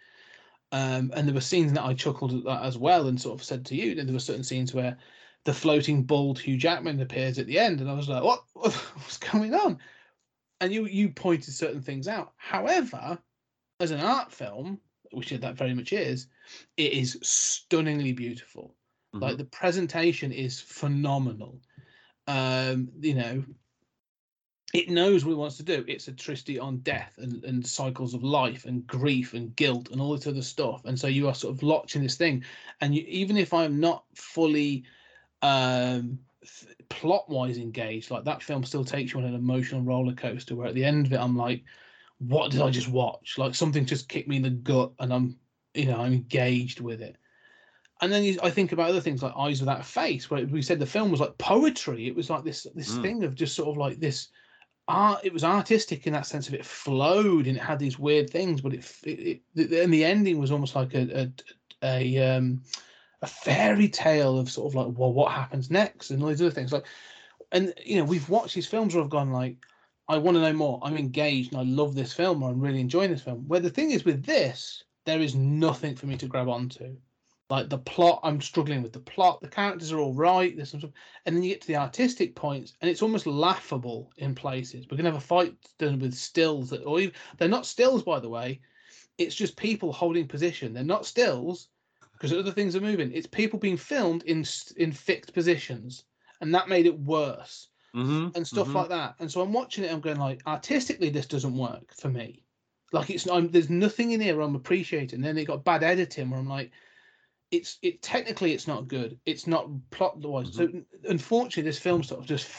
[0.72, 3.45] Um, and there were scenes that I chuckled at that as well, and sort of
[3.45, 4.97] said to you that there were certain scenes where
[5.45, 8.43] the floating bald Hugh Jackman appears at the end, and I was like, "What?
[8.53, 9.80] What's going on?"
[10.60, 12.34] And you you pointed certain things out.
[12.38, 13.19] However,
[13.80, 14.80] as an art film,
[15.11, 16.27] which that very much is,
[16.77, 18.76] it is stunningly beautiful.
[19.14, 19.38] Like Mhm.
[19.38, 21.61] the presentation is phenomenal.
[22.27, 23.43] Um, you know,
[24.73, 25.85] it knows what it wants to do.
[25.88, 30.02] It's a tristy on death and, and cycles of life and grief and guilt and
[30.02, 30.84] all this other stuff.
[30.85, 32.43] And so you are sort of locked in this thing.
[32.81, 34.84] And you, even if I'm not fully
[35.41, 36.19] um,
[36.89, 40.68] plot wise engaged, like that film still takes you on an emotional roller coaster where
[40.68, 41.64] at the end of it, I'm like,
[42.18, 43.38] what did I just watch?
[43.38, 45.38] Like something just kicked me in the gut and I'm,
[45.73, 47.18] you know, I'm engaged with it.
[48.02, 50.62] And then you, I think about other things like Eyes Without a Face, where we
[50.62, 52.08] said the film was like poetry.
[52.08, 53.02] It was like this this Mm.
[53.02, 54.30] thing of just sort of like this
[54.88, 55.22] art.
[55.24, 58.62] It was artistic in that sense of it flowed and it had these weird things,
[58.62, 61.32] but it, it, it and the ending was almost like a
[61.84, 62.62] a, a um
[63.22, 66.52] a fairy tale of sort of like well what happens next and all these other
[66.52, 66.86] things like
[67.52, 69.58] and you know we've watched these films where I've gone like
[70.08, 70.80] I want to know more.
[70.84, 73.48] I'm engaged and I love this film or I'm really enjoying this film.
[73.48, 76.96] Where the thing is with this, there is nothing for me to grab onto.
[77.50, 79.42] Like the plot, I'm struggling with the plot.
[79.42, 80.56] The characters are all right.
[80.56, 80.94] There's some, stuff-
[81.26, 84.88] and then you get to the artistic points, and it's almost laughable in places.
[84.90, 88.20] We're gonna have a fight done with stills that, or even, they're not stills, by
[88.20, 88.62] the way.
[89.18, 90.74] It's just people holding position.
[90.74, 91.70] They're not stills
[92.14, 93.12] because other things are moving.
[93.14, 94.46] It's people being filmed in
[94.78, 96.06] in fixed positions,
[96.42, 98.76] and that made it worse Mhm, and stuff mhm.
[98.76, 99.16] like that.
[99.20, 99.92] And so I'm watching it.
[99.92, 102.46] I'm going like, artistically, this doesn't work for me.
[102.92, 105.22] Like it's I'm, there's nothing in here I'm appreciating.
[105.22, 106.72] Then it got bad editing where I'm like,
[107.56, 109.19] it's it technically it's not good.
[109.26, 110.53] It's not plot wise.
[110.53, 110.69] So
[111.07, 112.49] unfortunately, this film sort of just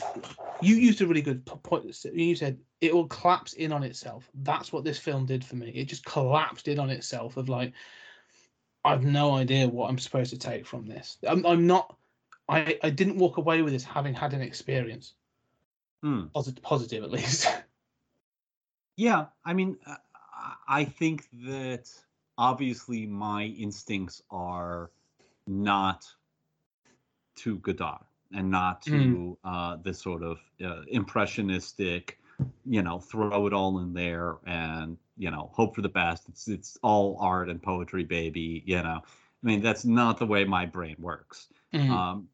[0.61, 1.85] you used a really good point.
[2.13, 4.29] You said it will collapse in on itself.
[4.43, 5.71] That's what this film did for me.
[5.71, 7.37] It just collapsed in on itself.
[7.37, 7.73] Of like,
[8.85, 11.19] I've no idea what I'm supposed to take from this.
[11.27, 11.97] I'm I'm not.
[12.49, 15.15] I I didn't walk away with this having had an experience
[16.03, 16.27] Hmm.
[16.33, 17.47] positive, positive at least.
[18.99, 19.97] Yeah, I mean, uh,
[20.67, 21.87] I think that
[22.39, 24.91] obviously my instincts are
[25.47, 26.07] not
[27.37, 28.03] to Godard
[28.35, 32.19] and not to uh, this sort of uh, impressionistic,
[32.65, 36.29] you know, throw it all in there and you know hope for the best.
[36.29, 38.63] It's it's all art and poetry, baby.
[38.67, 41.49] You know, I mean that's not the way my brain works.
[41.73, 41.91] Mhm.
[41.91, 42.29] Um,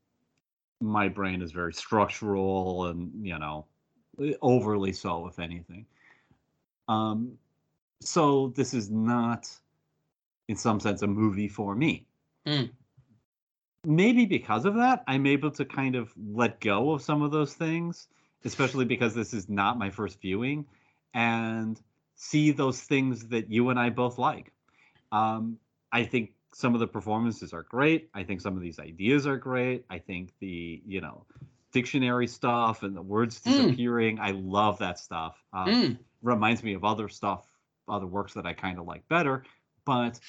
[0.81, 3.67] my brain is very structural and you know
[4.41, 5.87] overly so, if anything.
[6.89, 7.39] Um,
[8.01, 9.49] so this is not,
[10.49, 12.07] in some sense, a movie for me.
[12.47, 12.71] Mm.
[13.85, 17.55] Maybe because of that, I'm able to kind of let go of some of those
[17.55, 18.09] things,
[18.45, 20.67] especially because this is not my first viewing,
[21.15, 21.81] and
[22.15, 24.53] see those things that you and I both like.
[25.11, 25.59] Um,
[25.91, 28.09] I think some of the performances are great.
[28.15, 29.85] I think some of these ideas are great.
[29.91, 31.27] I think the you know
[31.73, 33.45] dictionary stuff and the words Mm.
[33.47, 34.21] disappearing.
[34.21, 35.43] I love that stuff.
[35.53, 35.99] Um, Mm.
[36.23, 37.47] reminds me of other stuff,
[37.89, 39.45] other works that I kind of like better.
[39.85, 40.21] But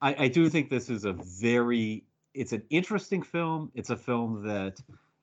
[0.00, 2.04] I, I do think this is a very,
[2.34, 3.70] it's an interesting film.
[3.74, 4.80] It's a film that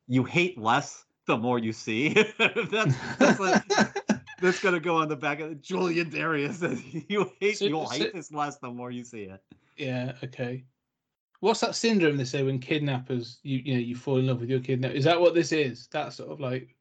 [0.07, 2.13] you hate less the more you see.
[2.39, 3.93] that's that's, a-
[4.41, 6.61] that's gonna go on the back of Julian Darius.
[7.07, 9.41] you hate So- you'll so- hate this less the more you see it.
[9.77, 10.13] yeah.
[10.23, 10.63] Okay.
[11.41, 14.49] What's that syndrome they say when kidnappers you you know you fall in love with
[14.49, 14.93] your kidnapper?
[14.95, 15.87] Is that what this is?
[15.91, 16.75] That sort of like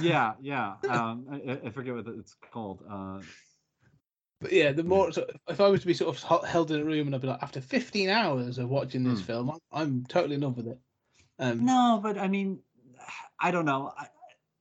[0.00, 0.74] Yeah, yeah.
[0.88, 2.84] Um, I- I, I forget what it's called.
[2.88, 3.20] Uh,
[4.40, 6.84] But yeah, the more so if I was to be sort of held in a
[6.84, 9.26] room and I'd be like, after 15 hours of watching this Hmm.
[9.26, 10.78] film, I'm, I'm totally in love with it.
[11.38, 12.60] Um, No, but I mean,
[13.40, 13.92] I don't know.
[13.96, 14.08] I,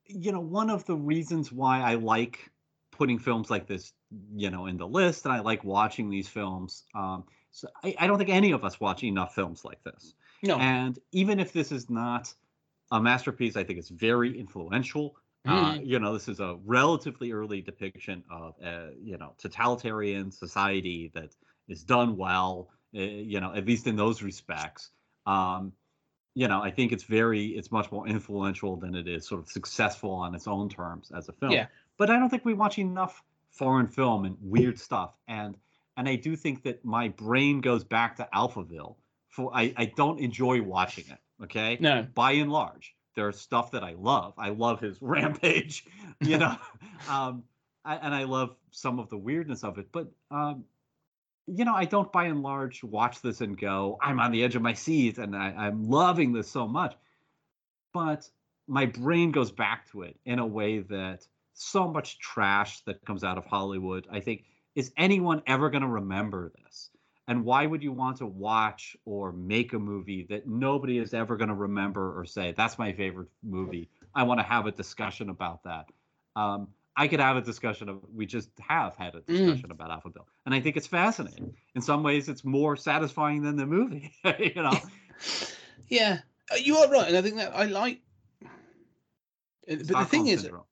[0.06, 2.52] you know, one of the reasons why I like
[2.91, 3.94] putting films like this,
[4.36, 6.86] you know, in the list, and I like watching these films.
[6.95, 10.16] Um, so I, I don't think any of us watch enough films like this.
[10.41, 12.34] no, And even if this is not
[12.91, 15.18] a masterpiece, I think it's very influential.
[15.46, 21.10] Uh, you know, this is a relatively early depiction of, uh, you know, totalitarian society
[21.14, 21.36] that
[21.70, 22.70] is done well.
[22.96, 24.92] Uh, you know, at least in those respects.
[25.26, 25.74] Um,
[26.34, 29.50] you know, I think it's very, it's much more influential than it is sort of
[29.50, 31.52] successful on its own terms as a film.
[31.52, 31.66] Yeah.
[31.98, 35.16] But I don't think we watch enough foreign film and weird stuff.
[35.28, 35.58] And
[35.98, 38.96] and I do think that my brain goes back to Alphaville.
[39.30, 41.18] For I, I don't enjoy watching it.
[41.44, 41.78] Okay.
[41.80, 44.35] no, By and large, there's stuff that I love.
[44.38, 45.85] I love his rampage,
[46.22, 46.56] you know,
[47.10, 47.44] um,
[47.84, 49.88] I, and I love some of the weirdness of it.
[49.91, 50.64] But um,
[51.48, 54.56] you know, I don't by and large watch this and go, I'm on the edge
[54.56, 56.95] of my seat and I, I'm loving this so much.
[57.94, 58.30] But
[58.68, 63.23] my brain goes back to it in a way that so much trash that comes
[63.23, 64.44] out of Hollywood, I think,
[64.76, 66.89] is anyone ever going to remember this?
[67.28, 71.36] And why would you want to watch or make a movie that nobody is ever
[71.36, 73.90] going to remember or say, that's my favorite movie?
[74.16, 75.88] I want to have a discussion about that.
[76.36, 77.99] Um, I could have a discussion of.
[78.12, 81.54] We just have had a discussion about Alphaville, and I think it's fascinating.
[81.76, 84.12] In some ways, it's more satisfying than the movie.
[84.40, 84.74] you know,
[85.90, 86.20] Yeah,
[86.52, 88.02] uh, you are right, and I think that I like.
[89.68, 90.64] But the thing Stockholm is, syndrome.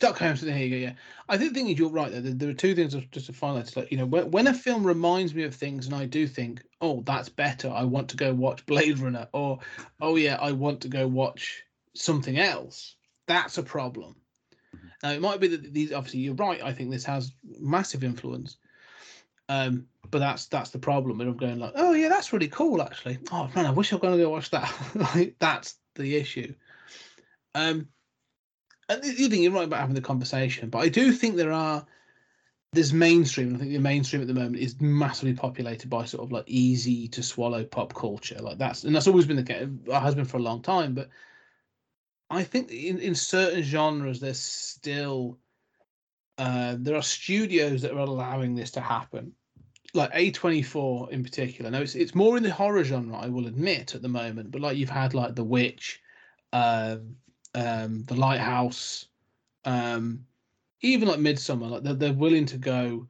[0.00, 0.56] Syndrome.
[0.56, 0.76] Here you go.
[0.76, 0.92] Yeah,
[1.28, 2.10] I think the thing is, you're right.
[2.10, 3.76] There, there are two things just to highlight.
[3.76, 6.62] Like you know, when, when a film reminds me of things, and I do think,
[6.80, 7.70] oh, that's better.
[7.70, 9.58] I want to go watch Blade Runner, or
[10.00, 11.62] oh yeah, I want to go watch
[11.94, 12.96] something else.
[13.26, 14.16] That's a problem.
[15.02, 15.92] Now it might be that these.
[15.92, 16.62] Obviously, you're right.
[16.62, 18.56] I think this has massive influence.
[19.48, 21.20] Um, but that's that's the problem.
[21.20, 23.18] And I'm going like, oh yeah, that's really cool actually.
[23.32, 24.72] Oh man, I wish I'm going to go watch that.
[24.94, 26.54] like that's the issue.
[27.54, 27.88] Um,
[28.88, 31.84] and the thing you're right about having the conversation, but I do think there are
[32.72, 33.54] there's mainstream.
[33.54, 37.08] I think the mainstream at the moment is massively populated by sort of like easy
[37.08, 38.38] to swallow pop culture.
[38.40, 39.68] Like that's and that's always been the case.
[39.86, 41.08] It has been for a long time, but
[42.30, 45.38] I think in in certain genres there's still
[46.38, 49.32] uh, there are studios that are allowing this to happen
[49.94, 51.70] like A24 in particular.
[51.70, 54.50] Now it's it's more in the horror genre, I will admit, at the moment.
[54.50, 56.00] But like you've had like The Witch,
[56.52, 57.16] um,
[57.56, 59.06] um, The Lighthouse,
[59.64, 60.24] um,
[60.82, 61.70] even like Midsommar.
[61.70, 63.08] Like they're, they're willing to go.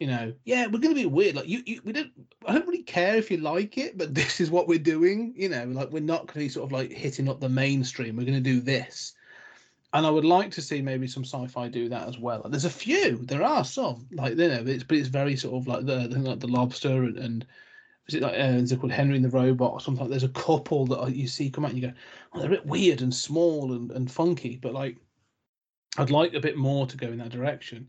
[0.00, 1.36] You know, yeah, we're gonna be weird.
[1.36, 2.10] Like you, you, we don't.
[2.46, 5.34] I don't really care if you like it, but this is what we're doing.
[5.36, 8.16] You know, like we're not gonna be sort of like hitting up the mainstream.
[8.16, 9.14] We're gonna do this.
[9.92, 12.42] And I would like to see maybe some sci-fi do that as well.
[12.48, 15.68] There's a few, there are some, like you know, it's but it's very sort of
[15.68, 17.46] like the like the lobster and, and
[18.08, 20.08] is it like uh, is it called Henry and the Robot or something?
[20.08, 21.94] There's a couple that you see come out and you go,
[22.32, 24.96] oh, they're a bit weird and small and, and funky, but like
[25.96, 27.88] I'd like a bit more to go in that direction.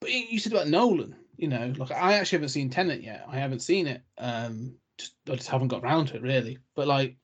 [0.00, 3.24] But you said about Nolan, you know, like I actually haven't seen Tenet yet.
[3.28, 4.02] I haven't seen it.
[4.18, 6.58] Um, just I just haven't got around to it really.
[6.74, 7.16] But like,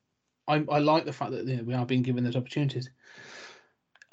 [0.49, 2.91] I I like the fact that you know, we are being given those opportunities.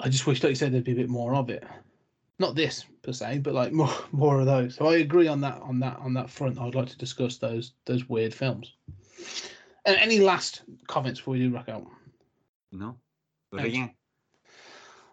[0.00, 1.64] I just wish, like you said, there'd be a bit more of it.
[2.38, 4.74] Not this per se, but like more more of those.
[4.76, 6.58] So I agree on that on that on that front.
[6.58, 8.74] I would like to discuss those those weird films.
[9.86, 11.86] And any last comments before we do rock out?
[12.72, 12.96] No,
[13.52, 13.94] again,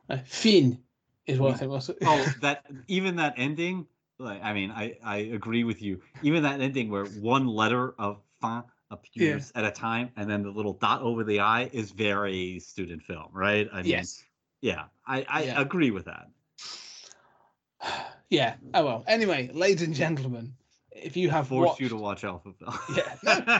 [0.10, 0.84] Uh, Finn
[1.26, 1.58] is what I Yeah.
[1.58, 1.92] think was.
[2.06, 3.88] oh, that even that ending.
[4.18, 6.02] Like, I mean, I I agree with you.
[6.22, 10.52] Even that ending where one letter of fin appears at a time, and then the
[10.52, 13.68] little dot over the I is very student film, right?
[13.74, 14.24] I mean, yes.
[14.62, 15.62] yeah, I I Yeah.
[15.62, 16.30] agree with that.
[18.30, 18.56] Yeah.
[18.74, 19.04] Oh well.
[19.08, 20.54] Anyway, ladies and gentlemen,
[20.94, 22.80] if you have Force watched, you to watch Alphaville.
[22.96, 23.60] Yeah, no,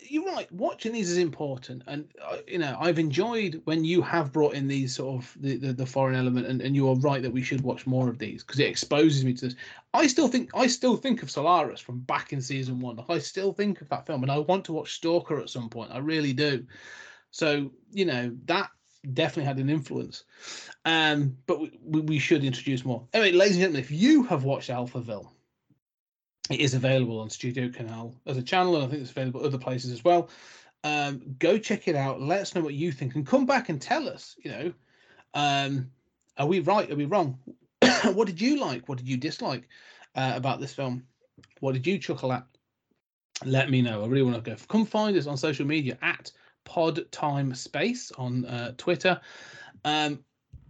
[0.00, 0.50] you're right.
[0.50, 4.66] Watching these is important, and uh, you know I've enjoyed when you have brought in
[4.66, 7.42] these sort of the the, the foreign element, and, and you are right that we
[7.42, 9.54] should watch more of these because it exposes me to this.
[9.94, 12.96] I still think I still think of Solaris from back in season one.
[12.96, 15.68] Like, I still think of that film, and I want to watch Stalker at some
[15.68, 15.92] point.
[15.92, 16.66] I really do.
[17.30, 18.70] So you know that
[19.12, 20.24] definitely had an influence.
[20.84, 23.06] Um, but we, we, should introduce more.
[23.12, 25.28] Anyway, ladies and gentlemen, if you have watched Alphaville,
[26.50, 29.58] it is available on Studio Canal as a channel, and I think it's available other
[29.58, 30.28] places as well.
[30.82, 32.20] Um, go check it out.
[32.20, 34.36] Let us know what you think, and come back and tell us.
[34.42, 34.72] You know,
[35.34, 35.90] um,
[36.36, 36.90] are we right?
[36.90, 37.38] Are we wrong?
[38.12, 38.88] what did you like?
[38.88, 39.68] What did you dislike
[40.14, 41.04] uh, about this film?
[41.60, 42.46] What did you chuckle at?
[43.44, 44.02] Let me know.
[44.02, 44.56] I really want to go.
[44.68, 46.32] Come find us on social media at
[46.70, 49.20] Pod Time Space on uh, Twitter.
[49.84, 50.20] Um,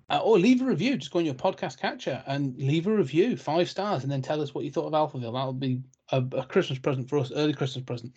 [0.08, 0.96] uh, or leave a review.
[0.96, 4.40] Just go on your podcast catcher and leave a review, five stars, and then tell
[4.40, 5.32] us what you thought of Alphaville.
[5.32, 8.12] That'll be a, a Christmas present for us, early Christmas present.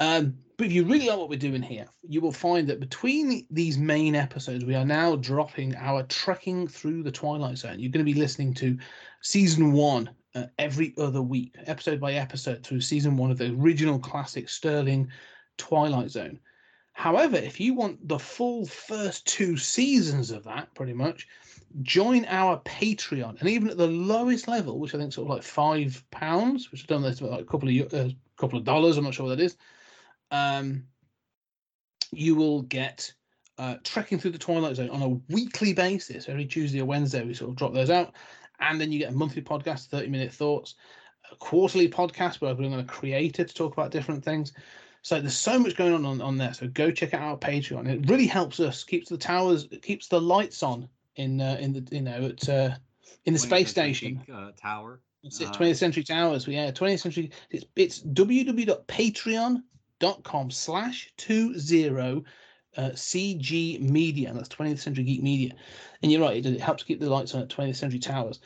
[0.00, 3.46] Um, but if you really like what we're doing here, you will find that between
[3.50, 7.80] these main episodes, we are now dropping our trekking through the Twilight Zone.
[7.80, 8.78] You're going to be listening to
[9.20, 13.98] season one uh, every other week, episode by episode, through season one of the original
[13.98, 15.08] classic Serling
[15.58, 16.38] Twilight Zone.
[16.98, 21.28] However, if you want the full first two seasons of that, pretty much,
[21.82, 23.38] join our Patreon.
[23.38, 26.72] And even at the lowest level, which I think is sort of like five pounds,
[26.72, 28.96] which I don't know, it's about like a couple of uh, couple of dollars.
[28.96, 29.56] I'm not sure what that is.
[30.32, 30.86] Um,
[32.10, 33.12] you will get
[33.58, 36.28] uh, trekking through the Twilight Zone on a weekly basis.
[36.28, 38.12] Every Tuesday or Wednesday, we sort of drop those out,
[38.58, 40.74] and then you get a monthly podcast, 30 minute thoughts,
[41.30, 44.52] a quarterly podcast where I bring on a creator to talk about different things.
[45.02, 46.52] So there's so much going on, on on there.
[46.54, 47.88] So go check out our Patreon.
[47.88, 51.86] It really helps us keeps the towers, keeps the lights on in uh, in the
[51.90, 52.70] you know at uh,
[53.24, 54.22] in the space station.
[54.32, 55.00] uh, tower.
[55.22, 56.46] It's it, Uh, 20th Century Towers.
[56.46, 57.30] We Yeah, 20th Century.
[57.50, 62.24] It's it's www.patreon.com slash two zero
[62.76, 64.32] uh, CG Media.
[64.32, 65.52] That's 20th Century Geek Media.
[66.02, 68.38] And you're right, it, it helps keep the lights on at 20th Century Towers.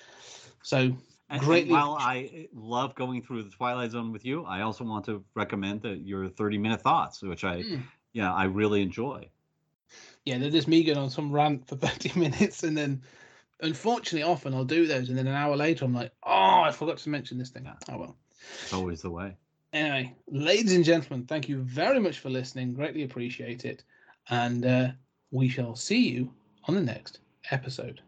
[0.62, 0.96] So
[1.32, 5.06] And, and while I love going through the Twilight Zone with you, I also want
[5.06, 7.82] to recommend that your 30 minute thoughts, which I, Mm.
[8.12, 9.28] yeah, I really enjoy.
[10.26, 13.02] yeah, they're just me going on some rant for 30 minutes and then
[13.60, 16.98] unfortunately, often I'll do those, and then an hour later, I'm like, oh, I forgot
[16.98, 17.70] to mention this thing.
[17.88, 18.16] Oh well.
[18.62, 19.36] It's always the way.
[19.72, 22.74] Anyway, ladies and gentlemen, thank you very much for listening.
[22.74, 23.84] Greatly appreciate it,
[24.28, 24.88] and uh,
[25.30, 26.30] we shall see you
[26.68, 28.02] on the next episode.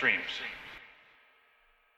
[0.00, 0.40] Streams.